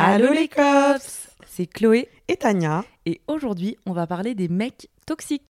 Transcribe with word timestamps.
Allô 0.00 0.32
les 0.32 0.46
cops 0.46 1.28
C'est 1.44 1.66
Chloé 1.66 2.08
Et 2.28 2.36
Tania 2.36 2.84
et 3.04 3.20
aujourd'hui 3.26 3.76
on 3.84 3.92
va 3.92 4.06
parler 4.06 4.36
des 4.36 4.46
mecs 4.46 4.88
toxiques. 5.06 5.42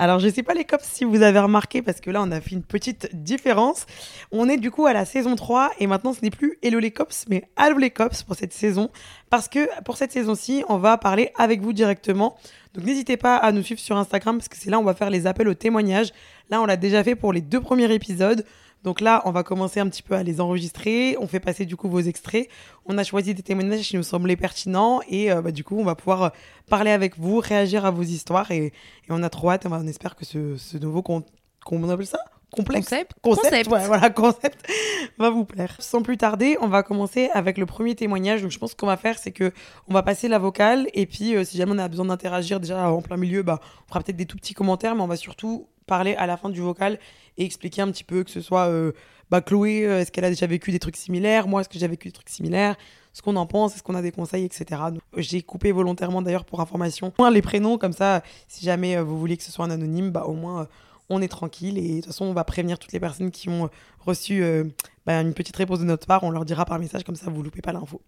Alors, 0.00 0.20
je 0.20 0.28
sais 0.28 0.44
pas 0.44 0.54
les 0.54 0.64
cops 0.64 0.84
si 0.84 1.04
vous 1.04 1.22
avez 1.22 1.40
remarqué, 1.40 1.82
parce 1.82 2.00
que 2.00 2.10
là, 2.10 2.22
on 2.22 2.30
a 2.30 2.40
fait 2.40 2.52
une 2.52 2.62
petite 2.62 3.08
différence. 3.14 3.84
On 4.30 4.48
est 4.48 4.56
du 4.56 4.70
coup 4.70 4.86
à 4.86 4.92
la 4.92 5.04
saison 5.04 5.34
3, 5.34 5.72
et 5.80 5.88
maintenant, 5.88 6.12
ce 6.12 6.20
n'est 6.22 6.30
plus 6.30 6.56
Hello 6.62 6.78
les 6.78 6.92
cops, 6.92 7.24
mais 7.28 7.42
Allô 7.56 7.78
les 7.78 7.90
cops 7.90 8.22
pour 8.22 8.36
cette 8.36 8.52
saison. 8.52 8.90
Parce 9.28 9.48
que 9.48 9.68
pour 9.82 9.96
cette 9.96 10.12
saison-ci, 10.12 10.64
on 10.68 10.78
va 10.78 10.98
parler 10.98 11.32
avec 11.36 11.62
vous 11.62 11.72
directement. 11.72 12.36
Donc, 12.74 12.84
n'hésitez 12.84 13.16
pas 13.16 13.36
à 13.36 13.50
nous 13.50 13.64
suivre 13.64 13.80
sur 13.80 13.96
Instagram, 13.96 14.38
parce 14.38 14.48
que 14.48 14.56
c'est 14.56 14.70
là 14.70 14.78
où 14.78 14.82
on 14.82 14.84
va 14.84 14.94
faire 14.94 15.10
les 15.10 15.26
appels 15.26 15.48
aux 15.48 15.54
témoignages. 15.54 16.12
Là, 16.48 16.62
on 16.62 16.66
l'a 16.66 16.76
déjà 16.76 17.02
fait 17.02 17.16
pour 17.16 17.32
les 17.32 17.40
deux 17.40 17.60
premiers 17.60 17.92
épisodes. 17.92 18.44
Donc 18.84 19.00
là, 19.00 19.22
on 19.24 19.32
va 19.32 19.42
commencer 19.42 19.80
un 19.80 19.88
petit 19.88 20.02
peu 20.02 20.14
à 20.14 20.22
les 20.22 20.40
enregistrer. 20.40 21.16
On 21.20 21.26
fait 21.26 21.40
passer 21.40 21.66
du 21.66 21.76
coup 21.76 21.88
vos 21.88 22.00
extraits. 22.00 22.48
On 22.86 22.96
a 22.96 23.04
choisi 23.04 23.34
des 23.34 23.42
témoignages 23.42 23.88
qui 23.88 23.96
nous 23.96 24.02
semblaient 24.02 24.36
pertinents 24.36 25.00
et 25.08 25.32
euh, 25.32 25.42
bah, 25.42 25.50
du 25.50 25.64
coup, 25.64 25.76
on 25.78 25.84
va 25.84 25.94
pouvoir 25.96 26.22
euh, 26.22 26.28
parler 26.70 26.90
avec 26.92 27.18
vous, 27.18 27.38
réagir 27.40 27.84
à 27.84 27.90
vos 27.90 28.02
histoires 28.04 28.50
et, 28.52 28.66
et 28.66 28.72
on 29.10 29.22
a 29.22 29.30
trop 29.30 29.50
hâte. 29.50 29.66
On, 29.66 29.68
va- 29.70 29.80
on 29.82 29.86
espère 29.86 30.14
que 30.14 30.24
ce, 30.24 30.56
ce 30.56 30.78
nouveau 30.78 31.02
con- 31.02 31.24
comment 31.66 31.86
on 31.88 31.90
appelle 31.90 32.06
ça? 32.06 32.18
Complexe 32.50 32.88
Concept 32.88 33.12
concept, 33.20 33.44
Concept. 33.50 33.70
ouais, 33.70 33.86
voilà, 33.88 34.08
concept 34.24 34.70
va 35.18 35.28
vous 35.28 35.44
plaire. 35.44 35.76
Sans 35.80 36.00
plus 36.00 36.16
tarder, 36.16 36.56
on 36.62 36.68
va 36.68 36.82
commencer 36.82 37.28
avec 37.34 37.58
le 37.58 37.66
premier 37.66 37.94
témoignage. 37.94 38.40
Donc, 38.40 38.50
je 38.52 38.58
pense 38.58 38.74
qu'on 38.74 38.86
va 38.86 38.96
faire, 38.96 39.18
c'est 39.18 39.32
que 39.32 39.52
on 39.86 39.92
va 39.92 40.02
passer 40.02 40.28
la 40.28 40.38
vocale 40.38 40.86
et 40.94 41.04
puis, 41.04 41.34
euh, 41.36 41.44
si 41.44 41.58
jamais 41.58 41.72
on 41.74 41.78
a 41.78 41.88
besoin 41.88 42.06
d'interagir 42.06 42.58
déjà 42.58 42.90
en 42.90 43.02
plein 43.02 43.18
milieu, 43.18 43.42
bah, 43.42 43.60
on 43.84 43.88
fera 43.88 44.00
peut-être 44.02 44.16
des 44.16 44.24
tout 44.24 44.38
petits 44.38 44.54
commentaires, 44.54 44.94
mais 44.94 45.02
on 45.02 45.06
va 45.06 45.16
surtout 45.16 45.66
parler 45.88 46.14
à 46.14 46.26
la 46.26 46.36
fin 46.36 46.50
du 46.50 46.60
vocal 46.60 47.00
et 47.36 47.44
expliquer 47.44 47.82
un 47.82 47.90
petit 47.90 48.04
peu 48.04 48.22
que 48.22 48.30
ce 48.30 48.40
soit 48.40 48.68
euh, 48.68 48.92
bah, 49.30 49.40
Chloé, 49.40 49.84
euh, 49.84 50.00
est-ce 50.00 50.12
qu'elle 50.12 50.24
a 50.24 50.30
déjà 50.30 50.46
vécu 50.46 50.70
des 50.70 50.78
trucs 50.78 50.96
similaires, 50.96 51.48
moi, 51.48 51.60
est-ce 51.60 51.68
que 51.68 51.78
j'ai 51.78 51.88
vécu 51.88 52.08
des 52.08 52.12
trucs 52.12 52.28
similaires, 52.28 52.76
ce 53.12 53.22
qu'on 53.22 53.34
en 53.34 53.46
pense, 53.46 53.74
est-ce 53.74 53.82
qu'on 53.82 53.96
a 53.96 54.02
des 54.02 54.12
conseils, 54.12 54.44
etc. 54.44 54.80
Donc, 54.92 55.02
J'ai 55.16 55.42
coupé 55.42 55.72
volontairement 55.72 56.22
d'ailleurs 56.22 56.44
pour 56.44 56.60
information 56.60 57.12
les 57.30 57.42
prénoms, 57.42 57.78
comme 57.78 57.92
ça, 57.92 58.22
si 58.46 58.64
jamais 58.64 58.96
euh, 58.96 59.02
vous 59.02 59.18
voulez 59.18 59.36
que 59.36 59.42
ce 59.42 59.50
soit 59.50 59.64
un 59.64 59.70
anonyme, 59.70 60.10
bah, 60.10 60.24
au 60.24 60.34
moins. 60.34 60.62
euh, 60.62 60.66
on 61.08 61.22
est 61.22 61.28
tranquille 61.28 61.78
et 61.78 61.88
de 61.88 61.94
toute 61.96 62.06
façon 62.06 62.26
on 62.26 62.32
va 62.32 62.44
prévenir 62.44 62.78
toutes 62.78 62.92
les 62.92 63.00
personnes 63.00 63.30
qui 63.30 63.48
ont 63.48 63.70
reçu 64.00 64.42
euh, 64.42 64.64
bah, 65.06 65.20
une 65.20 65.34
petite 65.34 65.56
réponse 65.56 65.78
de 65.78 65.84
notre 65.84 66.06
part, 66.06 66.22
on 66.22 66.30
leur 66.30 66.44
dira 66.44 66.64
par 66.64 66.78
message 66.78 67.04
comme 67.04 67.16
ça 67.16 67.30
vous 67.30 67.42
loupez 67.42 67.62
pas 67.62 67.72
l'info. 67.72 68.02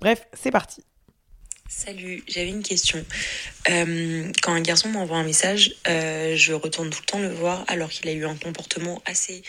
Bref, 0.00 0.26
c'est 0.32 0.50
parti. 0.50 0.82
Salut, 1.68 2.22
j'avais 2.28 2.50
une 2.50 2.62
question. 2.62 3.04
Euh, 3.70 4.30
quand 4.42 4.52
un 4.52 4.60
garçon 4.60 4.88
m'envoie 4.88 5.16
un 5.16 5.24
message, 5.24 5.74
euh, 5.88 6.36
je 6.36 6.52
retourne 6.52 6.90
tout 6.90 7.00
le 7.00 7.06
temps 7.06 7.18
le 7.18 7.32
voir 7.32 7.64
alors 7.68 7.88
qu'il 7.88 8.08
a 8.08 8.12
eu 8.12 8.24
un 8.24 8.36
comportement 8.36 9.02
assez 9.06 9.42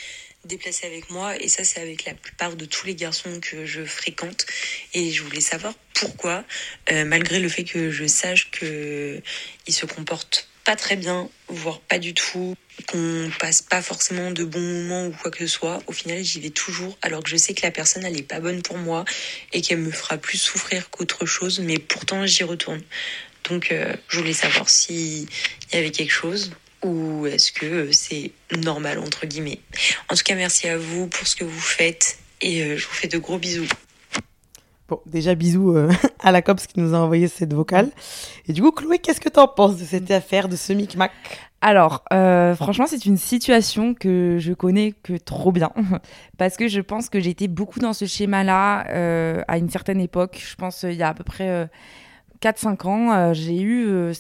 déplacé 0.46 0.86
avec 0.88 1.10
moi 1.10 1.36
et 1.42 1.48
ça 1.48 1.64
c'est 1.64 1.80
avec 1.80 2.06
la 2.06 2.14
plupart 2.14 2.56
de 2.56 2.66
tous 2.66 2.86
les 2.86 2.96
garçons 2.96 3.40
que 3.40 3.66
je 3.66 3.86
fréquente 3.86 4.46
et 4.94 5.12
je 5.12 5.24
voulais 5.24 5.42
savoir 5.42 5.74
pourquoi 5.94 6.44
euh, 6.92 7.06
malgré 7.06 7.40
le 7.40 7.48
fait 7.48 7.64
que 7.64 7.92
je 7.92 8.06
sache 8.06 8.52
que 8.52 9.22
il 9.68 9.74
se 9.74 9.86
comporte 9.86 10.50
pas 10.66 10.76
très 10.76 10.96
bien 10.96 11.30
voire 11.48 11.80
pas 11.82 12.00
du 12.00 12.14
tout 12.14 12.56
qu'on 12.88 13.32
passe 13.40 13.62
pas 13.62 13.82
forcément 13.82 14.32
de 14.32 14.44
bons 14.44 14.60
moments 14.60 15.08
ou 15.08 15.12
quoi 15.12 15.30
que 15.30 15.40
ce 15.40 15.48
soit 15.48 15.82
au 15.88 15.92
final 15.92 16.24
j'y 16.24 16.40
vais 16.40 16.50
toujours 16.50 16.98
alors 17.02 17.24
que 17.24 17.30
je 17.30 17.38
sais 17.38 17.54
que 17.54 17.62
la 17.64 17.72
personne 17.72 18.04
elle 18.06 18.18
est 18.18 18.24
pas 18.24 18.40
bonne 18.40 18.62
pour 18.62 18.78
moi 18.78 19.06
et 19.52 19.62
qu'elle 19.62 19.80
me 19.80 19.92
fera 19.92 20.18
plus 20.18 20.38
souffrir 20.38 20.90
qu'autre 20.90 21.26
chose, 21.26 21.60
mais 21.60 21.78
pourtant 21.78 22.26
j'y 22.26 22.44
retourne. 22.44 22.82
Donc 23.50 23.72
euh, 23.72 23.96
je 24.08 24.20
voulais 24.20 24.34
savoir 24.34 24.70
s'il 24.70 25.28
y 25.72 25.76
avait 25.76 25.92
quelque 25.92 26.12
chose 26.12 26.52
ou 26.84 27.28
est-ce 27.28 27.52
que 27.52 27.66
euh, 27.66 27.92
c'est 27.92 28.32
normal 28.58 29.00
entre 29.00 29.26
guillemets. 29.26 29.60
En 30.10 30.16
tout 30.16 30.24
cas, 30.24 30.36
merci 30.36 30.68
à 30.68 30.78
vous 30.78 31.08
pour 31.08 31.28
ce 31.28 31.36
que 31.36 31.44
vous 31.44 31.60
faites 31.60 32.18
et 32.42 32.62
euh, 32.62 32.78
je 32.78 32.86
vous 32.88 32.94
fais 32.94 33.08
de 33.08 33.18
gros 33.18 33.38
bisous. 33.38 33.68
Bon, 34.90 35.00
déjà 35.06 35.34
bisous 35.34 35.72
euh, 35.72 35.90
à 36.20 36.32
la 36.32 36.42
COPS 36.42 36.68
qui 36.68 36.80
nous 36.80 36.94
a 36.94 36.98
envoyé 36.98 37.28
cette 37.28 37.54
vocale. 37.54 37.90
Et 38.48 38.54
du 38.54 38.62
coup, 38.62 38.72
Chloé, 38.72 39.00
qu'est-ce 39.00 39.22
que 39.22 39.30
t'en 39.30 39.48
penses 39.48 39.78
de 39.78 39.86
cette 39.86 40.12
affaire, 40.12 40.50
de 40.50 40.58
ce 40.58 40.74
micmac 40.74 41.12
Alors, 41.62 42.04
euh, 42.12 42.54
franchement, 42.54 42.86
c'est 42.86 43.06
une 43.06 43.16
situation 43.16 43.94
que 43.94 44.38
je 44.40 44.52
connais 44.52 44.94
que 45.04 45.14
trop 45.14 45.54
bien. 45.54 45.72
Parce 46.38 46.58
que 46.58 46.68
je 46.68 46.82
pense 46.82 47.08
que 47.08 47.18
été 47.18 47.48
beaucoup 47.48 47.80
dans 47.80 47.94
ce 47.94 48.06
schéma-là 48.06 48.86
euh, 48.90 49.42
à 49.48 49.58
une 49.58 49.70
certaine 49.70 50.02
époque. 50.02 50.44
Je 50.46 50.56
pense 50.56 50.84
il 50.84 50.96
y 50.96 51.04
a 51.04 51.08
à 51.08 51.14
peu 51.14 51.24
près 51.24 51.50
euh, 51.50 51.66
4-5 52.42 52.88
ans. 52.88 53.34
j'ai 53.34 53.62
eu. 53.62 54.12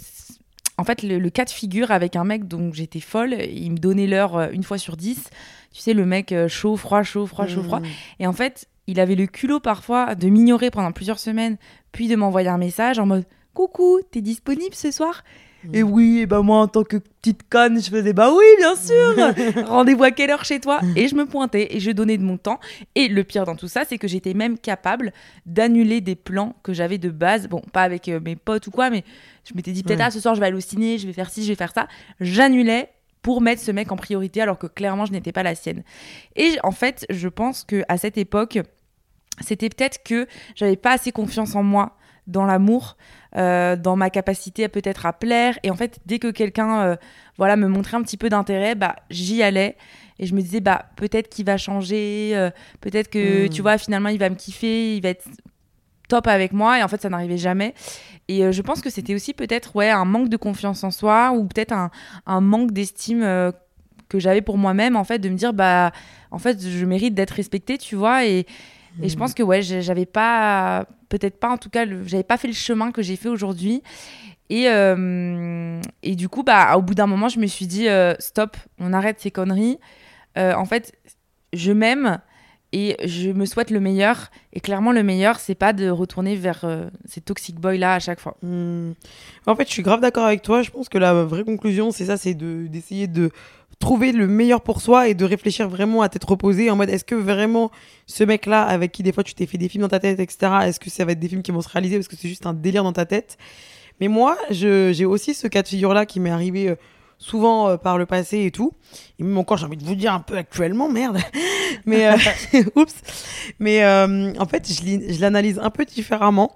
en 0.77 0.85
fait, 0.85 1.03
le, 1.03 1.19
le 1.19 1.29
cas 1.29 1.43
de 1.43 1.49
figure 1.49 1.91
avec 1.91 2.15
un 2.15 2.23
mec 2.23 2.47
dont 2.47 2.71
j'étais 2.71 3.01
folle, 3.01 3.33
il 3.33 3.71
me 3.73 3.77
donnait 3.77 4.07
l'heure 4.07 4.49
une 4.53 4.63
fois 4.63 4.77
sur 4.77 4.95
10. 4.95 5.29
Tu 5.73 5.81
sais, 5.81 5.93
le 5.93 6.05
mec 6.05 6.33
chaud, 6.47 6.77
froid, 6.77 7.03
chaud, 7.03 7.25
froid, 7.25 7.47
chaud, 7.47 7.63
froid. 7.63 7.81
Mmh. 7.81 7.85
Et 8.19 8.27
en 8.27 8.33
fait, 8.33 8.69
il 8.87 8.99
avait 8.99 9.15
le 9.15 9.27
culot 9.27 9.59
parfois 9.59 10.15
de 10.15 10.27
m'ignorer 10.27 10.71
pendant 10.71 10.91
plusieurs 10.91 11.19
semaines, 11.19 11.57
puis 11.91 12.07
de 12.07 12.15
m'envoyer 12.15 12.49
un 12.49 12.57
message 12.57 12.99
en 12.99 13.05
mode 13.05 13.25
Coucou, 13.53 13.99
t'es 14.11 14.21
disponible 14.21 14.73
ce 14.73 14.89
soir? 14.91 15.23
Mm. 15.63 15.75
Et 15.75 15.83
oui, 15.83 16.19
et 16.19 16.25
ben 16.25 16.41
moi 16.41 16.57
en 16.57 16.67
tant 16.67 16.83
que 16.83 16.97
petite 16.97 17.47
conne, 17.49 17.81
je 17.81 17.89
faisais 17.89 18.13
Bah 18.13 18.31
oui, 18.35 18.43
bien 18.57 18.75
sûr 18.75 19.65
Rendez-vous 19.67 20.03
à 20.03 20.11
quelle 20.11 20.31
heure 20.31 20.43
chez 20.43 20.59
toi? 20.59 20.81
Et 20.95 21.07
je 21.07 21.15
me 21.15 21.25
pointais 21.25 21.75
et 21.75 21.79
je 21.79 21.91
donnais 21.91 22.17
de 22.17 22.23
mon 22.23 22.37
temps. 22.37 22.59
Et 22.95 23.07
le 23.07 23.23
pire 23.23 23.45
dans 23.45 23.55
tout 23.55 23.67
ça, 23.67 23.83
c'est 23.87 23.97
que 23.97 24.07
j'étais 24.07 24.33
même 24.33 24.57
capable 24.57 25.13
d'annuler 25.45 26.01
des 26.01 26.15
plans 26.15 26.55
que 26.63 26.73
j'avais 26.73 26.97
de 26.97 27.09
base. 27.09 27.47
Bon, 27.47 27.61
pas 27.71 27.83
avec 27.83 28.09
euh, 28.09 28.19
mes 28.19 28.35
potes 28.35 28.67
ou 28.67 28.71
quoi, 28.71 28.89
mais 28.89 29.03
je 29.47 29.53
m'étais 29.55 29.71
dit 29.71 29.83
peut-être 29.83 29.99
Ouais. 29.99 30.05
ah 30.07 30.11
ce 30.11 30.19
soir 30.19 30.35
je 30.35 30.39
vais 30.39 30.47
aller 30.47 30.57
au 30.57 30.61
ciné, 30.61 30.97
je 30.97 31.07
vais 31.07 31.13
faire 31.13 31.29
ci, 31.29 31.43
je 31.43 31.49
vais 31.49 31.55
faire 31.55 31.73
ça. 31.73 31.87
J'annulais 32.19 32.89
pour 33.21 33.39
mettre 33.39 33.61
ce 33.61 33.71
mec 33.71 33.91
en 33.91 33.95
priorité 33.95 34.41
alors 34.41 34.59
que 34.59 34.67
clairement 34.67 35.05
je 35.05 35.13
n'étais 35.13 35.31
pas 35.31 35.43
la 35.43 35.55
sienne. 35.55 35.83
Et 36.35 36.57
en 36.63 36.71
fait, 36.71 37.05
je 37.09 37.29
pense 37.29 37.63
que 37.63 37.83
à 37.87 37.97
cette 37.97 38.17
époque, 38.17 38.59
c'était 39.41 39.69
peut-être 39.69 40.03
que 40.03 40.27
j'avais 40.55 40.75
pas 40.75 40.93
assez 40.93 41.11
confiance 41.11 41.55
en 41.55 41.63
moi 41.63 41.97
dans 42.27 42.45
l'amour, 42.45 42.95
euh, 43.35 43.75
dans 43.75 43.95
ma 43.95 44.09
capacité 44.09 44.63
à 44.63 44.69
peut-être 44.69 45.05
à 45.05 45.13
plaire. 45.13 45.59
Et 45.63 45.71
en 45.71 45.75
fait, 45.75 45.99
dès 46.05 46.19
que 46.19 46.31
quelqu'un, 46.31 46.81
euh, 46.81 46.95
voilà, 47.37 47.55
me 47.57 47.67
montrait 47.67 47.97
un 47.97 48.01
petit 48.01 48.17
peu 48.17 48.29
d'intérêt, 48.29 48.75
bah 48.75 48.95
j'y 49.09 49.43
allais 49.43 49.75
et 50.19 50.25
je 50.25 50.35
me 50.35 50.41
disais 50.41 50.61
bah 50.61 50.85
peut-être 50.95 51.27
qu'il 51.29 51.45
va 51.45 51.57
changer, 51.57 52.31
euh, 52.35 52.49
peut-être 52.79 53.09
que 53.09 53.47
Mm. 53.47 53.49
tu 53.49 53.61
vois 53.61 53.77
finalement 53.77 54.09
il 54.09 54.19
va 54.19 54.29
me 54.29 54.35
kiffer, 54.35 54.95
il 54.95 55.01
va 55.01 55.09
être 55.09 55.25
top 56.07 56.27
avec 56.27 56.53
moi. 56.53 56.79
Et 56.79 56.83
en 56.83 56.87
fait, 56.87 57.01
ça 57.01 57.09
n'arrivait 57.09 57.37
jamais. 57.37 57.73
Et 58.29 58.49
je 58.53 58.61
pense 58.61 58.79
que 58.81 58.89
c'était 58.89 59.15
aussi 59.15 59.33
peut-être 59.33 59.75
ouais 59.75 59.89
un 59.89 60.05
manque 60.05 60.29
de 60.29 60.37
confiance 60.37 60.83
en 60.85 60.91
soi 60.91 61.33
ou 61.33 61.45
peut-être 61.45 61.73
un, 61.73 61.91
un 62.25 62.39
manque 62.39 62.71
d'estime. 62.71 63.21
que 64.09 64.19
j'avais 64.19 64.41
pour 64.41 64.57
moi-même 64.59 64.95
en 64.95 65.03
fait 65.03 65.17
de 65.17 65.27
me 65.27 65.35
dire 65.35 65.53
bah 65.53 65.91
en 66.29 66.37
fait 66.37 66.61
je 66.61 66.85
mérite 66.85 67.15
d'être 67.15 67.31
respectée 67.31 67.79
tu 67.79 67.95
vois 67.95 68.25
et, 68.25 68.45
et 69.01 69.09
je 69.09 69.17
pense 69.17 69.33
que 69.33 69.43
ouais 69.43 69.61
j'avais 69.61 70.05
pas 70.05 70.85
peut-être 71.09 71.39
pas 71.39 71.49
en 71.49 71.57
tout 71.57 71.69
cas 71.69 71.85
j'avais 72.05 72.23
pas 72.23 72.37
fait 72.37 72.47
le 72.47 72.53
chemin 72.53 72.91
que 72.91 73.01
j'ai 73.01 73.15
fait 73.15 73.29
aujourd'hui. 73.29 73.81
Et 74.49 74.69
euh, 74.69 75.81
et 76.03 76.15
du 76.15 76.29
coup 76.29 76.43
bah 76.43 76.77
au 76.77 76.81
bout 76.81 76.93
d'un 76.93 77.07
moment 77.07 77.29
je 77.29 77.39
me 77.39 77.47
suis 77.47 77.65
dit 77.65 77.87
euh, 77.87 78.13
stop 78.19 78.57
on 78.79 78.93
arrête 78.93 79.19
ces 79.19 79.31
conneries. 79.31 79.79
Euh, 80.37 80.53
en 80.53 80.65
fait 80.65 80.93
je 81.53 81.71
m'aime 81.71 82.19
et 82.73 82.97
je 83.07 83.29
me 83.29 83.45
souhaite 83.45 83.69
le 83.69 83.79
meilleur 83.79 84.29
et 84.51 84.59
clairement 84.59 84.91
le 84.91 85.03
meilleur 85.03 85.39
c'est 85.39 85.55
pas 85.55 85.71
de 85.71 85.89
retourner 85.89 86.35
vers 86.35 86.61
euh, 86.65 86.89
ces 87.05 87.21
toxic 87.21 87.59
boys 87.59 87.77
là 87.77 87.93
à 87.93 87.99
chaque 87.99 88.19
fois 88.19 88.33
Hmm. 88.41 88.93
En 89.45 89.55
fait, 89.55 89.67
je 89.67 89.73
suis 89.73 89.83
grave 89.83 90.01
d'accord 90.01 90.25
avec 90.25 90.41
toi. 90.41 90.61
Je 90.61 90.71
pense 90.71 90.89
que 90.89 90.97
la 90.97 91.23
vraie 91.23 91.43
conclusion, 91.43 91.91
c'est 91.91 92.05
ça, 92.05 92.17
c'est 92.17 92.33
de 92.33 92.67
d'essayer 92.67 93.07
de 93.07 93.31
trouver 93.79 94.11
le 94.11 94.27
meilleur 94.27 94.61
pour 94.61 94.81
soi 94.81 95.09
et 95.09 95.13
de 95.13 95.25
réfléchir 95.25 95.67
vraiment 95.67 96.01
à 96.01 96.09
tête 96.09 96.23
reposée 96.23 96.69
en 96.69 96.75
mode 96.75 96.89
est-ce 96.89 97.03
que 97.03 97.15
vraiment 97.15 97.71
ce 98.05 98.23
mec-là 98.23 98.63
avec 98.63 98.91
qui 98.91 99.03
des 99.03 99.11
fois 99.11 99.23
tu 99.23 99.33
t'es 99.33 99.45
fait 99.45 99.57
des 99.57 99.67
films 99.67 99.81
dans 99.81 99.89
ta 99.89 99.99
tête, 99.99 100.19
etc. 100.19 100.51
Est-ce 100.65 100.79
que 100.79 100.89
ça 100.89 101.03
va 101.05 101.11
être 101.11 101.19
des 101.19 101.27
films 101.27 101.41
qui 101.41 101.51
vont 101.51 101.61
se 101.61 101.69
réaliser 101.69 101.97
parce 101.97 102.07
que 102.07 102.15
c'est 102.15 102.29
juste 102.29 102.45
un 102.45 102.53
délire 102.53 102.83
dans 102.83 102.93
ta 102.93 103.05
tête? 103.05 103.37
Mais 103.99 104.07
moi, 104.07 104.37
j'ai 104.49 105.05
aussi 105.05 105.33
ce 105.33 105.47
cas 105.47 105.61
de 105.61 105.67
figure-là 105.67 106.05
qui 106.05 106.19
m'est 106.19 106.31
arrivé 106.31 106.69
euh, 106.69 106.75
souvent 107.23 107.69
euh, 107.69 107.77
par 107.77 107.97
le 107.97 108.05
passé 108.05 108.43
et 108.45 108.51
tout. 108.51 108.73
Et 109.19 109.23
même 109.23 109.37
encore, 109.37 109.57
j'ai 109.57 109.65
envie 109.65 109.77
de 109.77 109.83
vous 109.83 109.95
dire 109.95 110.13
un 110.13 110.19
peu 110.19 110.37
actuellement, 110.37 110.89
merde. 110.89 111.17
Mais 111.85 112.07
euh, 112.07 112.17
oups. 112.75 112.93
Mais 113.59 113.83
euh, 113.83 114.33
en 114.37 114.45
fait, 114.45 114.71
je 114.71 114.81
l'y- 114.83 115.13
je 115.13 115.21
l'analyse 115.21 115.59
un 115.59 115.69
peu 115.69 115.85
différemment 115.85 116.53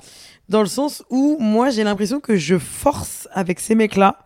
dans 0.50 0.62
le 0.62 0.68
sens 0.68 1.04
où 1.10 1.38
moi 1.40 1.70
j'ai 1.72 1.84
l'impression 1.84 2.20
que 2.20 2.36
je 2.36 2.58
force 2.58 3.28
avec 3.34 3.60
ces 3.60 3.76
mecs-là 3.76 4.20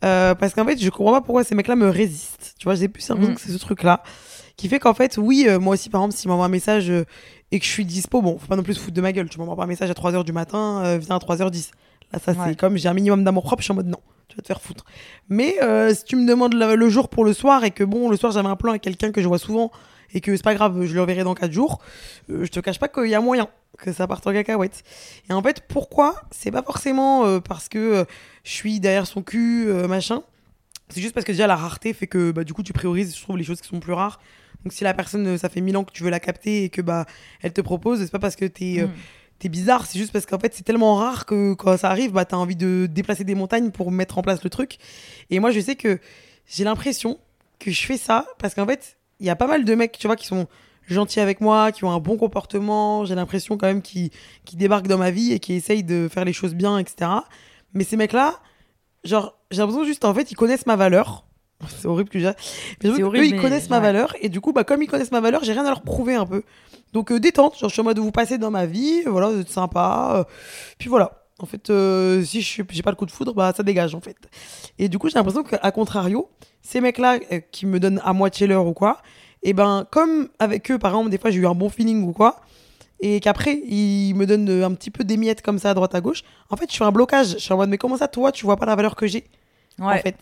parce 0.00 0.54
qu'en 0.54 0.64
fait, 0.64 0.80
je 0.80 0.88
comprends 0.90 1.12
pas 1.12 1.20
pourquoi 1.20 1.44
ces 1.44 1.54
mecs-là 1.54 1.74
me 1.76 1.88
résistent. 1.88 2.54
Tu 2.58 2.64
vois, 2.64 2.74
j'ai 2.76 2.88
plus 2.88 3.06
l'impression 3.08 3.32
Mm. 3.32 3.34
que 3.34 3.40
c'est 3.40 3.52
ce 3.52 3.58
truc-là 3.58 4.02
qui 4.56 4.68
fait 4.68 4.78
qu'en 4.80 4.94
fait, 4.94 5.16
oui, 5.18 5.44
euh, 5.48 5.58
moi 5.60 5.74
aussi, 5.74 5.88
par 5.90 6.00
exemple, 6.02 6.14
s'il 6.16 6.28
m'envoie 6.30 6.46
un 6.46 6.48
message 6.48 6.90
euh, 6.90 7.04
et 7.52 7.60
que 7.60 7.64
je 7.64 7.70
suis 7.70 7.84
dispo, 7.84 8.22
bon, 8.22 8.38
faut 8.38 8.46
pas 8.48 8.56
non 8.56 8.62
plus 8.64 8.74
se 8.74 8.80
foutre 8.80 8.94
de 8.94 9.00
ma 9.00 9.12
gueule. 9.12 9.28
Tu 9.28 9.38
m'envoies 9.38 9.54
pas 9.56 9.62
un 9.64 9.68
message 9.68 9.88
à 9.90 9.94
3h 9.94 10.24
du 10.24 10.32
matin, 10.32 10.82
euh, 10.84 10.98
viens 10.98 11.14
à 11.16 11.18
3h10. 11.18 11.70
Là, 12.12 12.18
ça, 12.18 12.32
Ouais. 12.32 12.38
c'est 12.48 12.58
comme 12.58 12.76
j'ai 12.76 12.88
un 12.88 12.94
minimum 12.94 13.24
d'amour 13.24 13.44
propre, 13.44 13.60
je 13.60 13.64
suis 13.64 13.72
en 13.72 13.76
mode 13.76 13.88
non, 13.88 14.00
tu 14.28 14.36
vas 14.36 14.42
te 14.42 14.46
faire 14.46 14.60
foutre. 14.62 14.84
Mais 15.28 15.56
euh, 15.62 15.92
si 15.94 16.04
tu 16.04 16.16
me 16.16 16.26
demandes 16.26 16.54
le, 16.54 16.74
le 16.74 16.88
jour 16.88 17.08
pour 17.08 17.24
le 17.24 17.32
soir 17.32 17.64
et 17.64 17.70
que 17.70 17.84
bon, 17.84 18.08
le 18.08 18.16
soir, 18.16 18.32
j'avais 18.32 18.48
un 18.48 18.56
plan 18.56 18.70
avec 18.70 18.82
quelqu'un 18.82 19.12
que 19.12 19.20
je 19.20 19.28
vois 19.28 19.38
souvent 19.38 19.70
et 20.14 20.20
que 20.22 20.34
c'est 20.34 20.42
pas 20.42 20.54
grave, 20.54 20.84
je 20.86 20.94
le 20.94 21.00
reverrai 21.02 21.22
dans 21.22 21.34
4 21.34 21.52
jours, 21.52 21.80
euh, 22.30 22.44
je 22.44 22.50
te 22.50 22.60
cache 22.60 22.78
pas 22.78 22.88
qu'il 22.88 23.08
y 23.08 23.14
a 23.14 23.20
moyen 23.20 23.46
que 23.76 23.92
ça 23.92 24.06
parte 24.06 24.26
en 24.26 24.32
cacahuète. 24.32 24.82
Et 25.28 25.32
en 25.34 25.42
fait, 25.42 25.62
pourquoi? 25.68 26.14
C'est 26.30 26.50
pas 26.50 26.62
forcément 26.62 27.26
euh, 27.26 27.40
parce 27.40 27.68
que 27.68 28.06
je 28.42 28.50
suis 28.50 28.80
derrière 28.80 29.06
son 29.06 29.22
cul, 29.22 29.66
machin. 29.86 30.22
C'est 30.88 31.02
juste 31.02 31.12
parce 31.12 31.26
que 31.26 31.32
déjà 31.32 31.46
la 31.46 31.56
rareté 31.56 31.92
fait 31.92 32.06
que 32.06 32.30
bah, 32.30 32.44
du 32.44 32.54
coup 32.54 32.62
tu 32.62 32.72
priorises, 32.72 33.14
je 33.14 33.22
trouve, 33.22 33.36
les 33.36 33.44
choses 33.44 33.60
qui 33.60 33.68
sont 33.68 33.78
plus 33.80 33.92
rares. 33.92 34.18
Donc 34.64 34.72
si 34.72 34.82
la 34.82 34.94
personne, 34.94 35.36
ça 35.36 35.50
fait 35.50 35.60
mille 35.60 35.76
ans 35.76 35.84
que 35.84 35.92
tu 35.92 36.02
veux 36.02 36.08
la 36.10 36.18
capter 36.18 36.64
et 36.64 36.70
que 36.70 36.80
bah 36.80 37.04
elle 37.42 37.52
te 37.52 37.60
propose, 37.60 38.00
c'est 38.00 38.10
pas 38.10 38.18
parce 38.18 38.34
que 38.36 38.46
t'es 38.46 38.86
Mm. 38.86 38.90
T'es 39.38 39.48
bizarre, 39.48 39.86
c'est 39.86 39.98
juste 39.98 40.12
parce 40.12 40.26
qu'en 40.26 40.38
fait 40.38 40.54
c'est 40.54 40.64
tellement 40.64 40.96
rare 40.96 41.26
que 41.26 41.54
quand 41.54 41.76
ça 41.76 41.90
arrive, 41.90 42.12
bah 42.12 42.24
t'as 42.24 42.36
envie 42.36 42.56
de 42.56 42.86
déplacer 42.90 43.24
des 43.24 43.34
montagnes 43.34 43.70
pour 43.70 43.90
mettre 43.90 44.18
en 44.18 44.22
place 44.22 44.42
le 44.42 44.50
truc. 44.50 44.78
Et 45.30 45.38
moi 45.40 45.50
je 45.50 45.60
sais 45.60 45.76
que 45.76 45.98
j'ai 46.46 46.64
l'impression 46.64 47.18
que 47.58 47.70
je 47.70 47.86
fais 47.86 47.96
ça 47.96 48.26
parce 48.38 48.54
qu'en 48.54 48.66
fait 48.66 48.98
il 49.20 49.26
y 49.26 49.30
a 49.30 49.36
pas 49.36 49.46
mal 49.46 49.64
de 49.64 49.74
mecs, 49.74 49.98
tu 49.98 50.06
vois, 50.06 50.16
qui 50.16 50.26
sont 50.26 50.46
gentils 50.86 51.20
avec 51.20 51.40
moi, 51.40 51.72
qui 51.72 51.84
ont 51.84 51.90
un 51.90 51.98
bon 51.98 52.16
comportement, 52.16 53.04
j'ai 53.04 53.14
l'impression 53.14 53.56
quand 53.58 53.66
même 53.66 53.82
qui 53.82 54.10
qui 54.44 54.56
débarquent 54.56 54.88
dans 54.88 54.98
ma 54.98 55.10
vie 55.10 55.32
et 55.32 55.38
qui 55.40 55.54
essayent 55.54 55.84
de 55.84 56.08
faire 56.10 56.24
les 56.24 56.32
choses 56.32 56.54
bien, 56.54 56.78
etc. 56.78 57.10
Mais 57.74 57.84
ces 57.84 57.96
mecs-là, 57.96 58.40
genre, 59.04 59.38
j'ai 59.50 59.58
l'impression 59.58 59.84
juste, 59.84 60.04
en 60.04 60.14
fait, 60.14 60.30
ils 60.30 60.36
connaissent 60.36 60.66
ma 60.66 60.76
valeur. 60.76 61.24
C'est 61.68 61.86
horrible 61.86 62.08
que 62.08 62.18
j'ai. 62.18 62.30
Mais 62.82 63.02
horrible, 63.02 63.26
ils 63.26 63.40
connaissent 63.40 63.70
ma 63.70 63.80
valeur. 63.80 64.14
Et 64.20 64.28
du 64.28 64.40
coup, 64.40 64.52
bah, 64.52 64.64
comme 64.64 64.82
ils 64.82 64.88
connaissent 64.88 65.12
ma 65.12 65.20
valeur, 65.20 65.42
j'ai 65.44 65.52
rien 65.52 65.64
à 65.64 65.70
leur 65.70 65.82
prouver 65.82 66.14
un 66.14 66.26
peu. 66.26 66.42
Donc, 66.92 67.12
euh, 67.12 67.20
détente. 67.20 67.58
Genre, 67.58 67.68
je 67.68 67.72
suis 67.74 67.80
en 67.80 67.84
mode 67.84 67.96
de 67.96 68.00
vous 68.00 68.10
passer 68.12 68.38
dans 68.38 68.50
ma 68.50 68.66
vie. 68.66 69.02
Voilà, 69.06 69.28
vous 69.28 69.40
êtes 69.40 69.50
sympa. 69.50 70.12
euh, 70.16 70.24
puis 70.78 70.88
voilà. 70.88 71.12
En 71.40 71.46
fait, 71.46 71.70
euh, 71.70 72.24
si 72.24 72.40
je 72.40 72.46
suis- 72.46 72.64
j'ai 72.70 72.82
pas 72.82 72.90
le 72.90 72.96
coup 72.96 73.06
de 73.06 73.10
foudre, 73.12 73.32
bah, 73.32 73.52
ça 73.56 73.62
dégage, 73.62 73.94
en 73.94 74.00
fait. 74.00 74.16
Et 74.78 74.88
du 74.88 74.98
coup, 74.98 75.08
j'ai 75.08 75.14
l'impression 75.14 75.44
qu'à 75.44 75.70
contrario, 75.70 76.28
ces 76.62 76.80
mecs-là 76.80 77.18
euh, 77.32 77.40
qui 77.52 77.64
me 77.66 77.78
donnent 77.78 78.00
à 78.04 78.12
moitié 78.12 78.46
l'heure 78.48 78.66
ou 78.66 78.72
quoi, 78.72 78.98
et 79.44 79.52
ben, 79.52 79.86
comme 79.92 80.28
avec 80.40 80.68
eux, 80.72 80.78
par 80.78 80.90
exemple, 80.92 81.10
des 81.10 81.18
fois, 81.18 81.30
j'ai 81.30 81.38
eu 81.38 81.46
un 81.46 81.54
bon 81.54 81.68
feeling 81.68 82.02
ou 82.08 82.12
quoi, 82.12 82.40
et 82.98 83.20
qu'après, 83.20 83.54
ils 83.68 84.14
me 84.14 84.26
donnent 84.26 84.48
euh, 84.50 84.66
un 84.66 84.74
petit 84.74 84.90
peu 84.90 85.04
des 85.04 85.16
miettes 85.16 85.40
comme 85.42 85.60
ça 85.60 85.70
à 85.70 85.74
droite 85.74 85.94
à 85.94 86.00
gauche, 86.00 86.24
en 86.50 86.56
fait, 86.56 86.72
je 86.72 86.76
fais 86.76 86.82
un 86.84 86.90
blocage. 86.90 87.28
Je 87.34 87.38
suis 87.38 87.52
en 87.52 87.56
mode, 87.56 87.68
mais 87.68 87.78
comment 87.78 87.96
ça, 87.96 88.08
toi, 88.08 88.32
tu 88.32 88.44
vois 88.44 88.56
pas 88.56 88.66
la 88.66 88.74
valeur 88.74 88.96
que 88.96 89.06
j'ai 89.06 89.24
Ouais. 89.78 89.86
en 89.94 89.98
fait? 89.98 90.16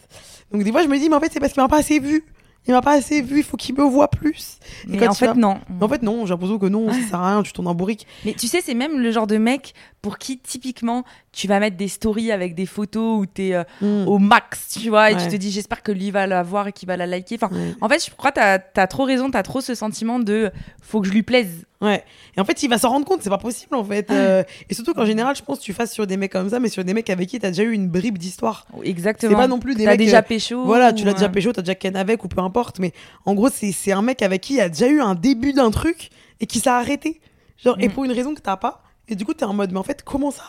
Donc 0.52 0.62
des 0.64 0.70
fois, 0.70 0.82
je 0.82 0.88
me 0.88 0.98
dis, 0.98 1.08
mais 1.08 1.16
en 1.16 1.20
fait, 1.20 1.30
c'est 1.32 1.40
parce 1.40 1.54
qu'il 1.54 1.62
m'a 1.62 1.68
pas 1.68 1.78
assez 1.78 1.98
vu. 1.98 2.26
Il 2.68 2.72
m'a 2.72 2.82
pas 2.82 2.92
assez 2.94 3.22
vu, 3.22 3.38
il 3.38 3.44
faut 3.44 3.56
qu'il 3.56 3.76
me 3.76 3.84
voit 3.84 4.08
plus. 4.08 4.58
Et 4.88 4.96
Mais 4.96 5.08
en 5.08 5.14
fait, 5.14 5.34
non. 5.34 5.58
Mais 5.68 5.84
en 5.84 5.88
fait, 5.88 6.02
non, 6.02 6.26
j'ai 6.26 6.30
l'impression 6.30 6.58
que 6.58 6.66
non, 6.66 6.92
ça 6.92 7.00
sert 7.08 7.20
à 7.20 7.30
rien, 7.30 7.42
tu 7.42 7.52
tournes 7.52 7.68
en 7.68 7.74
bourrique. 7.74 8.06
Mais 8.24 8.34
tu 8.34 8.48
sais, 8.48 8.60
c'est 8.60 8.74
même 8.74 8.98
le 8.98 9.10
genre 9.12 9.26
de 9.26 9.38
mec 9.38 9.74
pour 10.06 10.18
qui, 10.18 10.38
typiquement, 10.38 11.02
tu 11.32 11.48
vas 11.48 11.58
mettre 11.58 11.76
des 11.76 11.88
stories 11.88 12.30
avec 12.30 12.54
des 12.54 12.64
photos 12.66 13.18
où 13.20 13.26
t'es 13.26 13.54
euh, 13.54 13.64
Mm. 13.80 14.06
au 14.06 14.18
max, 14.18 14.68
tu 14.80 14.88
vois, 14.88 15.10
et 15.10 15.14
Ouais. 15.14 15.20
tu 15.24 15.28
te 15.28 15.34
dis, 15.34 15.50
j'espère 15.50 15.82
que 15.82 15.90
lui 15.90 16.12
va 16.12 16.28
la 16.28 16.44
voir 16.44 16.68
et 16.68 16.72
qu'il 16.72 16.86
va 16.86 16.96
la 16.96 17.06
liker. 17.08 17.34
Enfin, 17.42 17.52
Ouais. 17.52 17.74
en 17.80 17.88
fait, 17.88 18.04
je 18.06 18.14
crois 18.14 18.30
que 18.30 18.36
t'as 18.36 18.60
as 18.82 18.86
trop 18.86 19.02
raison, 19.02 19.28
t'as 19.32 19.42
trop 19.42 19.60
ce 19.60 19.74
sentiment 19.74 20.20
de 20.20 20.52
faut 20.80 21.00
que 21.00 21.08
je 21.08 21.12
lui 21.12 21.24
plaise. 21.24 21.66
Ouais. 21.80 22.04
Et 22.36 22.40
en 22.40 22.44
fait, 22.44 22.62
il 22.62 22.68
va 22.70 22.78
s'en 22.78 22.90
rendre 22.90 23.04
compte, 23.04 23.20
c'est 23.22 23.30
pas 23.30 23.36
possible 23.36 23.74
en 23.74 23.82
fait. 23.84 24.08
Euh, 24.12 24.44
et 24.70 24.74
surtout 24.74 24.94
qu'en 24.94 25.04
général, 25.04 25.34
je 25.34 25.42
pense 25.42 25.58
que 25.58 25.64
tu 25.64 25.72
fasses 25.72 25.92
sur 25.92 26.06
des 26.06 26.16
mecs 26.16 26.30
comme 26.30 26.48
ça, 26.50 26.60
mais 26.60 26.68
sur 26.68 26.84
des 26.84 26.94
mecs 26.94 27.10
avec 27.10 27.28
qui 27.28 27.40
t'as 27.40 27.48
déjà 27.50 27.64
eu 27.64 27.72
une 27.72 27.88
bribe 27.88 28.16
d'histoire. 28.16 28.64
Exactement. 28.84 29.30
C'est 29.32 29.36
pas 29.36 29.48
non 29.48 29.58
plus 29.58 29.74
des 29.74 29.86
mecs. 29.86 29.98
déjà 29.98 30.18
euh, 30.18 30.22
pécho. 30.22 30.62
Voilà, 30.64 30.92
tu 30.92 31.04
l'as 31.04 31.14
déjà 31.14 31.28
pécho, 31.28 31.52
t'as 31.52 31.62
déjà 31.62 31.74
ken 31.74 31.96
avec 31.96 32.22
ou 32.24 32.28
peu 32.28 32.40
importe. 32.40 32.78
Mais 32.78 32.92
en 33.24 33.34
gros, 33.34 33.48
c'est 33.50 33.90
un 33.92 34.02
mec 34.02 34.22
avec 34.22 34.40
qui 34.42 34.52
il 34.54 34.58
y 34.58 34.60
a 34.60 34.68
déjà 34.68 34.86
eu 34.86 35.00
un 35.00 35.16
début 35.16 35.52
d'un 35.52 35.72
truc 35.72 36.10
et 36.40 36.46
qui 36.46 36.60
s'est 36.60 36.70
arrêté. 36.70 37.20
Genre, 37.64 37.76
et 37.80 37.88
Mm. 37.88 37.92
pour 37.92 38.04
une 38.04 38.12
raison 38.12 38.34
que 38.34 38.40
t'as 38.40 38.56
pas. 38.56 38.82
Et 39.08 39.14
du 39.16 39.24
coup, 39.24 39.34
t'es 39.34 39.44
en 39.44 39.54
mode, 39.54 39.72
mais 39.72 39.78
en 39.78 39.82
fait, 39.82 40.02
comment 40.02 40.30
ça? 40.30 40.44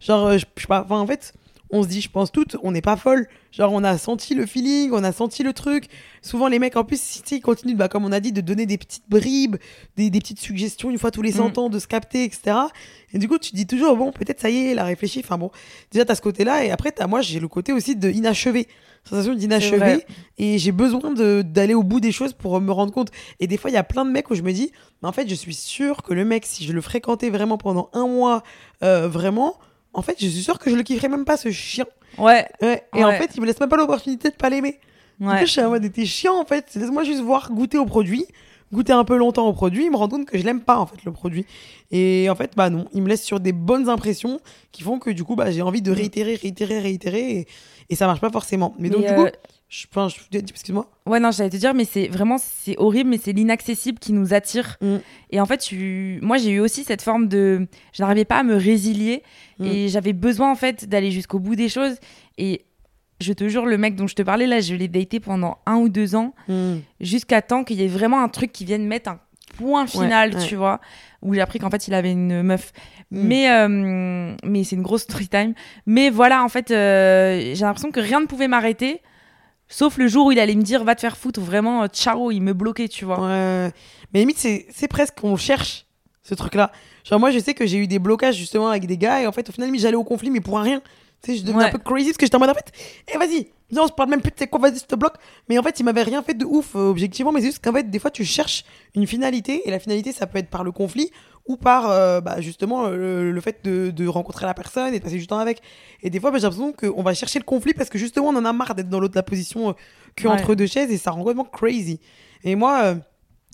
Genre, 0.00 0.26
euh, 0.26 0.38
je 0.38 0.46
je 0.56 0.62
sais 0.62 0.66
pas, 0.66 0.82
enfin, 0.82 0.98
en 0.98 1.06
fait, 1.06 1.34
on 1.72 1.82
se 1.82 1.88
dit, 1.88 2.00
je 2.00 2.10
pense 2.10 2.32
toutes, 2.32 2.56
on 2.62 2.72
n'est 2.72 2.80
pas 2.82 2.96
folle. 2.96 3.26
Genre, 3.52 3.72
on 3.72 3.82
a 3.84 3.96
senti 3.98 4.34
le 4.34 4.46
feeling, 4.46 4.90
on 4.92 5.02
a 5.04 5.12
senti 5.12 5.42
le 5.42 5.52
truc. 5.52 5.84
Souvent, 6.22 6.48
les 6.48 6.58
mecs, 6.58 6.76
en 6.76 6.84
plus, 6.84 7.00
si, 7.00 7.22
ils 7.36 7.40
continuent, 7.40 7.76
bah, 7.76 7.88
comme 7.88 8.04
on 8.04 8.12
a 8.12 8.20
dit, 8.20 8.32
de 8.32 8.40
donner 8.40 8.66
des 8.66 8.78
petites 8.78 9.04
bribes, 9.08 9.56
des, 9.96 10.10
des 10.10 10.18
petites 10.20 10.40
suggestions 10.40 10.90
une 10.90 10.98
fois 10.98 11.10
tous 11.10 11.22
les 11.22 11.32
100 11.32 11.50
Mm. 11.56 11.58
ans, 11.60 11.68
de 11.70 11.78
se 11.78 11.86
capter, 11.86 12.24
etc. 12.24 12.56
Et 13.12 13.18
du 13.18 13.28
coup, 13.28 13.38
tu 13.38 13.50
te 13.50 13.56
dis 13.56 13.66
toujours, 13.66 13.96
bon, 13.96 14.12
peut-être 14.12 14.40
ça 14.40 14.50
y 14.50 14.56
est, 14.56 14.70
elle 14.72 14.78
a 14.78 14.84
réfléchi. 14.84 15.20
Enfin 15.24 15.38
bon, 15.38 15.50
déjà, 15.90 16.04
t'as 16.04 16.14
ce 16.14 16.22
côté-là. 16.22 16.64
Et 16.64 16.70
après, 16.70 16.92
t'as, 16.92 17.06
moi, 17.06 17.20
j'ai 17.22 17.40
le 17.40 17.48
côté 17.48 17.72
aussi 17.72 17.96
de 17.96 18.10
inachevé. 18.10 18.68
Sensation 19.04 19.34
d'inachevé. 19.34 20.04
Et 20.38 20.58
j'ai 20.58 20.72
besoin 20.72 21.12
d'aller 21.42 21.72
au 21.74 21.82
bout 21.82 22.00
des 22.00 22.12
choses 22.12 22.34
pour 22.34 22.60
me 22.60 22.70
rendre 22.70 22.92
compte. 22.92 23.08
Et 23.40 23.46
des 23.46 23.56
fois, 23.56 23.70
il 23.70 23.74
y 23.74 23.78
a 23.78 23.82
plein 23.82 24.04
de 24.04 24.10
mecs 24.10 24.30
où 24.30 24.34
je 24.34 24.42
me 24.42 24.52
dis, 24.52 24.70
mais 25.02 25.08
en 25.08 25.12
fait, 25.12 25.26
je 25.28 25.34
suis 25.34 25.54
sûre 25.54 26.02
que 26.02 26.12
le 26.12 26.24
mec, 26.26 26.44
si 26.44 26.64
je 26.66 26.72
le 26.72 26.80
fréquentais 26.82 27.30
vraiment 27.30 27.56
pendant 27.56 27.88
un 27.94 28.06
mois, 28.06 28.42
euh, 28.82 29.08
vraiment, 29.08 29.58
en 29.92 30.02
fait, 30.02 30.16
je 30.20 30.26
suis 30.28 30.42
sûre 30.42 30.58
que 30.58 30.70
je 30.70 30.76
le 30.76 30.82
kifferais 30.82 31.08
même 31.08 31.24
pas, 31.24 31.36
ce 31.36 31.50
chien. 31.50 31.86
Ouais, 32.18 32.46
Ouais. 32.60 32.82
Et 32.96 33.04
en 33.04 33.12
fait, 33.12 33.30
il 33.34 33.40
me 33.40 33.46
laisse 33.46 33.60
même 33.60 33.68
pas 33.68 33.76
l'opportunité 33.76 34.30
de 34.30 34.34
pas 34.34 34.50
l'aimer. 34.50 34.78
Coup, 35.18 35.26
ouais. 35.26 35.40
je 35.40 35.50
suis 35.50 35.60
en 35.60 35.68
mode, 35.68 35.92
t'es 35.92 36.06
chiant 36.06 36.40
en 36.40 36.46
fait. 36.46 36.74
Laisse-moi 36.74 37.04
juste 37.04 37.20
voir, 37.20 37.52
goûter 37.52 37.76
au 37.76 37.84
produit, 37.84 38.24
goûter 38.72 38.94
un 38.94 39.04
peu 39.04 39.16
longtemps 39.16 39.46
au 39.46 39.52
produit, 39.52 39.90
me 39.90 39.96
rendre 39.96 40.16
compte 40.16 40.26
que 40.26 40.38
je 40.38 40.44
l'aime 40.44 40.62
pas 40.62 40.78
en 40.78 40.86
fait 40.86 41.04
le 41.04 41.12
produit. 41.12 41.44
Et 41.90 42.28
en 42.30 42.34
fait, 42.34 42.52
bah 42.56 42.70
non, 42.70 42.86
il 42.94 43.02
me 43.02 43.08
laisse 43.08 43.22
sur 43.22 43.38
des 43.38 43.52
bonnes 43.52 43.90
impressions 43.90 44.40
qui 44.72 44.82
font 44.82 44.98
que 44.98 45.10
du 45.10 45.22
coup, 45.22 45.36
bah 45.36 45.50
j'ai 45.50 45.60
envie 45.60 45.82
de 45.82 45.92
réitérer, 45.92 46.36
réitérer, 46.36 46.78
réitérer 46.78 47.30
et, 47.30 47.48
et 47.90 47.96
ça 47.96 48.06
marche 48.06 48.20
pas 48.20 48.30
forcément. 48.30 48.74
Mais, 48.78 48.88
donc 48.88 49.04
du 49.06 49.12
coup, 49.12 49.26
euh, 49.26 49.30
je, 49.70 49.86
je, 50.32 50.38
excuse-moi. 50.38 50.90
Ouais, 51.06 51.20
non, 51.20 51.30
j'allais 51.30 51.48
te 51.48 51.56
dire, 51.56 51.74
mais 51.74 51.84
c'est 51.84 52.08
vraiment, 52.08 52.36
c'est 52.38 52.76
horrible, 52.76 53.08
mais 53.10 53.18
c'est 53.18 53.32
l'inaccessible 53.32 53.98
qui 54.00 54.12
nous 54.12 54.34
attire. 54.34 54.76
Mm. 54.80 54.96
Et 55.30 55.40
en 55.40 55.46
fait, 55.46 55.58
tu... 55.58 56.18
moi, 56.22 56.36
j'ai 56.38 56.50
eu 56.50 56.60
aussi 56.60 56.82
cette 56.84 57.02
forme 57.02 57.28
de. 57.28 57.68
Je 57.92 58.02
n'arrivais 58.02 58.24
pas 58.24 58.38
à 58.38 58.42
me 58.42 58.56
résilier 58.56 59.22
Mm. 59.60 59.66
et 59.66 59.88
j'avais 59.88 60.12
besoin, 60.12 60.50
en 60.50 60.54
fait, 60.56 60.88
d'aller 60.88 61.10
jusqu'au 61.10 61.38
bout 61.38 61.54
des 61.54 61.68
choses. 61.68 61.96
Et 62.36 62.64
je 63.20 63.32
te 63.32 63.46
jure, 63.48 63.64
le 63.66 63.78
mec 63.78 63.94
dont 63.94 64.06
je 64.06 64.14
te 64.14 64.22
parlais, 64.22 64.46
là, 64.46 64.60
je 64.60 64.74
l'ai 64.74 64.88
daté 64.88 65.20
pendant 65.20 65.58
un 65.66 65.76
ou 65.76 65.88
deux 65.88 66.14
ans, 66.16 66.34
Hmm. 66.48 66.78
jusqu'à 67.00 67.40
temps 67.42 67.62
qu'il 67.64 67.78
y 67.80 67.84
ait 67.84 67.88
vraiment 67.88 68.22
un 68.22 68.28
truc 68.28 68.50
qui 68.52 68.64
vienne 68.64 68.86
mettre 68.86 69.10
un 69.10 69.20
point 69.58 69.86
final, 69.86 70.34
ouais. 70.34 70.46
tu 70.46 70.56
vois, 70.56 70.80
où 71.22 71.34
j'ai 71.34 71.40
appris 71.42 71.58
qu'en 71.58 71.68
fait, 71.70 71.86
il 71.88 71.94
avait 71.94 72.12
une 72.12 72.42
meuf. 72.42 72.72
Mm. 73.10 73.22
Mais, 73.22 73.50
euh, 73.52 74.34
mais 74.44 74.64
c'est 74.64 74.76
une 74.76 74.82
grosse 74.82 75.02
story 75.02 75.28
time. 75.28 75.52
Mais 75.86 76.08
voilà, 76.10 76.42
en 76.42 76.48
fait, 76.48 76.70
euh, 76.70 77.52
j'ai 77.54 77.64
l'impression 77.64 77.90
que 77.90 78.00
rien 78.00 78.20
ne 78.20 78.26
pouvait 78.26 78.48
m'arrêter. 78.48 79.02
Sauf 79.72 79.96
le 79.98 80.08
jour 80.08 80.26
où 80.26 80.32
il 80.32 80.38
allait 80.40 80.56
me 80.56 80.62
dire 80.62 80.82
va 80.84 80.94
te 80.96 81.00
faire 81.00 81.16
foutre, 81.16 81.40
vraiment, 81.40 81.84
euh, 81.84 81.86
ciao, 81.86 82.30
il 82.32 82.40
me 82.40 82.52
bloquait, 82.52 82.88
tu 82.88 83.04
vois. 83.04 83.20
Ouais. 83.20 83.70
Mais 84.12 84.20
limite, 84.20 84.36
c'est 84.38 84.66
c'est 84.70 84.88
presque 84.88 85.14
qu'on 85.20 85.36
cherche 85.36 85.86
ce 86.22 86.34
truc-là. 86.34 86.72
Genre, 87.04 87.18
moi, 87.20 87.30
je 87.30 87.38
sais 87.38 87.54
que 87.54 87.64
j'ai 87.66 87.78
eu 87.78 87.86
des 87.86 87.98
blocages 88.00 88.36
justement 88.36 88.68
avec 88.68 88.86
des 88.86 88.98
gars 88.98 89.22
et 89.22 89.26
en 89.26 89.32
fait, 89.32 89.48
au 89.48 89.52
final, 89.52 89.70
j'allais 89.78 89.96
au 89.96 90.04
conflit, 90.04 90.30
mais 90.30 90.40
pour 90.40 90.58
un 90.58 90.62
rien. 90.62 90.82
Tu 91.22 91.32
sais, 91.32 91.38
je 91.38 91.44
devenais 91.44 91.64
Ouais. 91.64 91.68
un 91.70 91.72
peu 91.72 91.78
crazy 91.78 92.06
parce 92.06 92.16
que 92.16 92.26
j'étais 92.26 92.36
en 92.36 92.40
mode 92.40 92.50
en 92.50 92.54
fait, 92.54 92.72
eh 93.14 93.18
vas-y, 93.18 93.48
viens, 93.70 93.82
on 93.82 93.86
se 93.86 93.92
parle 93.92 94.08
même 94.10 94.22
plus, 94.22 94.32
tu 94.32 94.38
sais 94.38 94.46
quoi, 94.48 94.58
vas-y, 94.58 94.78
je 94.78 94.84
te 94.86 94.94
bloque. 94.96 95.16
Mais 95.48 95.58
en 95.58 95.62
fait, 95.62 95.78
il 95.78 95.84
m'avait 95.84 96.02
rien 96.02 96.22
fait 96.22 96.32
de 96.34 96.44
ouf, 96.46 96.74
euh, 96.74 96.88
objectivement, 96.90 97.30
mais 97.30 97.40
c'est 97.40 97.46
juste 97.48 97.62
qu'en 97.62 97.72
fait, 97.74 97.90
des 97.90 97.98
fois, 97.98 98.10
tu 98.10 98.24
cherches 98.24 98.64
une 98.94 99.06
finalité 99.06 99.62
et 99.66 99.70
la 99.70 99.78
finalité, 99.78 100.12
ça 100.12 100.26
peut 100.26 100.38
être 100.38 100.48
par 100.50 100.64
le 100.64 100.72
conflit 100.72 101.10
ou 101.46 101.56
par 101.56 101.90
euh, 101.90 102.20
bah, 102.20 102.40
justement 102.40 102.88
le, 102.88 103.32
le 103.32 103.40
fait 103.40 103.64
de, 103.64 103.90
de 103.90 104.06
rencontrer 104.06 104.46
la 104.46 104.54
personne 104.54 104.94
et 104.94 104.98
de 104.98 105.02
passer 105.04 105.16
du 105.18 105.26
temps 105.26 105.38
avec. 105.38 105.60
Et 106.02 106.10
des 106.10 106.20
fois, 106.20 106.30
bah, 106.30 106.38
j'ai 106.38 106.44
l'impression 106.44 106.72
qu'on 106.72 107.02
va 107.02 107.14
chercher 107.14 107.38
le 107.38 107.44
conflit 107.44 107.74
parce 107.74 107.90
que 107.90 107.98
justement, 107.98 108.28
on 108.28 108.36
en 108.36 108.44
a 108.44 108.52
marre 108.52 108.74
d'être 108.74 108.88
dans 108.88 109.00
l'autre 109.00 109.16
la 109.16 109.22
position 109.22 109.70
euh, 109.70 109.72
que 110.16 110.28
Ouais. 110.28 110.34
entre 110.34 110.54
deux 110.54 110.66
chaises 110.66 110.90
et 110.90 110.96
ça 110.98 111.10
rend 111.10 111.18
complètement 111.20 111.44
crazy. 111.44 111.98
Et 112.44 112.54
moi, 112.56 112.80
euh, 112.84 112.94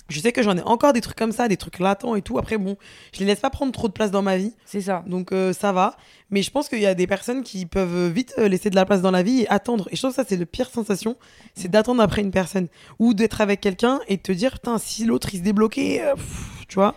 je 0.08 0.20
sais 0.20 0.30
que 0.30 0.40
j'en 0.42 0.56
ai 0.56 0.62
encore 0.62 0.92
des 0.92 1.00
trucs 1.00 1.16
comme 1.16 1.32
ça, 1.32 1.48
des 1.48 1.56
trucs 1.56 1.78
latents 1.80 2.14
et 2.14 2.22
tout. 2.22 2.38
Après, 2.38 2.58
bon, 2.58 2.76
je 3.12 3.20
les 3.20 3.26
laisse 3.26 3.40
pas 3.40 3.50
prendre 3.50 3.72
trop 3.72 3.88
de 3.88 3.92
place 3.92 4.10
dans 4.12 4.22
ma 4.22 4.36
vie, 4.36 4.54
C'est 4.64 4.80
ça. 4.80 5.02
donc 5.06 5.32
euh, 5.32 5.52
ça 5.52 5.72
va. 5.72 5.96
Mais 6.30 6.42
je 6.42 6.50
pense 6.52 6.68
qu'il 6.68 6.78
y 6.80 6.86
a 6.86 6.94
des 6.94 7.06
personnes 7.08 7.42
qui 7.42 7.66
peuvent 7.66 8.08
vite 8.12 8.34
euh, 8.38 8.46
laisser 8.46 8.70
de 8.70 8.76
la 8.76 8.84
place 8.84 9.00
dans 9.02 9.10
la 9.10 9.22
vie 9.24 9.40
et 9.42 9.48
attendre. 9.48 9.88
Et 9.90 9.96
je 9.96 10.00
trouve 10.02 10.10
que 10.12 10.16
ça, 10.16 10.24
c'est 10.28 10.36
la 10.36 10.46
pire 10.46 10.70
sensation, 10.70 11.16
c'est 11.54 11.68
d'attendre 11.68 12.02
après 12.02 12.22
une 12.22 12.30
personne. 12.30 12.68
Ou 13.00 13.14
d'être 13.14 13.40
avec 13.40 13.60
quelqu'un 13.60 13.98
et 14.06 14.16
de 14.16 14.22
te 14.22 14.32
dire, 14.32 14.52
putain, 14.52 14.78
si 14.78 15.04
l'autre 15.06 15.28
il 15.32 15.38
se 15.38 15.42
débloquait, 15.42 16.02
euh, 16.04 16.14
pff, 16.14 16.64
tu 16.68 16.76
vois. 16.76 16.94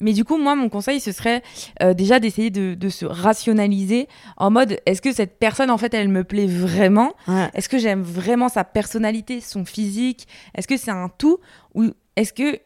Mais 0.00 0.12
du 0.12 0.24
coup, 0.24 0.36
moi, 0.38 0.56
mon 0.56 0.68
conseil, 0.68 1.00
ce 1.00 1.12
serait 1.12 1.42
euh, 1.82 1.94
déjà 1.94 2.18
d'essayer 2.18 2.50
de, 2.50 2.74
de 2.74 2.88
se 2.88 3.06
rationaliser 3.06 4.08
en 4.36 4.50
mode 4.50 4.78
est-ce 4.86 5.00
que 5.00 5.12
cette 5.12 5.38
personne, 5.38 5.70
en 5.70 5.78
fait, 5.78 5.94
elle 5.94 6.08
me 6.08 6.24
plaît 6.24 6.48
vraiment? 6.48 7.12
Ouais. 7.28 7.48
Est-ce 7.54 7.68
que 7.68 7.78
j'aime 7.78 8.02
vraiment 8.02 8.48
sa 8.48 8.64
personnalité, 8.64 9.40
son 9.40 9.64
physique? 9.64 10.26
Est-ce 10.54 10.66
que 10.66 10.76
c'est 10.76 10.90
un 10.90 11.08
tout? 11.08 11.38
Ou 11.74 11.90
est-ce 12.16 12.32
que 12.32 12.58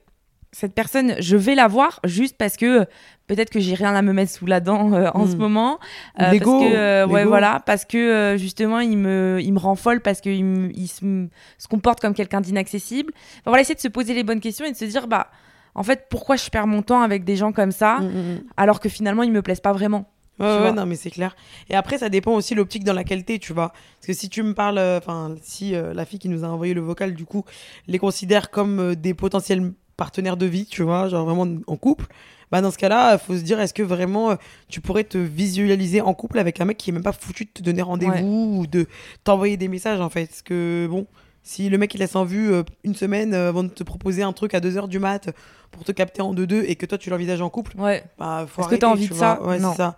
cette 0.54 0.74
personne, 0.74 1.14
je 1.18 1.36
vais 1.36 1.54
la 1.54 1.66
voir 1.66 1.98
juste 2.04 2.36
parce 2.36 2.58
que 2.58 2.80
euh, 2.80 2.84
peut-être 3.26 3.48
que 3.48 3.58
j'ai 3.58 3.74
rien 3.74 3.94
à 3.94 4.02
me 4.02 4.12
mettre 4.12 4.32
sous 4.32 4.44
la 4.44 4.60
dent 4.60 4.92
euh, 4.92 5.08
en 5.14 5.26
ce 5.26 5.34
moment 5.36 5.78
Ou 6.18 6.30
l'ego, 6.30 6.58
parce 6.58 6.70
que 6.70 6.76
euh, 6.76 7.06
ouais 7.06 7.24
voilà 7.24 7.62
parce 7.64 7.86
que 7.86 7.96
euh, 7.96 8.36
justement 8.36 8.80
il 8.80 8.98
me 8.98 9.38
il 9.42 9.52
me 9.54 9.58
rend 9.58 9.76
folle 9.76 10.00
parce 10.00 10.20
qu'il 10.20 10.70
il 10.74 10.88
se, 10.88 11.26
se 11.56 11.68
comporte 11.68 12.00
comme 12.00 12.12
quelqu'un 12.12 12.42
d'inaccessible. 12.42 13.14
Enfin, 13.14 13.42
voilà 13.46 13.62
essayer 13.62 13.74
de 13.74 13.80
se 13.80 13.88
poser 13.88 14.12
les 14.12 14.24
bonnes 14.24 14.40
questions 14.40 14.66
et 14.66 14.72
de 14.72 14.76
se 14.76 14.84
dire 14.84 15.06
bah 15.08 15.28
en 15.74 15.82
fait 15.82 16.06
pourquoi 16.10 16.36
je 16.36 16.48
perds 16.50 16.66
mon 16.66 16.82
temps 16.82 17.02
avec 17.02 17.24
des 17.24 17.36
gens 17.36 17.52
comme 17.52 17.72
ça 17.72 17.98
Mm, 18.00 18.04
mm, 18.06 18.34
mm. 18.34 18.40
alors 18.56 18.80
que 18.80 18.88
finalement 18.88 19.22
ils 19.22 19.32
me 19.32 19.42
plaisent 19.42 19.60
pas 19.60 19.72
vraiment 19.72 20.06
Ouais, 20.38 20.46
ouais, 20.46 20.72
non, 20.72 20.86
mais 20.86 20.96
c'est 20.96 21.10
clair. 21.10 21.36
Et 21.68 21.74
après, 21.74 21.98
ça 21.98 22.08
dépend 22.08 22.32
aussi 22.32 22.54
l'optique 22.54 22.84
dans 22.84 22.94
laquelle 22.94 23.24
t'es, 23.24 23.38
tu 23.38 23.52
vois. 23.52 23.68
Parce 23.68 24.06
que 24.06 24.12
si 24.12 24.28
tu 24.28 24.42
me 24.42 24.54
parles, 24.54 24.78
euh, 24.78 24.98
enfin, 24.98 25.36
si 25.42 25.74
euh, 25.74 25.92
la 25.94 26.04
fille 26.04 26.18
qui 26.18 26.28
nous 26.28 26.42
a 26.42 26.48
envoyé 26.48 26.74
le 26.74 26.80
vocal, 26.80 27.14
du 27.14 27.26
coup, 27.26 27.44
les 27.86 27.98
considère 27.98 28.50
comme 28.50 28.80
euh, 28.80 28.94
des 28.96 29.14
potentiels 29.14 29.72
partenaires 29.96 30.38
de 30.38 30.46
vie, 30.46 30.66
tu 30.66 30.82
vois, 30.82 31.08
genre 31.08 31.26
vraiment 31.26 31.46
en 31.66 31.76
couple, 31.76 32.06
bah 32.50 32.60
dans 32.60 32.70
ce 32.70 32.78
cas-là, 32.78 33.18
faut 33.18 33.36
se 33.36 33.42
dire, 33.42 33.60
est-ce 33.60 33.74
que 33.74 33.82
vraiment 33.82 34.36
tu 34.68 34.80
pourrais 34.80 35.04
te 35.04 35.18
visualiser 35.18 36.00
en 36.00 36.14
couple 36.14 36.38
avec 36.38 36.60
un 36.60 36.64
mec 36.64 36.76
qui 36.78 36.90
est 36.90 36.92
même 36.92 37.02
pas 37.02 37.12
foutu 37.12 37.44
de 37.44 37.50
te 37.50 37.62
donner 37.62 37.82
rendez-vous 37.82 38.56
ou 38.60 38.66
de 38.66 38.86
t'envoyer 39.24 39.56
des 39.58 39.68
messages, 39.68 40.00
en 40.00 40.08
fait? 40.08 40.26
Parce 40.26 40.42
que, 40.42 40.88
bon, 40.90 41.06
si 41.42 41.68
le 41.68 41.78
mec 41.78 41.94
il 41.94 41.98
laisse 41.98 42.14
en 42.16 42.24
vue 42.24 42.52
euh, 42.52 42.62
une 42.84 42.94
semaine 42.94 43.34
euh, 43.34 43.48
avant 43.48 43.64
de 43.64 43.68
te 43.68 43.82
proposer 43.82 44.22
un 44.22 44.32
truc 44.32 44.54
à 44.54 44.60
2h 44.60 44.88
du 44.88 44.98
mat 44.98 45.30
pour 45.70 45.84
te 45.84 45.92
capter 45.92 46.22
en 46.22 46.34
2-2 46.34 46.64
et 46.66 46.76
que 46.76 46.86
toi 46.86 46.98
tu 46.98 47.10
l'envisages 47.10 47.40
en 47.40 47.50
couple, 47.50 47.72
Ouais. 47.78 48.04
bah 48.18 48.46
faut 48.48 48.60
Est-ce 48.62 48.70
que 48.70 48.74
t'as 48.76 48.86
envie 48.88 49.04
tu 49.04 49.10
de 49.10 49.14
vois. 49.14 49.36
ça 49.36 49.42
Ouais, 49.42 49.58
Non. 49.58 49.70
c'est 49.72 49.78
ça. 49.78 49.96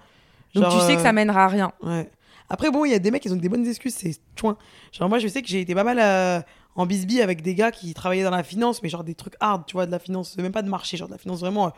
Donc 0.55 0.65
Genre, 0.65 0.73
tu 0.81 0.87
sais 0.87 0.95
que 0.95 1.01
euh, 1.01 1.03
ça 1.03 1.13
mènera 1.13 1.45
à 1.45 1.49
rien. 1.49 1.73
Ouais. 1.83 2.09
Après, 2.49 2.71
bon, 2.71 2.85
il 2.85 2.93
y 2.93 2.95
a 2.95 2.99
des 2.99 3.11
mecs 3.11 3.23
qui 3.23 3.31
ont 3.31 3.37
des 3.37 3.49
bonnes 3.49 3.67
excuses, 3.67 3.95
c'est 3.95 4.17
chouin. 4.39 4.57
Genre, 4.93 5.09
moi, 5.09 5.19
je 5.19 5.27
sais 5.29 5.43
que 5.43 5.49
j'ai 5.49 5.61
été 5.61 5.75
pas 5.75 5.83
mal 5.83 5.99
euh, 5.99 6.41
en 6.77 6.87
bisbille 6.87 7.23
avec 7.23 7.43
des 7.43 7.55
gars 7.55 7.73
qui 7.73 7.93
travaillaient 7.95 8.23
dans 8.23 8.31
la 8.31 8.43
finance, 8.45 8.83
mais 8.83 8.89
genre 8.89 9.03
des 9.03 9.15
trucs 9.15 9.35
hard, 9.41 9.65
tu 9.67 9.73
vois, 9.73 9.87
de 9.87 9.91
la 9.91 9.99
finance, 9.99 10.37
même 10.37 10.53
pas 10.53 10.63
de 10.63 10.69
marché, 10.69 10.97
genre 10.97 11.09
de 11.09 11.15
la 11.15 11.19
finance 11.19 11.41
vraiment, 11.41 11.67
euh, 11.69 11.71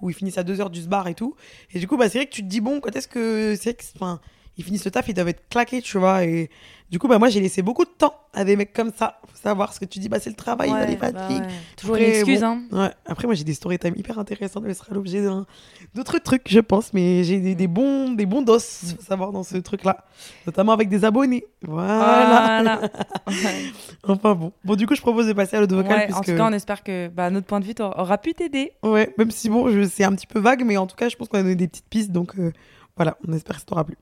où 0.00 0.08
ils 0.08 0.14
finissent 0.14 0.38
à 0.38 0.44
2 0.44 0.60
heures 0.60 0.70
du 0.70 0.80
sbar 0.80 1.08
et 1.08 1.14
tout. 1.14 1.34
Et 1.74 1.78
du 1.80 1.86
coup, 1.88 1.96
bah, 1.96 2.08
c'est 2.08 2.18
vrai 2.18 2.26
que 2.26 2.32
tu 2.32 2.42
te 2.42 2.46
dis, 2.48 2.60
bon, 2.60 2.80
quand 2.80 2.94
est-ce 2.96 3.08
que. 3.08 3.54
C'est 3.56 3.70
vrai 3.70 3.74
que. 3.74 3.84
Enfin, 3.96 4.20
ils 4.58 4.64
finissent 4.64 4.84
le 4.84 4.90
taf, 4.90 5.08
ils 5.08 5.14
doivent 5.14 5.28
être 5.28 5.48
claqués, 5.48 5.82
tu 5.82 5.98
vois. 5.98 6.24
Et 6.24 6.48
du 6.90 6.98
coup, 6.98 7.08
bah, 7.08 7.18
moi, 7.18 7.28
j'ai 7.28 7.40
laissé 7.40 7.60
beaucoup 7.62 7.84
de 7.84 7.90
temps 7.90 8.14
à 8.32 8.44
des 8.44 8.56
mecs 8.56 8.72
comme 8.72 8.90
ça. 8.96 9.18
Faut 9.26 9.36
savoir 9.36 9.72
ce 9.72 9.80
que 9.80 9.84
tu 9.84 9.98
dis, 9.98 10.08
bah, 10.08 10.18
c'est 10.20 10.30
le 10.30 10.36
travail, 10.36 10.70
Ouais, 10.70 10.80
bah, 10.80 10.86
les 10.86 10.96
bah 10.96 11.12
fatigues. 11.12 11.42
ouais. 11.42 11.48
Toujours 11.76 11.96
une 11.96 12.02
Après, 12.04 12.16
excuse, 12.18 12.40
bon, 12.40 12.46
hein. 12.46 12.62
Ouais. 12.72 12.90
Après, 13.04 13.26
moi, 13.26 13.34
j'ai 13.34 13.44
des 13.44 13.52
story 13.54 13.78
time 13.78 13.92
hyper 13.96 14.18
intéressantes, 14.18 14.62
mais 14.64 14.72
ce 14.72 14.80
sera 14.84 14.94
l'objet 14.94 15.22
d'un- 15.22 15.46
d'autres 15.94 16.18
trucs, 16.18 16.48
je 16.48 16.60
pense. 16.60 16.92
Mais 16.94 17.22
j'ai 17.24 17.38
des, 17.40 17.54
des 17.54 17.66
bons, 17.66 18.12
des 18.12 18.24
bons 18.24 18.40
dos, 18.42 18.58
faut 18.58 19.02
savoir, 19.06 19.32
dans 19.32 19.42
ce 19.42 19.56
truc-là. 19.58 20.04
Notamment 20.46 20.72
avec 20.72 20.88
des 20.88 21.04
abonnés. 21.04 21.44
Voilà. 21.62 22.62
Voilà. 22.62 22.80
Ouais. 23.26 23.64
Enfin 24.08 24.34
bon. 24.34 24.52
Bon, 24.64 24.76
du 24.76 24.86
coup, 24.86 24.94
je 24.94 25.00
propose 25.02 25.26
de 25.26 25.32
passer 25.32 25.56
à 25.56 25.60
l'autre 25.60 25.74
vocal. 25.74 25.92
Ouais, 25.98 26.04
En 26.04 26.20
puisque... 26.20 26.24
tout 26.32 26.36
cas, 26.36 26.48
on 26.48 26.52
espère 26.52 26.82
que 26.82 27.08
bah, 27.08 27.28
notre 27.30 27.46
point 27.46 27.60
de 27.60 27.64
vue 27.64 27.74
aura 27.80 28.16
pu 28.18 28.32
t'aider. 28.34 28.72
Ouais, 28.82 29.12
même 29.18 29.30
si 29.32 29.50
bon, 29.50 29.68
je... 29.70 29.86
c'est 29.86 30.04
un 30.04 30.14
petit 30.14 30.26
peu 30.26 30.38
vague, 30.38 30.64
mais 30.64 30.76
en 30.76 30.86
tout 30.86 30.96
cas, 30.96 31.08
je 31.08 31.16
pense 31.16 31.28
qu'on 31.28 31.38
a 31.38 31.42
donné 31.42 31.56
des 31.56 31.68
petites 31.68 31.88
pistes. 31.88 32.12
Donc 32.12 32.38
euh, 32.38 32.52
voilà, 32.96 33.16
on 33.26 33.32
espère 33.32 33.56
que 33.56 33.60
ça 33.60 33.66
t'aura 33.66 33.84
plu. 33.84 33.96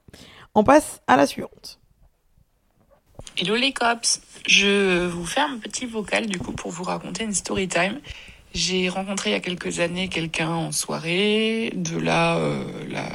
On 0.54 0.62
passe 0.62 1.00
à 1.08 1.16
la 1.16 1.26
suivante. 1.26 1.80
Hello 3.36 3.56
les 3.56 3.72
cops, 3.72 4.20
je 4.46 5.06
vous 5.06 5.26
fais 5.26 5.40
un 5.40 5.58
petit 5.58 5.86
vocal 5.86 6.26
du 6.26 6.38
coup 6.38 6.52
pour 6.52 6.70
vous 6.70 6.84
raconter 6.84 7.24
une 7.24 7.34
story 7.34 7.66
time. 7.66 8.00
J'ai 8.54 8.88
rencontré 8.88 9.30
il 9.30 9.32
y 9.32 9.36
a 9.36 9.40
quelques 9.40 9.80
années 9.80 10.06
quelqu'un 10.06 10.50
en 10.50 10.70
soirée. 10.70 11.72
De 11.74 11.98
là, 11.98 12.36
euh, 12.36 12.64
là, 12.88 13.08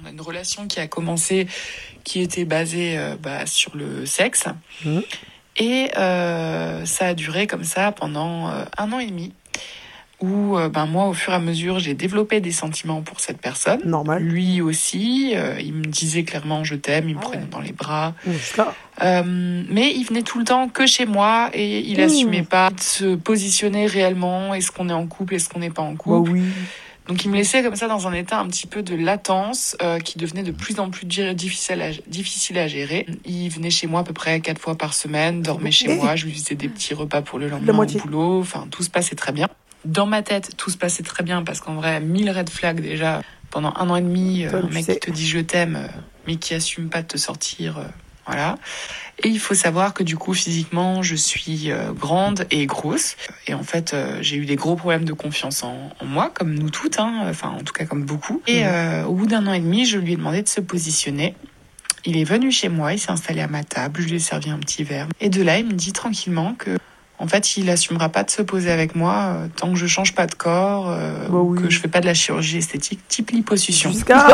on 0.00 0.06
a 0.06 0.10
une 0.10 0.22
relation 0.22 0.66
qui 0.68 0.80
a 0.80 0.86
commencé, 0.86 1.46
qui 2.04 2.22
était 2.22 2.46
basée 2.46 2.96
euh, 2.96 3.16
bah, 3.20 3.44
sur 3.44 3.76
le 3.76 4.06
sexe. 4.06 4.46
Mhm. 4.86 5.02
Et 5.58 5.90
euh, 5.98 6.86
ça 6.86 7.08
a 7.08 7.14
duré 7.14 7.46
comme 7.46 7.64
ça 7.64 7.92
pendant 7.92 8.46
un 8.46 8.92
an 8.92 8.98
et 8.98 9.06
demi. 9.06 9.34
Où 10.20 10.56
euh, 10.56 10.70
ben, 10.70 10.86
moi, 10.86 11.06
au 11.08 11.12
fur 11.12 11.32
et 11.32 11.36
à 11.36 11.38
mesure, 11.40 11.78
j'ai 11.78 11.92
développé 11.92 12.40
des 12.40 12.50
sentiments 12.52 13.02
pour 13.02 13.20
cette 13.20 13.38
personne. 13.38 13.80
Normal. 13.84 14.22
Lui 14.22 14.62
aussi, 14.62 15.32
euh, 15.34 15.56
il 15.60 15.74
me 15.74 15.84
disait 15.84 16.24
clairement 16.24 16.64
je 16.64 16.74
t'aime, 16.74 17.08
il 17.08 17.14
me 17.16 17.20
Ah 17.20 17.24
prenait 17.24 17.42
ouais. 17.42 17.48
dans 17.50 17.60
les 17.60 17.72
bras. 17.72 18.14
Euh, 19.02 19.62
mais 19.68 19.92
il 19.94 20.04
venait 20.04 20.22
tout 20.22 20.38
le 20.38 20.44
temps 20.44 20.68
que 20.68 20.86
chez 20.86 21.04
moi 21.04 21.50
et 21.52 21.80
il 21.80 21.98
Mmh. 22.00 22.04
assumait 22.04 22.42
pas 22.42 22.70
de 22.70 22.80
se 22.80 23.14
positionner 23.14 23.84
réellement. 23.86 24.54
Est-ce 24.54 24.70
qu'on 24.72 24.88
est 24.88 24.92
en 24.94 25.06
couple, 25.06 25.34
est-ce 25.34 25.48
qu'on 25.50 25.58
n'est 25.60 25.70
pas 25.70 25.82
en 25.82 25.92
Bah 25.92 25.98
couple 25.98 26.30
oui. 26.30 26.42
Donc 27.08 27.24
il 27.24 27.30
me 27.30 27.36
laissait 27.36 27.62
comme 27.62 27.76
ça 27.76 27.86
dans 27.86 28.08
un 28.08 28.12
état 28.14 28.40
un 28.40 28.46
petit 28.48 28.66
peu 28.66 28.82
de 28.82 28.96
latence 28.96 29.76
euh, 29.82 30.00
qui 30.00 30.18
devenait 30.18 30.42
de 30.42 30.50
plus 30.50 30.80
en 30.80 30.90
plus 30.90 31.06
di- 31.06 31.34
difficile 31.36 31.80
à, 31.80 31.90
difficile 32.08 32.58
à 32.58 32.66
gérer. 32.66 33.06
Il 33.26 33.48
venait 33.50 33.70
chez 33.70 33.86
moi 33.86 34.00
à 34.00 34.02
peu 34.02 34.12
près 34.14 34.40
quatre 34.40 34.60
fois 34.60 34.76
par 34.76 34.92
semaine, 34.92 35.40
dormait 35.42 35.70
chez 35.70 35.86
Eh. 35.90 35.94
moi, 35.94 36.16
je 36.16 36.24
lui 36.26 36.32
faisais 36.32 36.56
des 36.56 36.68
petits 36.68 36.94
repas 36.94 37.22
pour 37.22 37.38
le 37.38 37.48
lendemain 37.48 37.78
au 37.78 37.98
boulot. 37.98 38.40
Enfin, 38.40 38.66
tout 38.70 38.82
se 38.82 38.90
passait 38.90 39.14
très 39.14 39.30
bien. 39.30 39.48
Dans 39.84 40.06
ma 40.06 40.22
tête, 40.22 40.56
tout 40.56 40.70
se 40.70 40.76
passait 40.76 41.02
très 41.02 41.22
bien 41.22 41.42
parce 41.44 41.60
qu'en 41.60 41.74
vrai, 41.74 42.00
mille 42.00 42.30
red 42.30 42.50
flags 42.50 42.80
déjà. 42.80 43.22
Pendant 43.50 43.72
un 43.76 43.88
an 43.88 43.96
et 43.96 44.02
demi, 44.02 44.44
euh, 44.44 44.50
Toi, 44.50 44.58
un 44.64 44.68
mec 44.74 44.84
sais. 44.84 44.94
qui 44.94 45.00
te 45.00 45.10
dit 45.12 45.26
je 45.26 45.38
t'aime, 45.38 45.76
euh, 45.76 45.86
mais 46.26 46.36
qui 46.36 46.52
assume 46.54 46.88
pas 46.90 47.02
de 47.02 47.06
te 47.06 47.16
sortir. 47.16 47.78
euh, 47.78 47.84
voilà. 48.26 48.56
Et 49.22 49.28
il 49.28 49.38
faut 49.38 49.54
savoir 49.54 49.94
que 49.94 50.02
du 50.02 50.16
coup, 50.16 50.34
physiquement, 50.34 51.00
je 51.00 51.14
suis 51.14 51.70
grande 51.94 52.44
et 52.50 52.66
grosse. 52.66 53.14
Et 53.46 53.54
en 53.54 53.62
fait, 53.62 53.94
j'ai 54.20 54.34
eu 54.36 54.44
des 54.46 54.56
gros 54.56 54.74
problèmes 54.74 55.04
de 55.04 55.12
confiance 55.12 55.62
en, 55.62 55.90
en 56.00 56.04
moi, 56.04 56.30
comme 56.34 56.52
nous 56.52 56.68
toutes, 56.68 56.98
hein. 56.98 57.22
enfin 57.30 57.50
en 57.50 57.60
tout 57.62 57.72
cas 57.72 57.84
comme 57.86 58.02
beaucoup. 58.04 58.42
Et 58.48 58.62
Mhm. 58.64 58.68
euh, 58.68 59.04
au 59.04 59.14
bout 59.14 59.26
d'un 59.26 59.46
an 59.46 59.52
et 59.52 59.60
demi, 59.60 59.86
je 59.86 59.96
lui 59.98 60.14
ai 60.14 60.16
demandé 60.16 60.42
de 60.42 60.48
se 60.48 60.60
positionner. 60.60 61.36
Il 62.04 62.16
est 62.16 62.24
venu 62.24 62.50
chez 62.50 62.68
moi, 62.68 62.92
il 62.92 62.98
s'est 62.98 63.12
installé 63.12 63.40
à 63.42 63.46
ma 63.46 63.62
table, 63.62 64.00
je 64.02 64.08
lui 64.08 64.16
ai 64.16 64.18
servi 64.18 64.50
un 64.50 64.58
petit 64.58 64.82
verre. 64.82 65.06
Et 65.20 65.28
de 65.28 65.42
là, 65.44 65.58
il 65.58 65.66
me 65.66 65.72
dit 65.72 65.92
tranquillement 65.92 66.54
que, 66.54 66.76
en 67.18 67.26
fait, 67.26 67.56
il 67.56 67.70
assumera 67.70 68.10
pas 68.10 68.24
de 68.24 68.30
se 68.30 68.42
poser 68.42 68.70
avec 68.70 68.94
moi 68.94 69.14
euh, 69.14 69.48
tant 69.56 69.70
que 69.72 69.78
je 69.78 69.86
change 69.86 70.14
pas 70.14 70.26
de 70.26 70.34
corps, 70.34 70.90
euh, 70.90 71.28
Bah 71.28 71.38
oui. 71.38 71.62
que 71.62 71.70
je 71.70 71.80
fais 71.80 71.88
pas 71.88 72.00
de 72.00 72.06
la 72.06 72.12
chirurgie 72.14 72.58
esthétique 72.58 73.00
type 73.08 73.30
liposuction. 73.30 73.90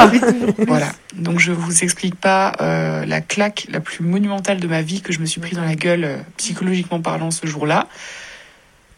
Voilà. 0.67 0.89
Donc 1.15 1.39
je 1.39 1.53
vous 1.53 1.85
explique 1.85 2.17
pas 2.17 2.55
euh, 2.61 3.05
la 3.07 3.21
claque 3.21 3.67
la 3.71 3.81
plus 3.81 4.05
monumentale 4.05 4.59
de 4.59 4.67
ma 4.67 4.83
vie 4.83 5.01
que 5.01 5.13
je 5.13 5.21
me 5.21 5.27
suis 5.27 5.41
pris 5.41 5.55
dans 5.55 5.65
la 5.65 5.77
gueule 5.77 6.25
psychologiquement 6.37 7.01
parlant 7.01 7.31
ce 7.31 7.47
jour-là. 7.47 7.87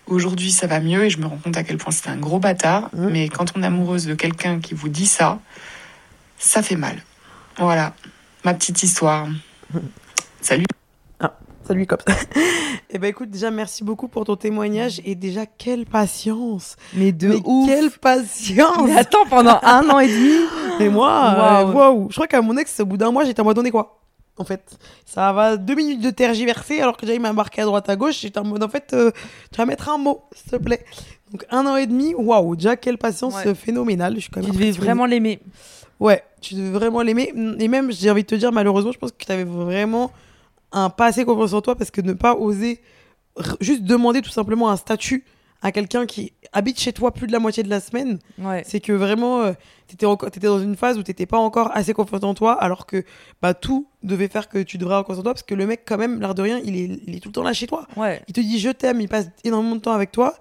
Aujourd'hui, 0.07 0.51
ça 0.51 0.67
va 0.67 0.81
mieux 0.81 1.05
et 1.05 1.11
je 1.11 1.19
me 1.19 1.27
rends 1.27 1.39
compte 1.39 1.57
à 1.57 1.63
quel 1.63 1.77
point 1.79 1.93
c'était 1.93 2.11
un 2.11 2.17
gros 2.19 2.39
bâtard. 2.39 2.91
Mhm. 2.95 3.11
Mais 3.11 3.29
quand 3.29 3.53
on 3.57 3.63
est 3.63 3.67
amoureuse 3.67 4.07
de 4.07 4.15
quelqu'un 4.15 4.61
qui 4.61 4.75
vous 4.75 4.89
dit 4.89 5.07
ça, 5.07 5.39
ça 6.39 6.63
fait 6.63 6.77
mal. 6.77 6.97
Voilà, 7.59 7.95
ma 8.45 8.55
petite 8.55 8.83
histoire. 8.83 9.27
Salut. 10.41 10.67
Salut, 11.67 11.87
Cops. 11.87 12.05
Eh 12.97 12.99
ben 12.99 13.09
écoute, 13.09 13.29
déjà, 13.31 13.51
merci 13.51 13.83
beaucoup 13.83 14.07
pour 14.07 14.25
ton 14.25 14.37
témoignage. 14.37 15.01
Et 15.05 15.17
déjà, 15.17 15.47
quelle 15.47 15.85
patience. 15.85 16.77
Mais 16.95 17.11
de 17.11 17.27
Mais 17.29 17.41
ouf. 17.45 17.67
quelle 17.69 17.91
patience. 17.91 18.87
Mais 18.87 18.97
attends, 18.97 19.27
pendant 19.29 19.59
un 19.65 19.89
an 19.91 19.99
et 19.99 20.07
demi. 20.07 20.47
Et 20.79 20.89
moi, 20.89 21.09
Waouh. 21.11 21.69
euh, 21.71 21.73
waouh. 21.73 22.07
Je 22.11 22.15
crois 22.15 22.29
qu'à 22.29 22.41
mon 22.41 22.57
ex, 22.57 22.79
au 22.79 22.87
bout 22.87 22.97
d'un 22.97 23.11
mois, 23.11 23.25
j'étais 23.25 23.41
en 23.41 23.45
mode, 23.45 23.59
on 23.59 23.65
est 23.65 23.73
quoi? 23.73 24.01
En 24.37 24.45
fait, 24.45 24.77
ça 25.05 25.33
va 25.33 25.57
deux 25.57 25.75
minutes 25.75 26.01
de 26.03 26.11
tergiverser 26.11 26.81
alors 26.81 26.97
que 26.97 27.01
déjà 27.05 27.15
il 27.15 27.21
m'a 27.21 27.31
embarqué 27.31 27.63
à 27.63 27.65
droite 27.65 27.89
à 27.89 27.97
gauche. 27.97 28.21
J'étais 28.21 28.39
en 28.39 28.45
mode, 28.45 28.63
en 28.63 28.69
fait, 28.69 28.93
euh, 28.93 29.11
tu 29.51 29.57
vas 29.59 29.67
mettre 29.67 29.89
un 29.89 29.99
mot, 29.99 30.23
s'il 30.33 30.53
te 30.53 30.57
plaît. 30.57 30.85
Donc 31.33 31.45
un 31.51 31.67
an 31.67 31.75
et 31.77 31.87
demi, 31.87 32.15
waouh, 32.15 32.55
déjà 32.55 32.77
quelle 32.77 32.99
patience 32.99 33.35
Ouais. 33.45 33.55
phénoménale. 33.57 34.15
Je 34.17 34.21
suis 34.21 34.31
quand 34.31 34.41
même 34.41 34.51
Tu 34.53 34.57
devais 34.57 34.71
vraiment 34.71 35.07
l'aimer. 35.07 35.41
Ouais, 35.99 36.23
tu 36.41 36.55
devais 36.55 36.71
vraiment 36.71 37.03
l'aimer. 37.03 37.33
Et 37.59 37.67
même, 37.67 37.91
j'ai 37.91 38.09
envie 38.11 38.23
de 38.23 38.29
te 38.29 38.35
dire, 38.37 38.53
malheureusement, 38.53 38.93
je 38.93 38.99
pense 38.99 39.11
que 39.11 39.25
tu 39.25 39.33
avais 39.33 39.43
vraiment 39.45 40.13
un 40.75 40.91
pas 40.91 41.07
assez 41.07 41.25
confiance 41.25 41.53
en 41.55 41.61
toi 41.63 41.75
parce 41.77 41.91
que 41.91 42.01
ne 42.03 42.13
pas 42.13 42.35
oser 42.35 42.83
juste 43.61 43.83
demander 43.85 44.21
tout 44.23 44.31
simplement 44.31 44.71
un 44.71 44.77
statut 44.77 45.25
à 45.63 45.73
quelqu'un 45.73 46.05
qui 46.05 46.33
habite 46.53 46.79
chez 46.79 46.93
toi 46.93 47.11
plus 47.11 47.27
de 47.27 47.33
la 47.33 47.39
moitié 47.39 47.63
de 47.63 47.71
la 47.71 47.81
semaine, 47.81 48.19
Ouais. 48.39 48.63
c'est 48.67 48.81
que 48.81 48.93
vraiment, 48.93 49.41
euh, 49.41 49.53
t'étais 49.89 50.05
encore, 50.05 50.31
t'étais 50.31 50.47
dans 50.47 50.59
une 50.61 50.77
phase 50.77 50.99
où 50.99 51.03
t'étais 51.03 51.25
pas 51.25 51.39
encore 51.39 51.71
assez 51.75 51.95
confiante 51.95 52.23
en 52.25 52.35
toi, 52.35 52.53
alors 52.53 52.85
que 52.85 53.03
bah 53.41 53.55
tout 53.55 53.87
devait 54.03 54.29
faire 54.29 54.51
que 54.51 54.59
tu 54.59 54.77
devrais 54.77 54.97
avoir 54.97 55.07
confiance 55.07 55.21
en 55.21 55.23
toi, 55.23 55.33
parce 55.33 55.43
que 55.43 55.55
le 55.55 55.67
mec 55.67 55.85
quand 55.87 55.97
même, 55.97 56.21
l'air 56.21 56.35
de 56.35 56.43
rien, 56.43 56.61
il 56.63 56.77
est, 56.77 57.01
il 57.07 57.17
est 57.17 57.21
tout 57.21 57.31
le 57.31 57.33
temps 57.33 57.43
là 57.43 57.55
chez 57.55 57.67
toi. 57.67 57.87
Ouais. 57.97 58.21
Il 58.29 58.35
te 58.35 58.41
dit 58.43 58.59
je 58.59 58.69
t'aime, 58.69 59.01
il 59.01 59.09
passe 59.09 59.27
énormément 59.43 59.77
de 59.77 59.81
temps 59.81 59.93
avec 59.95 60.13
toi, 60.13 60.35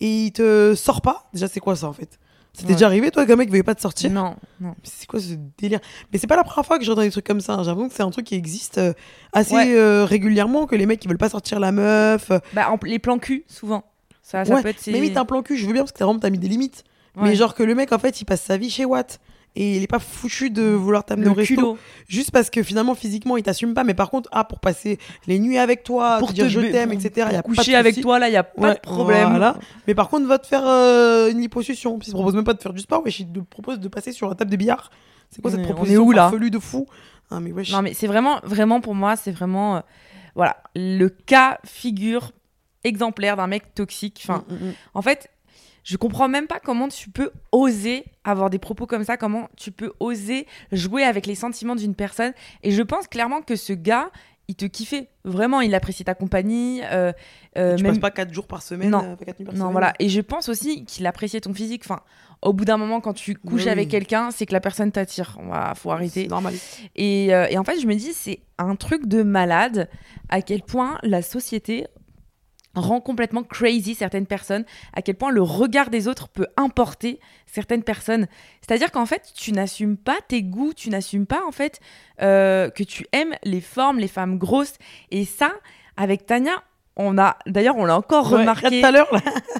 et 0.00 0.26
il 0.26 0.32
te 0.32 0.74
sort 0.76 1.00
pas. 1.02 1.28
Déjà, 1.34 1.48
c'est 1.48 1.58
quoi 1.60 1.74
ça 1.74 1.88
en 1.88 1.92
fait? 1.92 2.20
C'était 2.58 2.70
Ouais. 2.70 2.74
déjà 2.74 2.86
arrivé, 2.86 3.10
toi, 3.10 3.24
qu'un 3.24 3.36
mec 3.36 3.50
veuille 3.50 3.62
pas 3.62 3.74
te 3.74 3.80
sortir 3.80 4.10
Non, 4.10 4.34
non. 4.60 4.74
C'est 4.82 5.06
quoi 5.06 5.20
ce 5.20 5.34
délire? 5.58 5.78
Mais 6.12 6.18
c'est 6.18 6.26
pas 6.26 6.36
la 6.36 6.42
première 6.44 6.66
fois 6.66 6.78
que 6.78 6.84
j'entends 6.84 7.02
des 7.02 7.10
trucs 7.10 7.26
comme 7.26 7.40
ça. 7.40 7.52
hein. 7.54 7.56
L'impression 7.62 7.88
que 7.88 7.94
c'est 7.94 8.02
un 8.02 8.10
truc 8.10 8.26
qui 8.26 8.34
existe 8.34 8.78
euh, 8.78 8.92
assez 9.32 9.54
Ouais. 9.54 9.74
euh, 9.76 10.04
régulièrement, 10.04 10.66
que 10.66 10.74
les 10.74 10.84
mecs 10.86 11.04
ils 11.04 11.08
veulent 11.08 11.18
pas 11.18 11.28
sortir 11.28 11.60
la 11.60 11.70
meuf. 11.72 12.30
euh, 12.30 12.40
Bah, 12.54 12.70
en- 12.72 12.78
les 12.84 12.98
plans 12.98 13.18
cul, 13.18 13.44
souvent. 13.46 13.84
Ça, 14.22 14.44
ça 14.44 14.54
Ouais, 14.54 14.62
peut 14.62 14.68
être. 14.68 14.86
Mais 14.88 14.94
limite 14.94 15.16
un 15.16 15.24
plan 15.24 15.42
cul, 15.42 15.56
je 15.56 15.66
veux 15.66 15.72
bien 15.72 15.82
parce 15.82 15.92
que 15.92 15.98
t'as 15.98 16.18
t'as 16.20 16.30
mis 16.30 16.38
des 16.38 16.48
limites. 16.48 16.84
Mais 17.16 17.34
genre 17.34 17.54
que 17.54 17.62
le 17.64 17.74
mec 17.74 17.92
en 17.92 17.98
fait 17.98 18.20
il 18.20 18.24
passe 18.24 18.42
sa 18.42 18.56
vie 18.56 18.70
chez 18.70 18.84
Watt 18.84 19.18
et 19.56 19.76
il 19.76 19.82
est 19.82 19.86
pas 19.88 19.98
foutu 19.98 20.50
de 20.50 20.62
vouloir 20.62 21.04
t'amener 21.04 21.28
au 21.28 21.34
resto 21.34 21.54
culot. 21.54 21.78
juste 22.06 22.30
parce 22.30 22.48
que 22.50 22.62
finalement 22.62 22.94
physiquement 22.94 23.36
il 23.36 23.42
t'assume 23.42 23.74
pas. 23.74 23.82
Mais 23.84 23.94
par 23.94 24.10
contre, 24.10 24.28
ah 24.32 24.44
pour 24.44 24.60
passer 24.60 24.98
les 25.26 25.38
nuits 25.38 25.58
avec 25.58 25.82
toi, 25.82 26.18
pour 26.18 26.28
te 26.28 26.34
dire 26.34 26.48
je 26.48 26.60
t'aime, 26.60 26.92
etc. 26.92 27.10
pour 27.12 27.18
y 27.18 27.22
a 27.22 27.42
pas 27.42 27.48
de 27.48 27.56
coucher 27.56 27.74
avec 27.74 28.00
toi, 28.00 28.18
là, 28.18 28.28
il 28.28 28.32
y 28.32 28.36
a 28.36 28.44
pas 28.44 28.68
Ouais, 28.68 28.74
de 28.74 28.80
problème. 28.80 29.30
voilà. 29.30 29.56
Mais 29.86 29.94
par 29.94 30.08
contre, 30.08 30.26
va 30.26 30.38
te 30.38 30.46
faire 30.46 30.66
euh, 30.66 31.30
une 31.30 31.40
liposuction. 31.40 31.98
Puis 31.98 32.08
il 32.08 32.12
te 32.12 32.16
propose 32.16 32.34
même 32.34 32.44
pas 32.44 32.54
de 32.54 32.62
faire 32.62 32.72
du 32.72 32.80
sport, 32.80 33.02
wesh, 33.04 33.20
il 33.20 33.32
te 33.32 33.38
propose 33.40 33.80
de 33.80 33.88
passer 33.88 34.12
sur 34.12 34.28
la 34.28 34.34
table 34.34 34.50
de 34.50 34.56
billard. 34.56 34.90
C'est 35.30 35.42
quoi 35.42 35.50
On 35.50 35.54
cette 35.56 35.60
est- 35.60 35.66
on 35.66 35.70
est 35.70 35.74
proposition 35.74 36.02
où, 36.04 36.12
là 36.12 36.30
de 36.30 36.58
fou? 36.58 36.86
Ah 37.30 37.40
mais 37.40 37.52
wesh. 37.52 37.72
Non, 37.72 37.82
mais 37.82 37.92
c'est 37.94 38.06
vraiment, 38.06 38.40
vraiment 38.44 38.80
pour 38.80 38.94
moi, 38.94 39.16
c'est 39.16 39.32
vraiment, 39.32 39.76
euh, 39.76 39.80
voilà, 40.34 40.56
le 40.76 41.08
cas 41.08 41.58
figure 41.64 42.30
exemplaire 42.84 43.36
d'un 43.36 43.46
mec 43.48 43.74
toxique. 43.74 44.20
Enfin, 44.24 44.44
Mm, 44.48 44.54
mm, 44.54 44.68
mm. 44.68 44.72
en 44.94 45.02
fait, 45.02 45.28
je 45.88 45.96
comprends 45.96 46.28
même 46.28 46.46
pas 46.46 46.60
comment 46.60 46.88
tu 46.88 47.08
peux 47.08 47.30
oser 47.50 48.04
avoir 48.22 48.50
des 48.50 48.58
propos 48.58 48.86
comme 48.86 49.04
ça, 49.04 49.16
comment 49.16 49.48
tu 49.56 49.72
peux 49.72 49.92
oser 50.00 50.46
jouer 50.70 51.02
avec 51.02 51.24
les 51.26 51.34
sentiments 51.34 51.76
d'une 51.76 51.94
personne. 51.94 52.32
Et 52.62 52.72
je 52.72 52.82
pense 52.82 53.06
clairement 53.06 53.40
que 53.40 53.56
ce 53.56 53.72
gars, 53.72 54.10
il 54.48 54.54
te 54.54 54.66
kiffait. 54.66 55.08
Vraiment, 55.24 55.62
il 55.62 55.74
appréciait 55.74 56.04
ta 56.04 56.14
compagnie. 56.14 56.82
euh, 56.90 57.12
euh, 57.56 57.74
tu 57.76 57.84
même- 57.84 57.92
passes 57.92 58.00
pas 58.00 58.10
4 58.10 58.34
jours 58.34 58.46
par 58.46 58.60
semaine, 58.60 58.90
Non. 58.90 59.02
euh, 59.02 59.16
pas 59.16 59.24
quatre 59.24 59.38
nuits 59.40 59.46
par 59.46 59.54
Non, 59.54 59.60
semaine. 59.60 59.72
voilà. 59.72 59.94
Et 59.98 60.10
je 60.10 60.20
pense 60.20 60.50
aussi 60.50 60.84
qu'il 60.84 61.06
appréciait 61.06 61.40
ton 61.40 61.54
physique. 61.54 61.82
Enfin, 61.86 62.00
au 62.42 62.52
bout 62.52 62.66
d'un 62.66 62.76
moment, 62.76 63.00
quand 63.00 63.14
tu 63.14 63.34
couches 63.34 63.64
Oui. 63.64 63.68
avec 63.70 63.88
quelqu'un, 63.88 64.30
c'est 64.30 64.44
que 64.44 64.52
la 64.52 64.60
personne 64.60 64.92
t'attire. 64.92 65.38
Voilà, 65.42 65.74
faut 65.74 65.88
C'est 65.88 65.94
arrêter. 65.94 66.26
normal. 66.28 66.52
Et, 66.96 67.34
euh, 67.34 67.46
et 67.48 67.56
en 67.56 67.64
fait, 67.64 67.80
je 67.80 67.86
me 67.86 67.94
dis, 67.94 68.12
c'est 68.12 68.40
un 68.58 68.76
truc 68.76 69.06
de 69.06 69.22
malade 69.22 69.88
à 70.28 70.42
quel 70.42 70.60
point 70.62 70.98
la 71.02 71.22
société 71.22 71.86
rend 72.80 73.00
complètement 73.00 73.42
crazy 73.42 73.94
certaines 73.94 74.26
personnes, 74.26 74.64
à 74.94 75.02
quel 75.02 75.14
point 75.16 75.30
le 75.30 75.42
regard 75.42 75.90
des 75.90 76.08
autres 76.08 76.28
peut 76.28 76.46
importer 76.56 77.20
certaines 77.46 77.82
personnes. 77.82 78.26
C'est-à-dire 78.60 78.90
qu'en 78.92 79.06
fait, 79.06 79.32
tu 79.34 79.52
n'assumes 79.52 79.96
pas 79.96 80.16
tes 80.28 80.42
goûts, 80.42 80.72
tu 80.74 80.90
n'assumes 80.90 81.26
pas 81.26 81.42
en 81.46 81.52
fait 81.52 81.80
euh, 82.22 82.70
que 82.70 82.82
tu 82.82 83.06
aimes 83.12 83.34
les 83.44 83.60
formes, 83.60 83.98
les 83.98 84.08
femmes 84.08 84.38
grosses. 84.38 84.74
Et 85.10 85.24
ça, 85.24 85.50
avec 85.96 86.26
Tania, 86.26 86.62
on 86.96 87.16
a, 87.16 87.36
d'ailleurs, 87.46 87.76
on 87.76 87.84
l'a 87.84 87.96
encore 87.96 88.32
Ouais, 88.32 88.40
remarqué. 88.40 88.80
tout 88.80 88.86
à 88.86 88.90
l'heure. 88.90 89.10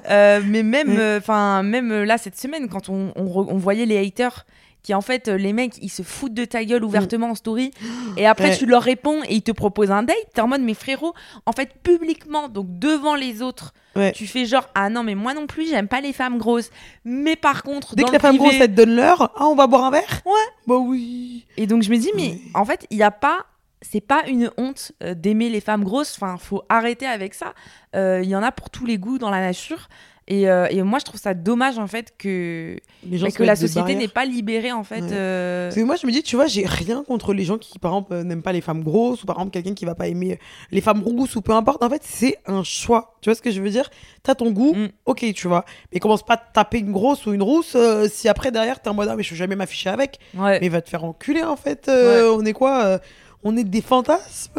Euh, 0.09 0.41
mais 0.45 0.61
même, 0.63 0.93
Mm. 0.95 1.17
enfin, 1.19 1.63
même 1.63 1.91
euh, 1.91 2.05
là 2.05 2.17
cette 2.17 2.37
semaine, 2.37 2.67
quand 2.67 2.89
on, 2.89 3.13
on 3.15 3.25
re- 3.25 3.47
on 3.49 3.57
voyait 3.57 3.85
les 3.85 3.97
haters, 3.97 4.45
qui 4.83 4.93
en 4.93 5.01
fait, 5.01 5.27
euh, 5.27 5.37
les 5.37 5.51
mecs, 5.53 5.73
ils 5.81 5.89
se 5.89 6.03
foutent 6.03 6.33
de 6.33 6.45
ta 6.45 6.63
gueule 6.63 6.83
ouvertement 6.83 7.31
en 7.31 7.35
story, 7.35 7.71
et 8.17 8.25
après. 8.25 8.49
Ouais. 8.51 8.57
tu 8.57 8.65
leur 8.65 8.81
réponds 8.81 9.21
et 9.23 9.35
ils 9.35 9.41
te 9.41 9.51
proposent 9.51 9.91
un 9.91 10.03
date. 10.03 10.15
T'es 10.33 10.41
en 10.41 10.47
mode, 10.47 10.61
mais 10.61 10.73
frérot, 10.73 11.13
en 11.45 11.51
fait, 11.51 11.73
publiquement, 11.83 12.47
donc 12.47 12.67
devant 12.79 13.15
les 13.15 13.41
autres, 13.41 13.73
Ouais. 13.95 14.11
tu 14.13 14.27
fais 14.27 14.45
genre, 14.45 14.69
ah 14.75 14.89
non, 14.89 15.03
mais 15.03 15.15
moi 15.15 15.33
non 15.33 15.47
plus, 15.47 15.67
j'aime 15.67 15.87
pas 15.87 15.99
les 15.99 16.13
femmes 16.13 16.37
grosses. 16.37 16.69
Mais 17.03 17.35
par 17.35 17.63
contre, 17.63 17.95
Dès 17.95 18.03
dans 18.03 18.07
que 18.09 18.13
la 18.13 18.19
femme 18.19 18.37
grosse, 18.37 18.53
elle 18.59 18.69
te 18.71 18.75
donne 18.75 18.95
l'heure, 18.95 19.33
ah, 19.35 19.47
on 19.47 19.55
va 19.55 19.67
boire 19.67 19.83
un 19.85 19.91
verre? 19.91 20.21
Ouais. 20.25 20.31
Bah 20.67 20.77
oui. 20.77 21.45
Et 21.57 21.67
donc 21.67 21.81
je 21.83 21.89
me 21.89 21.97
dis, 21.97 22.11
mais 22.15 22.39
en 22.53 22.63
fait, 22.65 22.85
il 22.89 22.97
n'y 22.97 23.03
a 23.03 23.11
pas. 23.11 23.45
C'est 23.81 24.01
pas 24.01 24.23
une 24.27 24.51
honte 24.57 24.91
euh, 25.03 25.13
d'aimer 25.13 25.49
les 25.49 25.61
femmes 25.61 25.85
grosses. 25.85 26.13
Enfin, 26.17 26.35
faut 26.37 26.63
arrêter 26.67 27.05
avec 27.05 27.33
ça. 27.33 27.53
Euh, 27.95 28.19
Il 28.21 28.27
y 28.29 28.35
en 28.35 28.43
a 28.43 28.51
pour 28.51 28.69
tous 28.69 28.85
les 28.85 28.97
goûts 28.97 29.17
dans 29.17 29.29
la 29.29 29.39
nature. 29.39 29.87
Et, 30.31 30.47
euh, 30.47 30.67
et 30.69 30.83
moi, 30.83 30.99
je 30.99 31.05
trouve 31.05 31.19
ça 31.19 31.33
dommage 31.33 31.79
en 31.79 31.87
fait 31.87 32.13
que, 32.15 32.77
bah, 33.03 33.31
que 33.31 33.41
la 33.41 33.55
société 33.55 33.95
n'est 33.95 34.07
pas 34.07 34.25
libérée 34.25 34.71
en 34.71 34.83
fait. 34.83 35.01
Ouais. 35.01 35.09
euh, 35.11 35.67
Parce 35.69 35.75
que 35.75 35.81
moi, 35.81 35.95
je 35.95 36.05
me 36.05 36.11
dis, 36.11 36.21
tu 36.21 36.35
vois, 36.35 36.45
j'ai 36.45 36.67
rien 36.67 37.03
contre 37.03 37.33
les 37.33 37.43
gens 37.43 37.57
qui, 37.57 37.79
par 37.79 37.91
exemple, 37.93 38.13
euh, 38.13 38.23
n'aiment 38.23 38.43
pas 38.43 38.51
les 38.53 38.61
femmes 38.61 38.83
grosses, 38.83 39.23
ou 39.23 39.25
par 39.25 39.37
exemple, 39.37 39.51
quelqu'un 39.51 39.73
qui 39.73 39.85
va 39.85 39.95
pas 39.95 40.07
aimer 40.07 40.39
les 40.69 40.81
femmes 40.81 41.01
rousses, 41.01 41.35
ou 41.35 41.41
peu 41.41 41.53
importe. 41.53 41.83
En 41.83 41.89
fait, 41.89 42.03
c'est 42.05 42.37
un 42.45 42.61
choix. 42.63 43.15
Tu 43.21 43.29
vois 43.31 43.35
ce 43.35 43.41
que 43.41 43.49
je 43.49 43.59
veux 43.59 43.71
dire? 43.71 43.89
T'as 44.21 44.35
ton 44.35 44.51
goût, 44.51 44.75
Mm. 44.75 44.89
ok, 45.07 45.33
tu 45.33 45.47
vois. 45.47 45.65
Mais 45.91 45.99
commence 45.99 46.23
pas 46.23 46.35
à 46.35 46.37
taper 46.37 46.77
une 46.77 46.91
grosse 46.91 47.25
ou 47.25 47.33
une 47.33 47.41
rousse 47.41 47.73
euh, 47.75 48.07
si 48.07 48.29
après, 48.29 48.51
derrière, 48.51 48.79
t'es 48.83 48.89
en 48.89 48.93
mode, 48.93 49.09
ah, 49.09 49.15
mais 49.15 49.23
je 49.23 49.31
vais 49.31 49.35
jamais 49.35 49.55
m'afficher 49.55 49.89
avec. 49.89 50.19
Ouais. 50.37 50.59
Mais 50.61 50.69
va 50.69 50.81
te 50.81 50.89
faire 50.89 51.03
enculer, 51.05 51.41
en 51.43 51.55
fait. 51.55 51.89
On 51.89 52.45
est 52.45 52.53
quoi 52.53 52.99
On 53.43 53.57
est 53.57 53.63
des 53.63 53.81
fantasmes. 53.81 54.51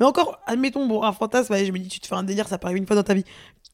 Mais 0.00 0.06
encore, 0.06 0.40
admettons, 0.46 0.86
bon, 0.86 1.02
un 1.04 1.12
fantasme, 1.12 1.52
allez, 1.52 1.66
je 1.66 1.72
me 1.72 1.78
dis, 1.78 1.88
tu 1.88 2.00
te 2.00 2.06
fais 2.08 2.14
un 2.16 2.22
délire, 2.24 2.48
ça 2.48 2.58
peut 2.58 2.66
arriver 2.66 2.80
une 2.80 2.86
fois 2.86 2.96
dans 2.96 3.02
ta 3.04 3.14
vie. 3.14 3.24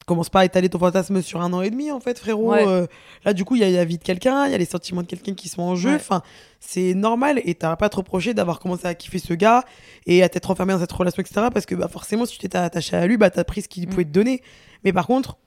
Commence 0.07 0.31
pas 0.31 0.41
à 0.41 0.45
étaler 0.45 0.69
ton 0.69 0.79
fantasme 0.79 1.21
sur 1.21 1.41
un 1.43 1.53
an 1.53 1.63
et 1.63 1.71
demi, 1.71 1.91
en 1.91 1.99
fait, 1.99 2.17
frérot. 2.19 2.53
Ouais. 2.53 2.65
Euh, 2.67 2.87
là, 3.25 3.33
du 3.33 3.45
coup, 3.45 3.57
il 3.57 3.61
y 3.61 3.65
a 3.65 3.71
la 3.71 3.85
vie 3.85 3.99
de 3.99 4.03
quelqu'un, 4.05 4.47
il 4.47 4.53
y 4.53 4.55
a 4.55 4.59
les 4.59 4.65
sentiments 4.65 5.03
de 5.03 5.07
quelqu'un 5.09 5.35
qui 5.35 5.49
sont 5.49 5.63
en 5.63 5.75
jeu. 5.75 5.91
Ouais. 5.91 5.97
Enfin, 5.97 6.23
c'est 6.61 6.95
normal 6.95 7.41
et 7.45 7.57
t'as 7.57 7.75
pas 7.75 7.87
à 7.87 7.89
te 7.89 7.97
reprocher 7.97 8.33
d'avoir 8.33 8.61
commencé 8.61 8.87
à 8.87 8.95
kiffer 8.95 9.19
ce 9.19 9.35
gars 9.35 9.65
et 10.07 10.23
à 10.23 10.29
t'être 10.29 10.49
enfermé 10.51 10.73
dans 10.73 10.79
cette 10.79 10.93
relation, 10.93 11.21
etc. 11.21 11.49
Parce 11.53 11.67
que 11.67 11.75
bah, 11.75 11.89
forcément, 11.89 12.25
si 12.25 12.35
tu 12.35 12.39
t'étais 12.39 12.57
attaché 12.59 12.97
à 12.97 13.05
lui, 13.07 13.17
bah, 13.17 13.31
t'as 13.31 13.43
pris 13.45 13.63
ce 13.63 13.69
qu'il 13.69 13.87
Mm. 13.89 13.91
pouvait 13.91 14.05
te 14.05 14.11
donner. 14.11 14.43
Mais 14.85 14.93
par 14.93 15.09
contre, 15.09 15.39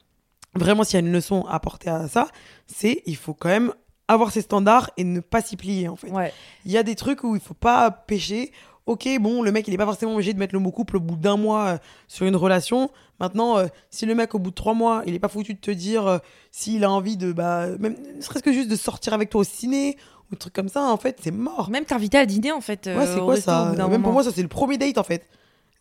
vraiment, 0.56 0.84
s'il 0.84 1.00
y 1.00 1.04
a 1.04 1.06
une 1.06 1.14
leçon 1.14 1.46
à 1.48 1.56
apporter 1.56 1.90
à 1.90 2.10
ça, 2.10 2.28
c'est 2.68 3.02
il 3.06 3.16
faut 3.16 3.34
quand 3.34 3.50
même 3.50 3.74
avoir 4.10 4.32
ses 4.32 4.42
standards 4.42 4.90
et 4.98 5.04
ne 5.06 5.22
pas 5.22 5.42
s'y 5.42 5.56
plier, 5.56 5.88
en 5.88 5.96
fait. 5.96 6.10
Ouais. 6.10 6.34
Il 6.66 6.72
y 6.74 6.78
a 6.78 6.84
des 6.84 6.96
trucs 6.96 7.24
où 7.24 7.36
il 7.36 7.42
faut 7.42 7.54
pas 7.54 7.92
pécher. 7.92 8.52
Ok, 8.90 9.08
bon, 9.22 9.44
le 9.44 9.52
mec, 9.52 9.68
il 9.68 9.74
est 9.76 9.78
pas 9.78 9.86
forcément 9.86 10.14
obligé 10.16 10.34
de 10.34 10.40
mettre 10.40 10.56
le 10.56 10.60
mot 10.60 10.72
couple 10.72 10.98
au 10.98 11.00
bout 11.00 11.16
d'un 11.16 11.38
mois 11.38 11.66
euh, 11.68 11.78
sur 12.08 12.26
une 12.26 12.36
relation. 12.36 12.90
Maintenant, 13.20 13.60
euh, 13.60 13.68
si 13.92 14.08
le 14.08 14.16
mec, 14.16 14.34
au 14.34 14.40
bout 14.40 14.50
de 14.50 14.56
trois 14.56 14.74
mois, 14.74 15.04
il 15.06 15.14
est 15.14 15.20
pas 15.20 15.28
foutu 15.28 15.54
de 15.54 15.60
te 15.60 15.70
dire 15.70 16.08
euh, 16.08 16.18
s'il 16.50 16.84
a 16.84 16.90
envie 16.90 17.16
de, 17.16 17.32
bah, 17.32 17.68
même, 17.78 17.96
ne 18.16 18.20
serait-ce 18.22 18.42
que 18.42 18.52
juste 18.52 18.68
de 18.68 18.76
sortir 18.76 19.14
avec 19.14 19.30
toi 19.30 19.42
au 19.42 19.44
ciné 19.44 19.96
ou 20.28 20.32
des 20.32 20.38
trucs 20.38 20.54
comme 20.54 20.70
ça, 20.70 20.82
en 20.86 20.98
fait, 20.98 21.20
c'est 21.22 21.30
mort. 21.30 21.70
Même 21.70 21.86
t'inviter 21.86 22.18
à 22.18 22.26
dîner 22.26 22.52
en 22.52 22.62
fait. 22.62 22.88
Ouais, 22.88 23.06
c'est 23.06 23.20
quoi 23.20 23.40
ça 23.40 23.74
Même 23.78 24.02
pour 24.02 24.12
moi, 24.12 24.24
ça, 24.24 24.32
c'est 24.34 24.42
le 24.42 24.48
premier 24.48 24.80
date, 24.80 24.98
en 24.98 25.04
fait. 25.04 25.28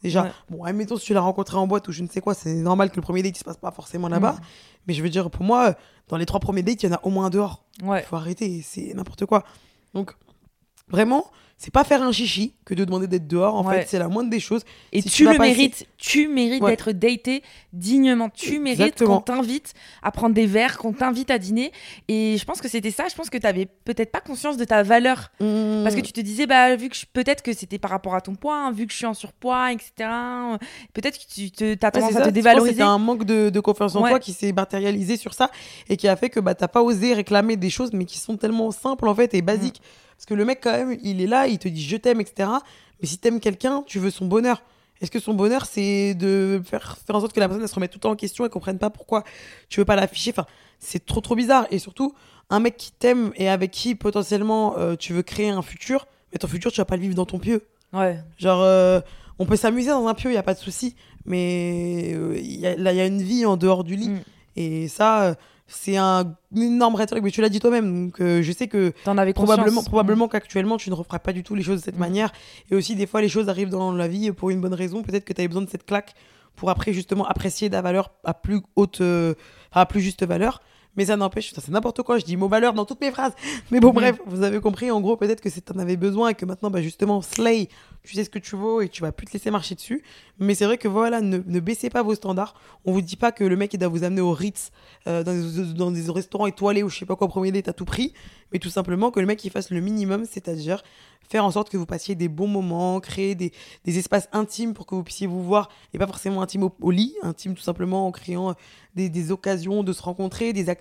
Déjà, 0.02 0.24
Ouais. 0.24 0.30
bon, 0.50 0.64
admettons, 0.64 0.98
si 0.98 1.06
tu 1.06 1.14
l'as 1.14 1.22
rencontré 1.22 1.56
en 1.56 1.66
boîte 1.66 1.88
ou 1.88 1.92
je 1.92 2.02
ne 2.02 2.08
sais 2.08 2.20
quoi, 2.20 2.34
c'est 2.34 2.52
normal 2.54 2.90
que 2.90 2.96
le 2.96 3.02
premier 3.02 3.22
date, 3.22 3.36
il 3.36 3.38
se 3.38 3.44
passe 3.44 3.56
pas 3.56 3.70
forcément 3.70 4.08
là-bas. 4.08 4.36
Mais 4.86 4.92
je 4.92 5.02
veux 5.02 5.08
dire, 5.08 5.30
pour 5.30 5.44
moi, 5.44 5.74
dans 6.08 6.18
les 6.18 6.26
trois 6.26 6.40
premiers 6.40 6.62
dates, 6.62 6.82
il 6.82 6.90
y 6.90 6.92
en 6.92 6.96
a 6.96 7.00
au 7.04 7.08
moins 7.10 7.24
un 7.26 7.30
dehors. 7.30 7.64
Ouais. 7.82 8.00
Il 8.02 8.04
faut 8.06 8.16
arrêter, 8.16 8.62
c'est 8.62 8.92
n'importe 8.94 9.24
quoi. 9.24 9.44
Donc, 9.94 10.12
vraiment, 10.88 11.24
c'est 11.60 11.72
pas 11.72 11.82
faire 11.82 12.02
un 12.02 12.12
chichi 12.12 12.54
que 12.64 12.72
de 12.72 12.84
demander 12.84 13.08
d'être 13.08 13.26
dehors. 13.26 13.56
En 13.56 13.66
Ouais. 13.66 13.80
fait, 13.80 13.86
c'est 13.88 13.98
la 13.98 14.06
moindre 14.08 14.30
des 14.30 14.38
choses. 14.38 14.62
Et 14.92 15.02
Si 15.02 15.08
tu 15.10 15.16
tu 15.16 15.24
le 15.24 15.36
mérites. 15.38 15.86
Tu 15.96 16.28
mérites 16.28 16.62
Ouais. 16.62 16.70
d'être 16.70 16.92
daté 16.92 17.42
dignement. 17.72 18.28
Tu 18.30 18.60
mérites 18.60 19.04
qu'on 19.04 19.20
t'invite 19.20 19.74
à 20.02 20.12
prendre 20.12 20.34
des 20.34 20.46
verres, 20.46 20.78
qu'on 20.78 20.92
t'invite 20.92 21.30
à 21.32 21.38
dîner. 21.38 21.72
Et 22.06 22.36
je 22.38 22.44
pense 22.44 22.60
que 22.60 22.68
c'était 22.68 22.92
ça. 22.92 23.06
Je 23.10 23.14
pense 23.16 23.28
que 23.28 23.38
t'avais 23.38 23.66
peut-être 23.84 24.12
pas 24.12 24.20
conscience 24.20 24.56
de 24.56 24.64
ta 24.64 24.82
valeur. 24.84 25.32
Parce 25.38 25.94
que 25.96 26.00
tu 26.00 26.12
te 26.12 26.20
disais, 26.20 26.46
bah, 26.46 26.76
vu 26.76 26.88
que 26.90 26.96
peut-être 27.12 27.42
que 27.42 27.52
c'était 27.52 27.78
par 27.78 27.90
rapport 27.90 28.14
à 28.14 28.20
ton 28.20 28.36
poids, 28.36 28.56
hein, 28.56 28.70
vu 28.72 28.86
que 28.86 28.92
je 28.92 28.98
suis 28.98 29.06
en 29.06 29.14
surpoids, 29.14 29.72
etc. 29.72 29.90
euh, 30.00 30.58
Peut-être 30.94 31.18
que 31.18 31.24
tu 31.34 31.50
te, 31.50 31.72
as 31.84 31.90
tendance 31.90 32.10
c'est 32.12 32.16
à 32.16 32.20
ça, 32.20 32.26
te 32.26 32.30
dévaloriser. 32.30 32.70
C'était 32.74 32.82
un 32.84 32.98
manque 32.98 33.24
de, 33.24 33.50
de 33.50 33.60
confiance 33.60 33.96
en 33.96 34.00
toi 34.06 34.20
qui 34.20 34.32
s'est 34.32 34.52
matérialisé 34.52 35.16
sur 35.16 35.34
ça 35.34 35.50
et 35.88 35.96
qui 35.96 36.06
a 36.06 36.14
fait 36.14 36.30
que 36.30 36.38
bah, 36.38 36.54
t'as 36.54 36.68
pas 36.68 36.82
osé 36.82 37.14
réclamer 37.14 37.56
des 37.56 37.70
choses, 37.70 37.92
mais 37.92 38.04
qui 38.04 38.18
sont 38.18 38.36
tellement 38.36 38.70
simples 38.70 39.08
en 39.08 39.14
fait 39.16 39.34
et 39.34 39.42
basiques. 39.42 39.82
Parce 40.18 40.26
que 40.26 40.34
le 40.34 40.44
mec, 40.44 40.58
quand 40.62 40.72
même, 40.72 40.98
il 41.02 41.22
est 41.22 41.26
là, 41.26 41.46
il 41.46 41.58
te 41.58 41.68
dit 41.68 41.82
je 41.82 41.96
t'aime, 41.96 42.20
etc. 42.20 42.50
Mais 43.00 43.06
si 43.08 43.18
t'aimes 43.18 43.38
quelqu'un, 43.40 43.82
tu 43.86 43.98
veux 44.00 44.10
son 44.10 44.26
bonheur. 44.26 44.62
Est-ce 45.00 45.12
que 45.12 45.20
son 45.20 45.32
bonheur, 45.32 45.64
c'est 45.64 46.14
de 46.16 46.60
faire, 46.64 46.98
faire 47.06 47.14
en 47.14 47.20
sorte 47.20 47.32
que 47.32 47.38
la 47.38 47.46
personne 47.46 47.62
elle 47.62 47.68
se 47.68 47.74
remette 47.76 47.92
tout 47.92 47.98
le 47.98 48.02
temps 48.02 48.10
en 48.10 48.16
question 48.16 48.44
et 48.44 48.48
comprenne 48.48 48.78
pas 48.78 48.90
pourquoi 48.90 49.22
tu 49.68 49.78
veux 49.78 49.84
pas 49.86 49.94
l'afficher? 49.94 50.32
Enfin, 50.32 50.46
c'est 50.80 51.06
trop 51.06 51.20
trop 51.20 51.36
bizarre. 51.36 51.68
Et 51.70 51.78
surtout, 51.78 52.14
un 52.50 52.58
mec 52.58 52.76
qui 52.76 52.90
t'aime 52.90 53.30
et 53.36 53.48
avec 53.48 53.70
qui 53.70 53.94
potentiellement 53.94 54.76
euh, 54.76 54.96
tu 54.96 55.12
veux 55.12 55.22
créer 55.22 55.50
un 55.50 55.62
futur, 55.62 56.08
mais 56.32 56.38
ton 56.38 56.48
futur, 56.48 56.72
tu 56.72 56.78
vas 56.80 56.84
pas 56.84 56.96
le 56.96 57.02
vivre 57.02 57.14
dans 57.14 57.26
ton 57.26 57.38
pieu. 57.38 57.62
Ouais. 57.92 58.18
Genre, 58.38 58.60
euh, 58.60 59.00
on 59.38 59.46
peut 59.46 59.54
s'amuser 59.56 59.90
dans 59.90 60.04
un 60.08 60.14
pieu, 60.14 60.32
il 60.32 60.34
y 60.34 60.38
a 60.38 60.42
pas 60.42 60.54
de 60.54 60.58
souci. 60.58 60.96
Mais 61.26 62.12
euh, 62.14 62.36
y 62.40 62.66
a- 62.66 62.74
là, 62.76 62.92
il 62.92 62.96
y 62.96 63.00
a 63.00 63.06
une 63.06 63.22
vie 63.22 63.46
en 63.46 63.56
dehors 63.56 63.84
du 63.84 63.94
lit. 63.94 64.08
Mm. 64.08 64.20
Et 64.56 64.88
ça, 64.88 65.36
c'est 65.68 65.96
un 65.96 66.34
énorme 66.56 66.94
rhétorique. 66.96 67.22
Mais 67.24 67.30
tu 67.30 67.40
l'as 67.40 67.48
dit 67.50 67.60
toi-même. 67.60 68.06
Donc, 68.06 68.20
euh, 68.20 68.42
je 68.42 68.50
sais 68.52 68.66
que 68.66 68.92
T'en 69.04 69.16
avais 69.18 69.32
probablement, 69.34 69.66
conscience. 69.66 69.84
probablement 69.88 70.26
qu'actuellement, 70.28 70.76
tu 70.78 70.90
ne 70.90 70.94
referas 70.94 71.18
pas 71.20 71.32
du 71.32 71.42
tout 71.44 71.54
les 71.54 71.62
choses 71.62 71.80
de 71.80 71.84
cette 71.84 71.96
Mm. 71.96 72.00
manière. 72.00 72.32
Et 72.70 72.74
aussi, 72.74 72.96
des 72.96 73.06
fois, 73.06 73.20
les 73.20 73.28
choses 73.28 73.48
arrivent 73.48 73.68
dans 73.68 73.92
la 73.92 74.08
vie 74.08 74.32
pour 74.32 74.50
une 74.50 74.60
bonne 74.60 74.74
raison. 74.74 75.02
Peut-être 75.02 75.24
que 75.24 75.32
tu 75.32 75.40
avais 75.40 75.48
besoin 75.48 75.62
de 75.62 75.70
cette 75.70 75.84
claque 75.86 76.14
pour 76.56 76.70
après, 76.70 76.92
justement, 76.92 77.24
apprécier 77.26 77.70
ta 77.70 77.82
valeur 77.82 78.10
à 78.24 78.34
plus 78.34 78.62
haute, 78.74 79.00
euh, 79.02 79.34
à 79.70 79.86
plus 79.86 80.00
juste 80.00 80.24
valeur. 80.24 80.60
Mais 80.96 81.04
ça 81.06 81.16
n'empêche, 81.16 81.52
c'est 81.54 81.68
n'importe 81.68 82.02
quoi, 82.02 82.18
je 82.18 82.24
dis 82.24 82.36
mot 82.36 82.48
valeur 82.48 82.72
dans 82.74 82.84
toutes 82.84 83.00
mes 83.00 83.12
phrases. 83.12 83.32
Mais 83.70 83.78
bon, 83.78 83.90
Mm. 83.90 83.94
bref, 83.94 84.20
vous 84.26 84.42
avez 84.42 84.60
compris, 84.60 84.90
en 84.90 85.00
gros, 85.00 85.16
peut-être 85.16 85.40
que 85.40 85.48
tu 85.48 85.60
en 85.72 85.78
avais 85.78 85.96
besoin 85.96 86.30
et 86.30 86.34
que 86.34 86.44
maintenant, 86.44 86.70
bah, 86.70 86.82
justement, 86.82 87.22
Slay, 87.22 87.68
tu 88.02 88.14
sais 88.14 88.24
ce 88.24 88.30
que 88.30 88.38
tu 88.40 88.56
vaux 88.56 88.80
et 88.80 88.88
tu 88.88 89.02
vas 89.02 89.12
plus 89.12 89.26
te 89.26 89.32
laisser 89.34 89.50
marcher 89.52 89.76
dessus. 89.76 90.02
Mais 90.40 90.54
c'est 90.56 90.64
vrai 90.64 90.76
que 90.78 90.88
voilà, 90.88 91.20
ne, 91.20 91.38
ne 91.46 91.60
baissez 91.60 91.88
pas 91.90 92.02
vos 92.02 92.14
standards. 92.16 92.54
On 92.84 92.92
vous 92.92 93.02
dit 93.02 93.16
pas 93.16 93.30
que 93.30 93.44
le 93.44 93.54
mec, 93.56 93.72
il 93.74 93.78
doit 93.78 93.88
vous 93.88 94.02
amener 94.02 94.20
au 94.22 94.32
Ritz, 94.32 94.70
euh, 95.06 95.22
dans, 95.22 95.32
des, 95.34 95.74
dans 95.74 95.90
des 95.92 96.10
restaurants 96.10 96.46
étoilés 96.46 96.82
ou 96.82 96.88
je 96.88 96.98
sais 96.98 97.06
pas 97.06 97.14
quoi, 97.16 97.26
au 97.26 97.30
premier 97.30 97.52
date 97.52 97.68
à 97.68 97.72
tout 97.72 97.84
prix. 97.84 98.12
Mais 98.52 98.58
tout 98.58 98.70
simplement 98.70 99.10
que 99.12 99.20
le 99.20 99.26
mec, 99.26 99.44
il 99.44 99.50
fasse 99.50 99.70
le 99.70 99.80
minimum, 99.80 100.24
c'est-à-dire 100.28 100.82
faire 101.28 101.44
en 101.44 101.50
sorte 101.50 101.68
que 101.68 101.76
vous 101.76 101.84
passiez 101.84 102.14
des 102.14 102.28
bons 102.28 102.46
moments, 102.48 103.00
créer 103.00 103.34
des, 103.34 103.52
des 103.84 103.98
espaces 103.98 104.30
intimes 104.32 104.72
pour 104.72 104.86
que 104.86 104.94
vous 104.94 105.02
puissiez 105.02 105.26
vous 105.26 105.42
voir, 105.44 105.68
et 105.92 105.98
pas 105.98 106.06
forcément 106.06 106.40
intime 106.40 106.62
au, 106.62 106.72
au 106.80 106.90
lit, 106.90 107.14
intime 107.22 107.54
tout 107.54 107.62
simplement 107.62 108.06
en 108.06 108.10
créant 108.12 108.48
euh, 108.50 108.52
des, 108.94 109.10
des 109.10 109.30
occasions 109.30 109.82
de 109.82 109.92
se 109.92 110.00
rencontrer, 110.02 110.54
des 110.54 110.70
activités, 110.70 110.77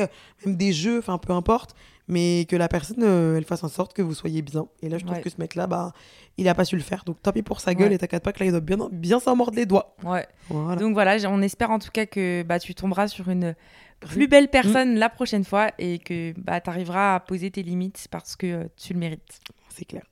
euh, 0.00 0.06
même 0.46 0.56
des 0.56 0.72
jeux, 0.72 0.98
enfin 0.98 1.18
peu 1.18 1.32
importe, 1.32 1.74
mais 2.08 2.46
que 2.48 2.56
la 2.56 2.68
personne, 2.68 3.02
euh, 3.02 3.36
elle 3.36 3.44
fasse 3.44 3.64
en 3.64 3.68
sorte 3.68 3.92
que 3.94 4.02
vous 4.02 4.14
soyez 4.14 4.42
bien. 4.42 4.66
Et 4.82 4.88
là, 4.88 4.98
je 4.98 5.04
trouve 5.04 5.16
Ouais. 5.16 5.22
que 5.22 5.30
ce 5.30 5.36
mec-là, 5.38 5.66
bah, 5.66 5.92
il 6.36 6.48
a 6.48 6.54
pas 6.54 6.64
su 6.64 6.76
le 6.76 6.82
faire. 6.82 7.04
Donc 7.04 7.22
tant 7.22 7.32
pis 7.32 7.42
pour 7.42 7.60
sa 7.60 7.74
gueule, 7.74 7.88
Ouais. 7.90 7.94
et 7.94 7.98
t'inquiète 7.98 8.22
pas 8.24 8.32
que 8.32 8.40
là, 8.40 8.46
il 8.46 8.50
doit 8.52 8.60
bien, 8.60 8.76
bien 8.90 9.20
s'en 9.20 9.36
mordre 9.36 9.56
les 9.56 9.66
doigts. 9.66 9.94
Ouais. 10.02 10.26
Voilà. 10.48 10.80
Donc 10.80 10.94
voilà, 10.94 11.16
on 11.28 11.40
espère 11.42 11.70
en 11.70 11.78
tout 11.78 11.90
cas 11.92 12.06
que 12.06 12.42
bah, 12.42 12.58
tu 12.58 12.74
tomberas 12.74 13.08
sur 13.08 13.28
une 13.28 13.54
plus 14.00 14.26
belle 14.26 14.48
personne 14.48 14.96
la 14.96 15.08
prochaine 15.08 15.44
fois 15.44 15.70
et 15.78 15.98
que 16.00 16.34
bah, 16.36 16.60
tu 16.60 16.68
arriveras 16.68 17.14
à 17.14 17.20
poser 17.20 17.50
tes 17.52 17.62
limites 17.62 18.08
parce 18.10 18.34
que 18.34 18.46
euh, 18.46 18.64
tu 18.76 18.92
le 18.94 18.98
mérites. 18.98 19.40
C'est 19.68 19.84
clair. 19.84 20.02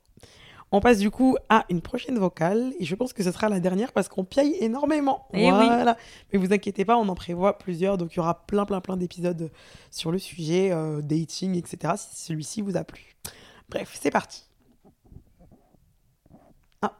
On 0.73 0.79
passe 0.79 0.99
du 0.99 1.11
coup 1.11 1.35
à 1.49 1.65
une 1.69 1.81
prochaine 1.81 2.17
vocale 2.17 2.73
et 2.79 2.85
je 2.85 2.95
pense 2.95 3.11
que 3.11 3.23
ce 3.23 3.31
sera 3.31 3.49
la 3.49 3.59
dernière 3.59 3.91
parce 3.91 4.07
qu'on 4.07 4.23
piaille 4.23 4.55
énormément. 4.61 5.27
Eh 5.33 5.51
oui. 5.51 5.65
voilà. 5.65 5.97
Mais 6.31 6.39
vous 6.39 6.53
inquiétez 6.53 6.85
pas, 6.85 6.97
on 6.97 7.09
en 7.09 7.15
prévoit 7.15 7.57
plusieurs 7.57 7.97
donc 7.97 8.13
il 8.13 8.17
y 8.17 8.19
aura 8.19 8.45
plein 8.45 8.65
plein 8.65 8.79
plein 8.79 8.95
d'épisodes 8.95 9.51
sur 9.89 10.11
le 10.11 10.17
sujet 10.17 10.71
euh, 10.71 11.01
dating 11.01 11.57
etc. 11.57 11.93
Si 11.97 12.23
celui-ci 12.25 12.61
vous 12.61 12.77
a 12.77 12.85
plu. 12.85 13.17
Bref, 13.69 13.97
c'est 13.99 14.11
parti. 14.11 14.45
Ah, 16.81 16.97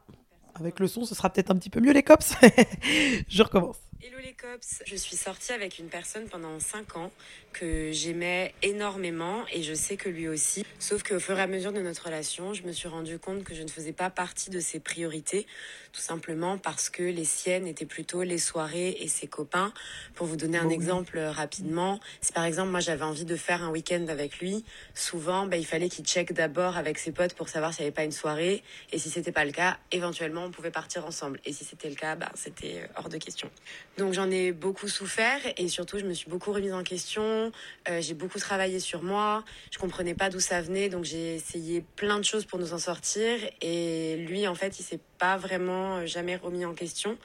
avec 0.56 0.80
le 0.80 0.88
son, 0.88 1.06
ce 1.06 1.16
sera 1.16 1.30
peut-être 1.30 1.52
un 1.52 1.56
petit 1.56 1.70
peu 1.70 1.80
mieux 1.80 1.94
les 1.94 2.04
cops. 2.04 2.36
je 3.28 3.44
recommence. 3.44 3.78
Hello 4.04 4.18
les 4.18 4.34
cops, 4.34 4.82
je 4.88 4.96
suis 4.96 5.16
sortie 5.16 5.52
avec 5.52 5.78
une 5.78 5.88
personne 5.88 6.28
pendant 6.28 6.60
5 6.60 6.98
ans 6.98 7.12
que 7.54 7.92
j'aimais 7.92 8.52
énormément 8.64 9.46
et 9.54 9.62
je 9.62 9.76
sais 9.76 9.96
que 9.96 10.10
lui 10.10 10.28
aussi. 10.28 10.66
Sauf 10.80 11.04
qu'au 11.04 11.20
fur 11.20 11.38
et 11.38 11.42
à 11.44 11.46
mesure 11.46 11.72
de 11.72 11.82
notre 11.82 12.06
relation, 12.06 12.56
je 12.56 12.64
me 12.64 12.72
suis 12.72 12.88
rendu 12.88 13.20
compte 13.20 13.44
que 13.44 13.54
je 13.54 13.62
ne 13.62 13.68
faisais 13.68 13.94
pas 13.94 14.10
partie 14.10 14.50
de 14.50 14.60
ses 14.60 14.80
priorités, 14.80 15.46
tout 15.92 16.02
simplement 16.02 16.58
parce 16.58 16.90
que 16.90 17.04
les 17.04 17.26
siennes 17.26 17.68
étaient 17.68 17.86
plutôt 17.86 18.24
les 18.24 18.38
soirées 18.38 18.98
et 19.00 19.08
ses 19.08 19.28
copains. 19.28 19.74
Pour 20.16 20.28
vous 20.28 20.36
donner 20.36 20.58
un 20.58 20.70
exemple 20.70 21.18
euh, 21.18 21.32
rapidement, 21.32 22.00
si 22.22 22.32
par 22.32 22.46
exemple 22.46 22.70
moi 22.70 22.80
j'avais 22.80 23.04
envie 23.04 23.26
de 23.26 23.36
faire 23.36 23.64
un 23.64 23.70
week-end 23.70 24.06
avec 24.08 24.40
lui, 24.40 24.64
souvent 24.94 25.46
bah, 25.46 25.58
il 25.58 25.66
fallait 25.66 25.90
qu'il 25.90 26.06
check 26.06 26.34
d'abord 26.34 26.78
avec 26.78 26.98
ses 26.98 27.12
potes 27.12 27.34
pour 27.34 27.50
savoir 27.50 27.74
s'il 27.74 27.84
n'y 27.84 27.88
avait 27.88 27.96
pas 27.96 28.04
une 28.04 28.12
soirée 28.12 28.64
et 28.92 28.98
si 28.98 29.10
c'était 29.10 29.32
pas 29.32 29.46
le 29.46 29.52
cas, 29.52 29.78
éventuellement 29.92 30.46
on 30.46 30.52
pouvait 30.52 30.72
partir 30.72 31.06
ensemble. 31.06 31.40
Et 31.46 31.54
si 31.54 31.66
c'était 31.66 31.90
le 31.90 31.96
cas, 31.96 32.16
bah, 32.16 32.32
c'était 32.36 32.82
euh, 32.84 32.88
hors 32.96 33.10
de 33.10 33.18
question. 33.18 33.50
Donc 33.98 34.14
j'en 34.14 34.30
ai 34.32 34.52
beaucoup 34.52 34.88
souffert 34.88 35.40
et 35.58 35.68
surtout 35.68 36.00
je 36.00 36.06
me 36.06 36.14
suis 36.14 36.30
beaucoup 36.30 36.52
remise 36.52 36.74
en 36.74 36.84
question. 36.84 37.52
Euh, 37.90 38.02
j'ai 38.02 38.14
beaucoup 38.14 38.40
travaillé 38.40 38.80
sur 38.80 39.04
moi. 39.04 39.44
Je 39.72 39.78
comprenais 39.78 40.14
pas 40.14 40.30
d'où 40.30 40.40
ça 40.40 40.62
venait, 40.62 40.90
donc 40.90 41.04
j'ai 41.04 41.36
essayé 41.36 41.84
plein 41.96 42.18
de 42.18 42.24
choses 42.24 42.46
pour 42.46 42.60
nous 42.60 42.74
en 42.74 42.80
sortir. 42.80 43.38
Et 43.62 44.18
lui, 44.18 44.48
en 44.48 44.56
fait, 44.56 44.80
il 44.80 44.84
s'est 44.84 45.00
pas 45.22 45.38
vraiment 45.38 45.98
euh, 45.98 46.08
jamais 46.08 46.36
remis 46.36 46.66
en 46.66 46.74
question. 46.74 47.16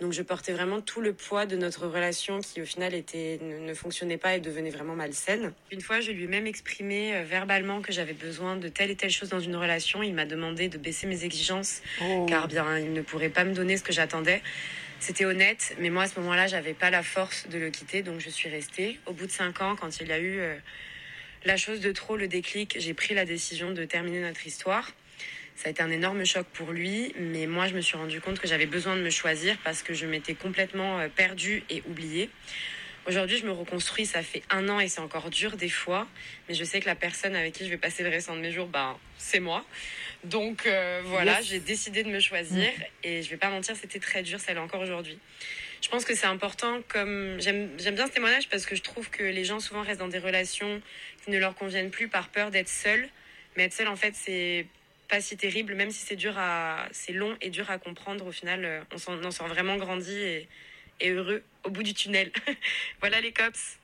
Donc 0.00 0.12
je 0.12 0.22
portais 0.22 0.52
vraiment 0.52 0.80
tout 0.80 1.00
le 1.00 1.12
poids 1.12 1.46
de 1.46 1.56
notre 1.56 1.86
relation 1.86 2.40
qui 2.40 2.60
au 2.60 2.64
final 2.64 2.94
était 2.94 3.38
ne, 3.40 3.60
ne 3.60 3.74
fonctionnait 3.74 4.16
pas 4.16 4.34
et 4.34 4.40
devenait 4.40 4.70
vraiment 4.70 4.96
malsaine. 4.96 5.52
Une 5.70 5.80
fois, 5.80 6.00
je 6.00 6.10
lui 6.10 6.24
ai 6.24 6.26
même 6.26 6.48
exprimé 6.48 7.14
euh, 7.14 7.22
verbalement 7.22 7.80
que 7.80 7.92
j'avais 7.92 8.12
besoin 8.12 8.56
de 8.56 8.66
telle 8.66 8.90
et 8.90 8.96
telle 8.96 9.12
chose 9.12 9.28
dans 9.28 9.38
une 9.38 9.54
relation. 9.54 10.02
Il 10.02 10.14
m'a 10.14 10.26
demandé 10.26 10.68
de 10.68 10.78
baisser 10.78 11.06
mes 11.06 11.24
exigences 11.24 11.80
car 12.26 12.48
bien 12.48 12.76
il 12.76 12.92
ne 12.92 13.02
pourrait 13.02 13.28
pas 13.28 13.44
me 13.44 13.54
donner 13.54 13.76
ce 13.76 13.84
que 13.84 13.92
j'attendais. 13.92 14.42
C'était 14.98 15.24
honnête, 15.24 15.76
mais 15.78 15.90
moi 15.90 16.04
à 16.04 16.08
ce 16.08 16.18
moment-là, 16.18 16.48
j'avais 16.48 16.74
pas 16.74 16.90
la 16.90 17.04
force 17.04 17.46
de 17.48 17.58
le 17.58 17.70
quitter, 17.70 18.02
donc 18.02 18.18
je 18.18 18.30
suis 18.30 18.48
restée. 18.48 18.98
Au 19.06 19.12
bout 19.12 19.26
de 19.26 19.30
cinq 19.30 19.60
ans, 19.60 19.76
quand 19.76 20.00
il 20.00 20.08
y 20.08 20.12
a 20.12 20.18
eu 20.18 20.40
euh, 20.40 20.56
la 21.44 21.56
chose 21.56 21.80
de 21.80 21.92
trop, 21.92 22.16
le 22.16 22.26
déclic, 22.26 22.76
j'ai 22.80 22.94
pris 22.94 23.14
la 23.14 23.24
décision 23.24 23.70
de 23.70 23.84
terminer 23.84 24.22
notre 24.22 24.44
histoire. 24.44 24.90
Ça 25.56 25.68
a 25.68 25.70
été 25.70 25.82
un 25.82 25.90
énorme 25.90 26.24
choc 26.24 26.46
pour 26.52 26.72
lui, 26.72 27.14
mais 27.18 27.46
moi 27.46 27.68
je 27.68 27.74
me 27.74 27.80
suis 27.80 27.96
rendu 27.96 28.20
compte 28.20 28.40
que 28.40 28.48
j'avais 28.48 28.66
besoin 28.66 28.96
de 28.96 29.02
me 29.02 29.10
choisir 29.10 29.56
parce 29.62 29.82
que 29.82 29.94
je 29.94 30.04
m'étais 30.06 30.34
complètement 30.34 30.98
euh, 30.98 31.08
perdue 31.08 31.62
et 31.70 31.82
oubliée. 31.88 32.28
Aujourd'hui, 33.06 33.36
je 33.36 33.44
me 33.44 33.52
reconstruis, 33.52 34.06
ça 34.06 34.22
fait 34.22 34.42
un 34.50 34.68
an 34.70 34.80
et 34.80 34.88
c'est 34.88 35.00
encore 35.00 35.28
dur 35.28 35.56
des 35.58 35.68
fois, 35.68 36.08
mais 36.48 36.54
je 36.54 36.64
sais 36.64 36.80
que 36.80 36.86
la 36.86 36.94
personne 36.94 37.36
avec 37.36 37.52
qui 37.52 37.64
je 37.66 37.70
vais 37.70 37.76
passer 37.76 38.02
le 38.02 38.08
restant 38.08 38.34
de 38.34 38.40
mes 38.40 38.50
jours, 38.50 38.66
ben, 38.66 38.98
c'est 39.18 39.40
moi. 39.40 39.64
Donc 40.24 40.66
euh, 40.66 41.02
voilà, 41.04 41.38
Yes. 41.40 41.46
j'ai 41.46 41.60
décidé 41.60 42.02
de 42.02 42.08
me 42.08 42.18
choisir 42.18 42.66
et 43.02 43.22
je 43.22 43.28
vais 43.30 43.36
pas 43.36 43.50
mentir, 43.50 43.76
c'était 43.76 43.98
très 44.00 44.22
dur, 44.22 44.40
ça 44.40 44.54
l'est 44.54 44.60
encore 44.60 44.80
aujourd'hui. 44.80 45.18
Je 45.82 45.88
pense 45.90 46.06
que 46.06 46.14
c'est 46.14 46.26
important, 46.26 46.80
comme 46.88 47.36
j'aime 47.40 47.68
j'aime 47.78 47.94
bien 47.94 48.06
ce 48.06 48.12
témoignage 48.12 48.48
parce 48.48 48.64
que 48.64 48.74
je 48.74 48.82
trouve 48.82 49.10
que 49.10 49.22
les 49.22 49.44
gens 49.44 49.60
souvent 49.60 49.82
restent 49.82 50.00
dans 50.00 50.08
des 50.08 50.18
relations 50.18 50.80
qui 51.24 51.30
ne 51.30 51.38
leur 51.38 51.54
conviennent 51.54 51.90
plus 51.90 52.08
par 52.08 52.28
peur 52.30 52.50
d'être 52.50 52.70
seuls. 52.70 53.06
Mais 53.56 53.64
être 53.64 53.74
seul, 53.74 53.86
en 53.88 53.96
fait, 53.96 54.14
c'est 54.16 54.66
pas 55.08 55.20
si 55.20 55.36
terrible, 55.36 55.74
même 55.74 55.90
si 55.90 56.04
c'est 56.04 56.16
dur 56.16 56.34
à, 56.36 56.86
c'est 56.92 57.12
long 57.12 57.36
et 57.40 57.50
dur 57.50 57.70
à 57.70 57.78
comprendre. 57.78 58.26
Au 58.26 58.32
final, 58.32 58.64
euh, 58.64 58.80
on 58.92 58.98
s'en 58.98 59.30
sort 59.30 59.48
vraiment 59.48 59.76
grandi 59.76 60.16
et 61.00 61.10
heureux 61.10 61.42
au 61.64 61.70
bout 61.70 61.82
du 61.82 61.94
tunnel. 61.94 62.30
voilà 63.00 63.20
les 63.20 63.32
cops. 63.32 63.78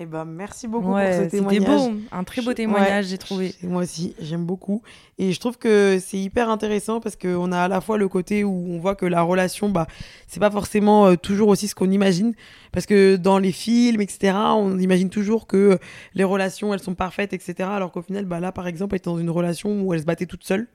Eh 0.00 0.06
ben, 0.06 0.24
merci 0.24 0.68
beaucoup 0.68 0.92
Ouais, 0.92 1.06
pour 1.06 1.14
ce 1.14 1.22
c'était 1.24 1.38
témoignage. 1.38 1.88
beau, 1.90 1.96
un 2.12 2.22
très 2.22 2.40
beau 2.40 2.54
témoignage, 2.54 3.04
ouais, 3.06 3.10
j'ai 3.10 3.18
trouvé. 3.18 3.52
Moi 3.64 3.82
aussi, 3.82 4.14
j'aime 4.20 4.44
beaucoup. 4.46 4.80
Et 5.18 5.32
je 5.32 5.40
trouve 5.40 5.58
que 5.58 5.98
c'est 6.00 6.18
hyper 6.18 6.50
intéressant 6.50 7.00
parce 7.00 7.16
qu'on 7.16 7.50
a 7.50 7.62
à 7.62 7.66
la 7.68 7.80
fois 7.80 7.98
le 7.98 8.06
côté 8.06 8.44
où 8.44 8.66
on 8.68 8.78
voit 8.78 8.94
que 8.94 9.06
la 9.06 9.22
relation, 9.22 9.70
bah, 9.70 9.88
c'est 10.28 10.38
pas 10.38 10.52
forcément 10.52 11.06
euh, 11.08 11.16
toujours 11.16 11.48
aussi 11.48 11.66
ce 11.66 11.74
qu'on 11.74 11.90
imagine. 11.90 12.34
Parce 12.70 12.86
que 12.86 13.16
dans 13.16 13.38
les 13.38 13.50
films, 13.50 14.00
etc., 14.00 14.34
on 14.54 14.78
imagine 14.78 15.10
toujours 15.10 15.48
que 15.48 15.80
les 16.14 16.24
relations, 16.24 16.72
elles 16.72 16.78
sont 16.80 16.94
parfaites, 16.94 17.32
etc. 17.32 17.68
Alors 17.72 17.90
qu'au 17.90 18.02
final, 18.02 18.24
bah, 18.24 18.38
là, 18.38 18.52
par 18.52 18.68
exemple, 18.68 18.94
elle 18.94 18.98
était 18.98 19.10
dans 19.10 19.18
une 19.18 19.30
relation 19.30 19.82
où 19.82 19.94
elle 19.94 20.00
se 20.00 20.06
battait 20.06 20.26
toute 20.26 20.44
seule. 20.44 20.68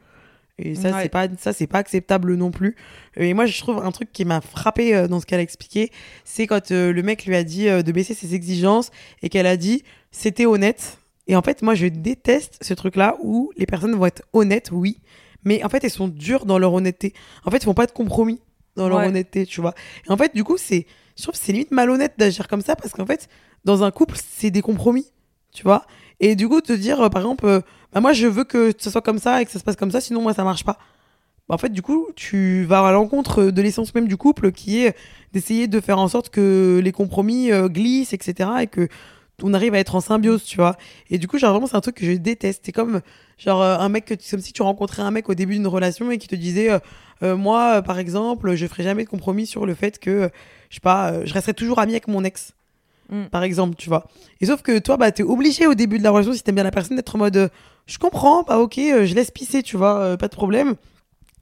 Et 0.60 0.76
ça, 0.76 0.92
Ouais. 0.92 1.04
c'est 1.04 1.10
pas, 1.10 1.28
ça, 1.40 1.52
c'est 1.52 1.66
pas 1.68 1.80
acceptable 1.80 2.36
non 2.36 2.52
plus. 2.52 2.76
Et 3.18 3.34
moi, 3.34 3.46
je 3.48 3.58
trouve 3.60 3.80
un 3.84 3.92
truc 3.92 4.12
qui 4.12 4.24
m'a 4.24 4.40
frappé 4.40 4.96
euh, 4.96 5.08
dans 5.08 5.20
ce 5.20 5.26
qu'elle 5.26 5.40
a 5.40 5.44
expliqué, 5.44 5.92
c'est 6.26 6.46
quand 6.46 6.72
euh, 6.72 6.94
le 6.94 7.02
mec 7.02 7.26
lui 7.26 7.36
a 7.36 7.44
dit 7.44 7.68
euh, 7.68 7.82
de 7.82 7.92
baisser 7.92 8.14
ses 8.14 8.36
exigences 8.36 8.92
et 9.24 9.30
qu'elle 9.30 9.48
a 9.48 9.58
dit 9.58 9.84
c'était 10.12 10.46
honnête. 10.46 11.00
Et 11.28 11.36
en 11.36 11.42
fait, 11.42 11.62
moi, 11.64 11.74
je 11.74 11.88
déteste 11.88 12.60
ce 12.62 12.74
truc-là 12.76 13.18
où 13.24 13.52
les 13.58 13.66
personnes 13.66 13.96
vont 13.96 14.06
être 14.06 14.22
honnêtes, 14.34 14.70
oui, 14.72 15.00
mais 15.44 15.64
en 15.64 15.70
fait, 15.70 15.84
elles 15.84 15.90
sont 15.90 16.08
dures 16.08 16.46
dans 16.46 16.60
leur 16.60 16.74
honnêteté. 16.74 17.14
En 17.46 17.52
fait, 17.52 17.58
ils 17.58 17.64
font 17.66 17.74
pas 17.74 17.88
de 17.88 17.92
compromis 17.92 18.40
dans 18.76 18.90
leur 18.90 19.00
Ouais. 19.00 19.08
honnêteté, 19.08 19.46
tu 19.48 19.60
vois. 19.62 19.74
Et 20.08 20.12
en 20.12 20.18
fait, 20.18 20.36
du 20.36 20.44
coup, 20.44 20.58
c'est, 20.58 20.86
je 21.18 21.24
trouve 21.24 21.34
que 21.34 21.40
c'est 21.44 21.52
limite 21.54 21.72
malhonnête 21.72 22.14
d'agir 22.18 22.48
comme 22.48 22.62
ça 22.62 22.76
parce 22.76 22.92
qu'en 22.94 23.06
fait, 23.08 23.28
dans 23.66 23.84
un 23.84 23.90
couple, 23.92 24.16
c'est 24.24 24.52
des 24.52 24.62
compromis, 24.62 25.08
tu 25.54 25.64
vois. 25.64 25.86
Et 26.20 26.36
du 26.36 26.48
coup, 26.48 26.62
te 26.62 26.74
dire, 26.74 27.02
euh, 27.02 27.10
par 27.10 27.22
exemple, 27.22 27.46
euh, 27.46 27.62
bah, 27.94 28.02
moi, 28.02 28.14
je 28.14 28.28
veux 28.28 28.44
que 28.44 28.72
ça 28.78 28.92
soit 28.92 29.02
comme 29.02 29.20
ça 29.20 29.42
et 29.42 29.46
que 29.46 29.52
ça 29.52 29.60
se 29.60 29.64
passe 29.64 29.76
comme 29.76 29.92
ça, 29.92 30.02
sinon, 30.02 30.22
moi, 30.22 30.34
ça 30.34 30.44
marche 30.44 30.64
pas. 30.64 30.78
Bah, 31.50 31.56
en 31.56 31.58
fait, 31.58 31.70
du 31.70 31.82
coup, 31.82 32.08
tu 32.16 32.64
vas 32.66 32.86
à 32.88 32.92
l'encontre 32.92 33.46
de 33.46 33.62
l'essence 33.62 33.94
même 33.96 34.08
du 34.08 34.18
couple 34.18 34.52
qui 34.52 34.84
est 34.84 34.96
d'essayer 35.34 35.68
de 35.68 35.80
faire 35.82 36.00
en 36.00 36.08
sorte 36.08 36.30
que 36.30 36.80
les 36.84 36.92
compromis 36.92 37.52
euh, 37.52 37.68
glissent, 37.68 38.14
etc. 38.14 38.50
et 38.62 38.68
que 38.68 38.88
on 39.42 39.54
arrive 39.54 39.74
à 39.74 39.80
être 39.80 39.96
en 39.96 40.02
symbiose, 40.02 40.44
tu 40.44 40.58
vois. 40.58 40.78
Et 41.10 41.18
du 41.18 41.28
coup, 41.28 41.38
genre, 41.38 41.52
vraiment, 41.52 41.68
c'est 41.68 41.76
un 41.76 41.82
truc 41.82 41.96
que 41.96 42.06
je 42.06 42.14
déteste. 42.14 42.62
C'est 42.66 42.72
comme, 42.72 43.02
genre, 43.38 43.62
euh, 43.62 43.78
un 43.78 43.90
mec 43.90 44.06
que 44.06 44.14
comme 44.32 44.40
si 44.40 44.54
tu 44.54 44.62
rencontrais 44.62 45.02
un 45.02 45.12
mec 45.12 45.28
au 45.28 45.34
début 45.34 45.54
d'une 45.56 45.68
relation 45.68 46.12
et 46.12 46.18
qui 46.18 46.28
te 46.28 46.36
disait, 46.36 46.72
euh, 46.72 46.80
euh, 47.24 47.36
moi, 47.36 47.78
euh, 47.78 47.82
par 47.82 48.00
exemple, 48.00 48.56
je 48.56 48.68
ferai 48.68 48.84
jamais 48.84 49.04
de 49.04 49.10
compromis 49.10 49.46
sur 49.46 49.66
le 49.66 49.76
fait 49.76 50.00
que, 50.00 50.10
euh, 50.10 50.30
je 50.70 50.76
sais 50.76 50.82
pas, 50.82 51.12
euh, 51.12 51.24
je 51.26 51.34
resterai 51.34 51.54
toujours 51.54 51.80
ami 51.80 51.94
avec 51.94 52.08
mon 52.08 52.24
ex. 52.24 52.54
Mm. 53.14 53.26
Par 53.30 53.44
exemple, 53.44 53.76
tu 53.76 53.90
vois. 53.90 54.08
Et 54.42 54.48
sauf 54.48 54.64
que 54.64 54.80
toi, 54.80 54.98
bah, 54.98 55.12
t'es 55.12 55.22
obligé 55.22 55.68
au 55.68 55.76
début 55.76 56.00
de 56.00 56.04
la 56.04 56.10
relation, 56.10 56.34
si 56.34 56.42
t'aimes 56.42 56.56
bien 56.56 56.64
la 56.64 56.72
personne, 56.72 56.98
d'être 56.98 57.16
en 57.16 57.20
mode, 57.20 57.38
euh, 57.38 57.48
je 57.86 58.00
comprends, 58.00 58.42
bah, 58.42 58.58
ok, 58.58 58.80
euh, 58.80 59.06
je 59.06 59.14
laisse 59.14 59.30
pisser, 59.30 59.62
tu 59.62 59.78
vois, 59.78 60.00
euh, 60.00 60.18
pas 60.18 60.28
de 60.28 60.36
problème. 60.36 60.74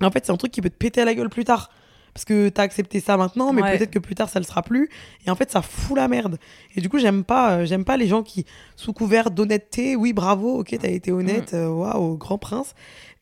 En 0.02 0.12
fait, 0.12 0.26
c'est 0.26 0.34
un 0.34 0.38
truc 0.38 0.52
qui 0.52 0.62
peut 0.62 0.70
te 0.70 0.76
péter 0.76 1.02
à 1.02 1.06
la 1.06 1.16
gueule 1.16 1.30
plus 1.30 1.46
tard. 1.46 1.70
Parce 2.14 2.26
que 2.26 2.50
t'as 2.50 2.64
accepté 2.64 3.00
ça 3.00 3.16
maintenant, 3.16 3.54
mais 3.54 3.62
Ouais. 3.62 3.78
peut-être 3.78 3.92
que 3.92 4.00
plus 4.00 4.16
tard 4.16 4.28
ça 4.30 4.40
le 4.40 4.46
sera 4.46 4.62
plus. 4.64 4.90
Et 5.26 5.30
en 5.32 5.36
fait, 5.36 5.50
ça 5.50 5.62
fout 5.62 5.96
la 5.96 6.08
merde. 6.10 6.38
Et 6.76 6.82
du 6.82 6.90
coup, 6.90 7.00
j'aime 7.00 7.24
pas, 7.24 7.54
euh, 7.60 7.66
j'aime 7.66 7.86
pas 7.86 7.96
les 7.96 8.08
gens 8.08 8.22
qui, 8.22 8.46
sous 8.76 8.92
couvert 8.94 9.32
d'honnêteté, 9.32 9.96
oui, 9.96 10.12
bravo, 10.12 10.60
ok, 10.60 10.76
t'as 10.80 10.90
été 10.90 11.12
honnête, 11.12 11.54
euh, 11.54 11.68
waouh, 11.70 12.18
grand 12.18 12.38
prince. 12.38 12.74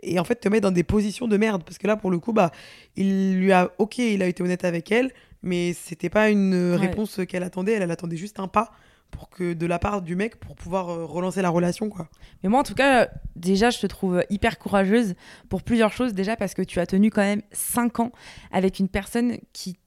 Et 0.02 0.20
en 0.20 0.24
fait, 0.24 0.36
te 0.36 0.50
mettre 0.50 0.64
dans 0.64 0.72
des 0.72 0.84
positions 0.84 1.28
de 1.28 1.38
merde. 1.38 1.62
Parce 1.64 1.78
que 1.78 1.86
là, 1.86 1.98
pour 1.98 2.10
le 2.10 2.20
coup, 2.20 2.34
bah, 2.34 2.52
il 2.96 3.36
lui 3.38 3.52
a, 3.52 3.70
ok, 3.78 3.98
il 4.00 4.24
a 4.24 4.28
été 4.28 4.42
honnête 4.42 4.64
avec 4.66 4.92
elle, 4.92 5.12
mais 5.44 5.74
c'était 5.74 6.10
pas 6.10 6.30
une 6.30 6.54
euh, 6.54 6.72
Ouais. 6.78 6.88
réponse 6.88 7.20
qu'elle 7.28 7.44
attendait. 7.44 7.74
Elle, 7.74 7.84
elle 7.84 7.92
attendait 7.92 8.18
juste 8.18 8.40
un 8.40 8.48
pas 8.48 8.72
pour 9.12 9.30
que 9.30 9.54
de 9.54 9.66
la 9.66 9.80
part 9.80 10.02
du 10.02 10.16
mec 10.16 10.40
pour 10.40 10.56
pouvoir 10.56 10.90
euh, 10.90 11.06
relancer 11.06 11.42
la 11.42 11.50
relation, 11.50 11.90
quoi. 11.90 12.08
Mais 12.44 12.50
moi, 12.50 12.60
en 12.60 12.64
tout 12.64 12.76
cas, 12.76 13.10
déjà, 13.36 13.70
je 13.70 13.80
te 13.80 13.88
trouve 13.88 14.24
hyper 14.30 14.58
courageuse 14.60 15.16
pour 15.50 15.64
plusieurs 15.64 15.92
choses. 15.92 16.14
Déjà, 16.14 16.36
parce 16.36 16.54
que 16.54 16.62
tu 16.62 16.80
as 16.80 16.86
tenu 16.86 17.10
quand 17.10 17.22
même 17.22 17.42
5 17.52 18.00
ans 18.00 18.12
avec 18.52 18.80
une 18.80 18.88
personne 18.90 19.38
qui 19.54 19.78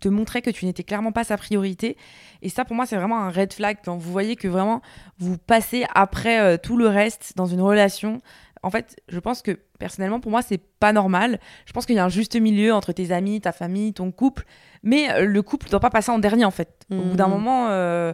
te 0.00 0.08
montrait 0.08 0.40
que 0.40 0.50
tu 0.50 0.66
n'étais 0.66 0.84
clairement 0.84 1.10
pas 1.10 1.24
sa 1.24 1.36
priorité. 1.36 1.96
Et 2.42 2.48
ça, 2.48 2.64
pour 2.64 2.76
moi, 2.76 2.86
c'est 2.86 2.94
vraiment 2.96 3.18
un 3.18 3.30
red 3.30 3.52
flag 3.52 3.78
quand 3.84 3.96
vous 3.96 4.12
voyez 4.12 4.36
que 4.36 4.46
vraiment 4.46 4.80
vous 5.18 5.36
passez 5.36 5.84
après 5.94 6.38
euh, 6.40 6.56
tout 6.56 6.76
le 6.76 6.86
reste 6.86 7.32
dans 7.36 7.46
une 7.46 7.60
relation. 7.60 8.20
En 8.62 8.70
fait, 8.70 8.96
je 9.08 9.18
pense 9.18 9.42
que 9.42 9.58
personnellement, 9.80 10.20
pour 10.20 10.30
moi, 10.30 10.42
c'est 10.42 10.58
pas 10.78 10.92
normal. 10.92 11.40
Je 11.66 11.72
pense 11.72 11.86
qu'il 11.86 11.96
y 11.96 11.98
a 11.98 12.04
un 12.04 12.08
juste 12.08 12.36
milieu 12.36 12.72
entre 12.72 12.92
tes 12.92 13.10
amis, 13.10 13.40
ta 13.40 13.50
famille, 13.50 13.92
ton 13.92 14.12
couple. 14.12 14.44
Mais 14.84 15.10
euh, 15.10 15.24
le 15.24 15.42
couple 15.42 15.66
ne 15.66 15.70
doit 15.72 15.80
pas 15.80 15.90
passer 15.90 16.12
en 16.12 16.18
dernier, 16.20 16.44
en 16.44 16.50
fait. 16.52 16.86
Au 16.92 16.96
bout 17.02 17.16
d'un 17.16 17.26
Mhm. 17.26 17.32
moment, 17.34 17.66
euh, 17.70 18.12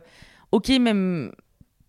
ok, 0.54 0.68
même, 0.80 1.32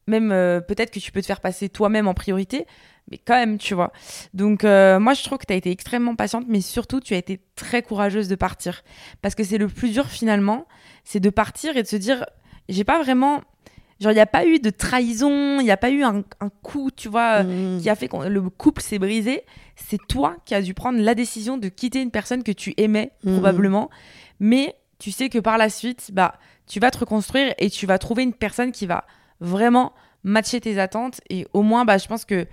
même 0.07 0.31
euh, 0.31 0.59
peut-être 0.61 0.91
que 0.91 0.99
tu 0.99 1.11
peux 1.11 1.21
te 1.21 1.25
faire 1.27 1.41
passer 1.41 1.69
toi-même 1.69 2.07
en 2.07 2.13
priorité, 2.13 2.65
mais 3.11 3.17
quand 3.19 3.35
même, 3.35 3.57
tu 3.57 3.73
vois. 3.75 3.91
Donc, 4.33 4.63
euh, 4.63 4.99
moi, 4.99 5.13
je 5.13 5.23
trouve 5.23 5.37
que 5.37 5.45
tu 5.45 5.53
as 5.53 5.55
été 5.55 5.69
extrêmement 5.71 6.15
patiente, 6.15 6.45
mais 6.47 6.61
surtout, 6.61 6.99
tu 6.99 7.13
as 7.13 7.17
été 7.17 7.39
très 7.55 7.81
courageuse 7.83 8.27
de 8.27 8.35
partir. 8.35 8.83
Parce 9.21 9.35
que 9.35 9.43
c'est 9.43 9.57
le 9.59 9.67
plus 9.67 9.91
dur, 9.91 10.07
finalement, 10.07 10.65
c'est 11.03 11.19
de 11.19 11.29
partir 11.29 11.77
et 11.77 11.83
de 11.83 11.87
se 11.87 11.95
dire, 11.95 12.25
j'ai 12.69 12.83
pas 12.83 13.01
vraiment. 13.01 13.41
Genre, 14.01 14.11
il 14.11 14.15
n'y 14.15 14.21
a 14.21 14.25
pas 14.25 14.45
eu 14.45 14.59
de 14.59 14.69
trahison, 14.71 15.59
il 15.61 15.63
n'y 15.63 15.71
a 15.71 15.77
pas 15.77 15.89
eu 15.89 16.03
un, 16.03 16.23
un 16.41 16.49
coup, 16.63 16.89
tu 16.91 17.07
vois, 17.07 17.43
euh, 17.45 17.77
Mm. 17.77 17.81
qui 17.81 17.89
a 17.89 17.95
fait 17.95 18.07
que 18.09 18.17
le 18.17 18.41
couple 18.49 18.81
s'est 18.81 18.99
brisé. 18.99 19.43
C'est 19.77 20.05
toi 20.07 20.35
qui 20.45 20.53
as 20.55 20.61
dû 20.61 20.73
prendre 20.73 20.99
la 20.99 21.15
décision 21.15 21.57
de 21.57 21.69
quitter 21.69 22.01
une 22.01 22.11
personne 22.11 22.43
que 22.43 22.51
tu 22.51 22.73
aimais, 22.77 23.11
Mhm. 23.23 23.33
probablement. 23.33 23.89
Mais 24.41 24.75
tu 24.99 25.11
sais 25.11 25.29
que 25.29 25.39
par 25.39 25.57
la 25.57 25.69
suite, 25.69 26.09
bah, 26.11 26.33
tu 26.67 26.79
vas 26.79 26.91
te 26.91 26.99
reconstruire 26.99 27.53
et 27.57 27.69
tu 27.69 27.85
vas 27.85 27.97
trouver 27.97 28.23
une 28.23 28.33
personne 28.33 28.71
qui 28.71 28.85
va 28.85 29.05
vraiment 29.39 29.93
matcher 30.23 30.59
tes 30.59 30.79
attentes. 30.79 31.21
Et 31.29 31.47
au 31.53 31.61
moins, 31.61 31.85
bah, 31.85 31.97
je 31.97 32.07
pense 32.07 32.25
que 32.25 32.47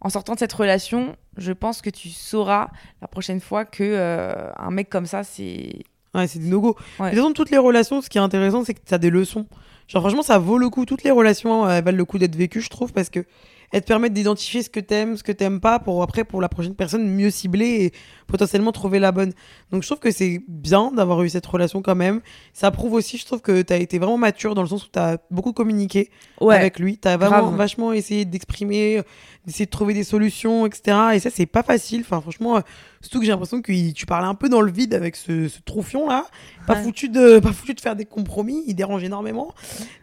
en 0.00 0.08
sortant 0.08 0.34
de 0.34 0.38
cette 0.38 0.52
relation, 0.52 1.16
je 1.36 1.52
pense 1.52 1.82
que 1.82 1.90
tu 1.90 2.10
sauras 2.10 2.68
la 3.00 3.08
prochaine 3.08 3.40
fois 3.40 3.64
que 3.64 3.82
euh, 3.82 4.50
un 4.56 4.70
mec 4.70 4.88
comme 4.88 5.06
ça, 5.06 5.24
c'est. 5.24 5.80
Ouais, 6.14 6.26
c'est 6.26 6.38
des 6.38 6.48
no-go. 6.48 6.76
Ouais. 6.98 7.06
De 7.06 7.14
toute 7.14 7.22
façon, 7.22 7.32
toutes 7.32 7.50
les 7.50 7.58
relations, 7.58 8.00
ce 8.00 8.08
qui 8.08 8.18
est 8.18 8.20
intéressant, 8.20 8.64
c'est 8.64 8.74
que 8.74 8.80
tu 8.86 8.94
as 8.94 8.98
des 8.98 9.10
leçons. 9.10 9.46
Genre, 9.88 10.02
franchement, 10.02 10.22
ça 10.22 10.38
vaut 10.38 10.58
le 10.58 10.70
coup. 10.70 10.84
Toutes 10.84 11.02
les 11.02 11.10
relations 11.10 11.66
euh, 11.66 11.70
elles 11.70 11.84
valent 11.84 11.96
le 11.96 12.04
coup 12.04 12.18
d'être 12.18 12.36
vécues, 12.36 12.60
je 12.60 12.70
trouve, 12.70 12.92
parce 12.92 13.10
que 13.10 13.24
et 13.72 13.80
te 13.80 13.86
permettre 13.86 14.14
d'identifier 14.14 14.62
ce 14.62 14.70
que 14.70 14.80
t'aimes, 14.80 15.16
ce 15.16 15.22
que 15.22 15.32
t'aimes 15.32 15.60
pas, 15.60 15.78
pour 15.78 16.02
après, 16.02 16.24
pour 16.24 16.40
la 16.40 16.48
prochaine 16.48 16.74
personne, 16.74 17.06
mieux 17.08 17.30
cibler 17.30 17.84
et 17.86 17.92
potentiellement 18.26 18.72
trouver 18.72 18.98
la 18.98 19.12
bonne. 19.12 19.32
Donc 19.70 19.82
je 19.82 19.88
trouve 19.88 19.98
que 19.98 20.10
c'est 20.10 20.40
bien 20.48 20.90
d'avoir 20.92 21.22
eu 21.22 21.28
cette 21.28 21.46
relation 21.46 21.82
quand 21.82 21.94
même. 21.94 22.20
Ça 22.52 22.70
prouve 22.70 22.92
aussi, 22.94 23.18
je 23.18 23.26
trouve 23.26 23.40
que 23.40 23.62
t'as 23.62 23.78
été 23.78 23.98
vraiment 23.98 24.18
mature 24.18 24.54
dans 24.54 24.62
le 24.62 24.68
sens 24.68 24.84
où 24.84 24.88
t'as 24.90 25.16
beaucoup 25.30 25.52
communiqué 25.52 26.10
Ouais. 26.40 26.54
avec 26.56 26.78
lui. 26.78 26.98
T'as 26.98 27.16
vraiment 27.16 27.42
grave. 27.48 27.56
vachement 27.56 27.92
essayé 27.92 28.24
d'exprimer, 28.24 29.02
d'essayer 29.46 29.66
de 29.66 29.70
trouver 29.70 29.94
des 29.94 30.04
solutions, 30.04 30.66
etc. 30.66 30.96
Et 31.14 31.18
ça, 31.20 31.30
c'est 31.30 31.46
pas 31.46 31.62
facile. 31.62 32.00
Enfin, 32.02 32.20
franchement, 32.20 32.60
surtout 33.06 33.20
que 33.20 33.24
j'ai 33.24 33.30
l'impression 33.30 33.62
que 33.62 33.92
tu 33.92 34.06
parlais 34.06 34.26
un 34.26 34.34
peu 34.34 34.48
dans 34.48 34.60
le 34.60 34.70
vide 34.70 34.92
avec 34.92 35.14
ce, 35.14 35.48
ce 35.48 35.60
troufion 35.64 36.08
là. 36.08 36.26
Pas 36.66 36.82
foutu 36.82 37.08
de, 37.08 37.38
pas 37.38 37.52
foutu 37.52 37.74
de 37.74 37.80
faire 37.80 37.94
des 37.94 38.04
compromis. 38.04 38.64
Il 38.66 38.74
dérange 38.74 39.04
énormément. 39.04 39.54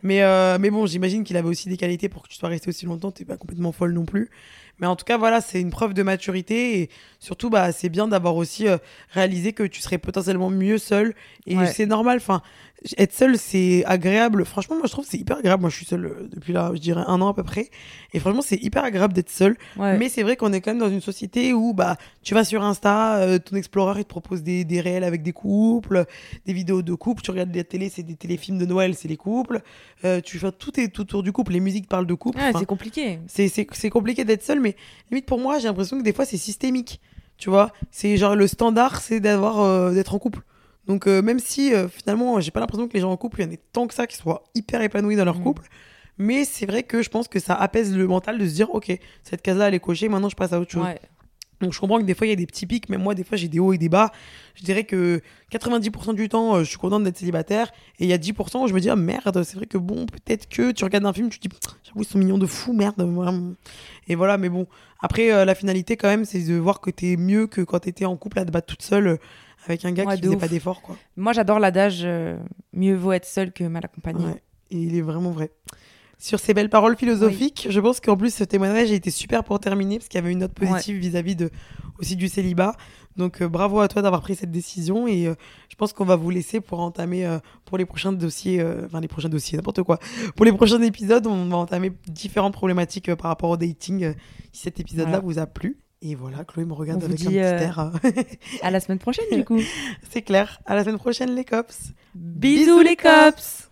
Mais, 0.01 0.23
euh, 0.23 0.57
mais 0.59 0.69
bon, 0.69 0.85
j'imagine 0.85 1.25
qu'il 1.25 1.35
avait 1.35 1.49
aussi 1.49 1.67
des 1.67 1.75
qualités 1.75 2.07
pour 2.07 2.23
que 2.23 2.29
tu 2.29 2.35
sois 2.35 2.47
resté 2.47 2.69
aussi 2.69 2.85
longtemps. 2.85 3.11
T'es 3.11 3.25
pas 3.25 3.35
complètement 3.35 3.73
folle 3.73 3.93
non 3.93 4.05
plus. 4.05 4.29
Mais 4.79 4.87
en 4.87 4.95
tout 4.95 5.05
cas, 5.05 5.17
voilà, 5.17 5.39
c'est 5.39 5.61
une 5.61 5.69
preuve 5.69 5.93
de 5.93 6.03
maturité 6.03 6.79
et 6.81 6.89
surtout, 7.19 7.49
bah, 7.49 7.71
c'est 7.71 7.89
bien 7.89 8.07
d'avoir 8.07 8.35
aussi 8.35 8.67
euh, 8.67 8.77
réalisé 9.11 9.53
que 9.53 9.63
tu 9.63 9.81
serais 9.81 9.97
potentiellement 9.99 10.49
mieux 10.49 10.77
seul. 10.77 11.13
Et 11.45 11.55
Ouais. 11.55 11.67
c'est 11.67 11.85
normal. 11.85 12.17
Enfin, 12.17 12.41
être 12.97 13.13
seul, 13.13 13.37
c'est 13.37 13.85
agréable. 13.85 14.43
Franchement, 14.45 14.75
moi, 14.75 14.85
je 14.87 14.91
trouve 14.91 15.05
que 15.05 15.11
c'est 15.11 15.17
hyper 15.19 15.37
agréable. 15.37 15.61
Moi, 15.61 15.69
je 15.69 15.75
suis 15.77 15.85
seul 15.85 16.05
euh, 16.05 16.27
depuis 16.33 16.51
là, 16.53 16.71
je 16.73 16.79
dirais 16.79 17.03
un 17.07 17.21
an 17.21 17.29
à 17.29 17.33
peu 17.33 17.43
près. 17.43 17.69
Et 18.13 18.19
franchement, 18.19 18.41
c'est 18.41 18.61
hyper 18.61 18.83
agréable 18.83 19.13
d'être 19.13 19.29
seul. 19.29 19.55
Ouais. 19.77 19.97
Mais 19.97 20.09
c'est 20.09 20.23
vrai 20.23 20.35
qu'on 20.35 20.51
est 20.51 20.59
quand 20.59 20.71
même 20.71 20.79
dans 20.79 20.89
une 20.89 21.01
société 21.01 21.53
où 21.53 21.73
bah 21.73 21.95
tu 22.23 22.33
vas 22.33 22.43
sur 22.43 22.63
Insta, 22.63 23.17
euh, 23.17 23.37
ton 23.39 23.55
Explorer 23.55 24.01
il 24.01 24.03
te 24.03 24.09
propose 24.09 24.41
des, 24.43 24.65
des 24.65 24.81
réels 24.81 25.03
avec 25.03 25.21
des 25.21 25.33
couples, 25.33 26.05
des 26.45 26.53
vidéos 26.53 26.81
de 26.81 26.93
couples, 26.93 27.21
tu 27.21 27.31
regardes 27.31 27.55
la 27.55 27.63
télé, 27.63 27.89
c'est 27.89 28.03
des 28.03 28.15
téléfilms 28.15 28.57
de 28.57 28.65
Noël, 28.65 28.95
c'est 28.95 29.07
les 29.07 29.17
couples. 29.17 29.61
Euh, 30.03 30.19
tu 30.19 30.39
fais 30.39 30.51
tout 30.51 30.77
est 30.79 30.87
tout 30.89 31.03
autour 31.03 31.23
du 31.23 31.31
couple, 31.31 31.53
les 31.53 31.59
musiques 31.61 31.87
parlent 31.87 32.07
de 32.07 32.13
couple. 32.15 32.39
Ouais, 32.39 32.49
Enfin, 32.49 32.59
c'est 32.59 32.65
compliqué. 32.65 33.19
c'est 33.27 33.89
compliqué 33.89 34.25
d'être 34.25 34.43
seul, 34.43 34.59
mais 34.63 34.75
limite 35.11 35.25
pour 35.27 35.39
moi, 35.39 35.59
j'ai 35.59 35.67
l'impression 35.67 35.97
que 35.99 36.03
des 36.03 36.13
fois 36.13 36.25
c'est 36.25 36.37
systémique. 36.37 36.99
Tu 37.37 37.49
vois, 37.49 37.71
c'est 37.91 38.15
genre 38.17 38.35
le 38.35 38.47
standard, 38.47 39.01
c'est 39.01 39.19
d'avoir 39.19 39.59
euh, 39.61 39.91
d'être 39.93 40.13
en 40.15 40.19
couple. 40.19 40.39
Donc 40.87 41.07
euh, 41.07 41.21
même 41.21 41.39
si 41.39 41.73
euh, 41.73 41.87
finalement, 41.87 42.39
j'ai 42.39 42.51
pas 42.51 42.59
l'impression 42.59 42.87
que 42.87 42.93
les 42.93 42.99
gens 43.01 43.11
en 43.11 43.17
couple, 43.17 43.41
il 43.41 43.45
y 43.45 43.47
en 43.49 43.51
ait 43.51 43.59
tant 43.73 43.87
que 43.87 43.93
ça 43.93 44.07
qui 44.07 44.15
soient 44.17 44.43
hyper 44.55 44.81
épanouis 44.81 45.15
dans 45.15 45.25
leur 45.25 45.39
Mm. 45.39 45.43
couple. 45.43 45.63
Mais 46.17 46.45
c'est 46.45 46.65
vrai 46.67 46.83
que 46.83 47.01
je 47.01 47.09
pense 47.09 47.27
que 47.27 47.39
ça 47.39 47.55
apaise 47.55 47.95
le 47.95 48.07
mental 48.07 48.37
de 48.37 48.45
se 48.47 48.53
dire, 48.53 48.69
ok, 48.73 48.97
cette 49.23 49.41
case-là 49.41 49.67
elle 49.69 49.73
est 49.73 49.79
cochée, 49.79 50.09
maintenant 50.09 50.29
je 50.29 50.35
passe 50.35 50.53
à 50.53 50.59
autre 50.59 50.71
chose. 50.71 50.83
Ouais. 50.83 50.99
Donc 51.61 51.71
je 51.73 51.79
comprends 51.79 51.97
que 51.99 52.03
des 52.03 52.13
fois 52.13 52.27
il 52.27 52.31
y 52.31 52.33
a 52.33 52.35
des 52.37 52.45
petits 52.45 52.65
pics, 52.65 52.89
même 52.89 53.01
moi 53.01 53.15
des 53.15 53.23
fois 53.23 53.37
j'ai 53.37 53.47
des 53.47 53.59
hauts 53.59 53.73
et 53.73 53.77
des 53.77 53.89
bas. 53.89 54.11
Je 54.55 54.63
dirais 54.63 54.83
que 54.83 55.21
90% 55.51 56.13
du 56.15 56.27
temps 56.29 56.55
euh, 56.55 56.59
je 56.63 56.69
suis 56.69 56.77
contente 56.77 57.03
d'être 57.03 57.17
célibataire 57.17 57.71
et 57.99 58.03
il 58.05 58.09
y 58.09 58.13
a 58.13 58.17
10% 58.17 58.63
où 58.63 58.67
je 58.67 58.73
me 58.73 58.79
dis 58.79 58.89
ah 58.89 58.95
merde, 58.95 59.43
c'est 59.43 59.55
vrai 59.55 59.65
que 59.65 59.77
bon, 59.77 60.05
peut-être 60.05 60.47
que 60.49 60.71
tu 60.71 60.83
regardes 60.83 61.05
un 61.05 61.13
film, 61.13 61.29
tu 61.29 61.39
te 61.39 61.47
dis 61.47 61.55
j'avoue 61.83 62.01
ils 62.01 62.05
sont 62.05 62.17
mignons 62.17 62.37
de 62.37 62.45
fou, 62.47 62.73
merde. 62.73 62.95
vraiment. 63.01 63.53
Et 64.07 64.15
voilà, 64.15 64.37
mais 64.37 64.49
bon, 64.49 64.67
après 64.99 65.31
euh, 65.31 65.45
la 65.45 65.55
finalité 65.55 65.95
quand 65.95 66.09
même 66.09 66.25
c'est 66.25 66.43
de 66.43 66.55
voir 66.55 66.81
que 66.81 66.89
t'es 66.89 67.15
mieux 67.17 67.47
que 67.47 67.61
quand 67.61 67.79
t'étais 67.79 68.05
en 68.05 68.17
couple 68.17 68.39
à 68.39 68.45
te 68.45 68.51
battre 68.51 68.67
toute 68.67 68.81
seule 68.81 69.07
euh, 69.07 69.17
avec 69.65 69.85
un 69.85 69.91
gars 69.93 70.03
Ouais, 70.03 70.15
qui 70.17 70.23
faisait 70.23 70.35
ouf. 70.35 70.41
pas 70.41 70.47
d'efforts 70.49 70.81
quoi. 70.81 70.97
Moi, 71.15 71.31
j'adore 71.31 71.59
l'adage 71.59 72.01
euh, 72.03 72.37
mieux 72.73 72.95
vaut 72.95 73.13
être 73.13 73.25
seul 73.25 73.53
que 73.53 73.63
mal 73.63 73.85
accompagné. 73.85 74.25
Ouais, 74.25 74.41
et 74.71 74.77
il 74.77 74.97
est 74.97 75.01
vraiment 75.01 75.31
vrai. 75.31 75.51
Sur 76.23 76.39
ces 76.39 76.53
belles 76.53 76.69
paroles 76.69 76.95
philosophiques, 76.95 77.67
je 77.69 77.79
pense 77.81 77.99
qu'en 77.99 78.15
plus 78.15 78.33
ce 78.33 78.45
témoignage 78.45 78.89
a 78.89 78.93
été 78.93 79.11
super 79.11 79.43
pour 79.43 79.59
terminer 79.59 79.97
parce 79.97 80.07
qu'il 80.07 80.17
y 80.21 80.23
avait 80.23 80.31
une 80.31 80.39
note 80.39 80.53
positive 80.53 80.95
vis-à-vis 80.95 81.35
de 81.35 81.49
aussi 81.99 82.15
du 82.15 82.29
célibat. 82.29 82.77
Donc 83.17 83.41
euh, 83.41 83.49
bravo 83.49 83.81
à 83.81 83.89
toi 83.89 84.01
d'avoir 84.01 84.21
pris 84.21 84.33
cette 84.37 84.49
décision 84.49 85.05
et 85.05 85.27
euh, 85.27 85.35
je 85.67 85.75
pense 85.75 85.91
qu'on 85.91 86.05
va 86.05 86.15
vous 86.15 86.29
laisser 86.29 86.61
pour 86.61 86.79
entamer 86.79 87.25
euh, 87.25 87.39
pour 87.65 87.77
les 87.77 87.83
prochains 87.85 88.13
dossiers, 88.13 88.63
enfin 88.85 89.01
les 89.01 89.09
prochains 89.09 89.27
dossiers, 89.27 89.57
n'importe 89.57 89.83
quoi. 89.83 89.99
Pour 90.37 90.45
les 90.45 90.53
prochains 90.53 90.81
épisodes, 90.81 91.27
on 91.27 91.45
va 91.49 91.57
entamer 91.57 91.91
différentes 92.07 92.53
problématiques 92.53 93.13
par 93.15 93.27
rapport 93.27 93.49
au 93.49 93.57
dating. 93.57 94.13
si 94.53 94.61
cet 94.61 94.79
épisode-là 94.79 95.19
Voilà. 95.19 95.25
vous 95.25 95.39
a 95.39 95.45
plu. 95.45 95.77
Et 96.01 96.15
voilà, 96.15 96.45
Chloé 96.45 96.63
me 96.63 96.71
regarde 96.71 97.01
On 97.03 97.05
avec 97.07 97.19
un 97.19 97.25
petit 97.25 97.35
air. 97.35 97.79
euh, 97.79 98.11
À 98.61 98.71
la 98.71 98.79
semaine 98.79 98.99
prochaine, 98.99 99.25
du 99.29 99.43
coup. 99.43 99.59
C'est 100.09 100.21
clair. 100.21 100.61
À 100.65 100.75
la 100.75 100.85
semaine 100.85 100.99
prochaine 100.99 101.35
les 101.35 101.43
cops. 101.43 101.91
Bisous, 102.15 102.79
les 102.79 102.95
cops 102.95 103.71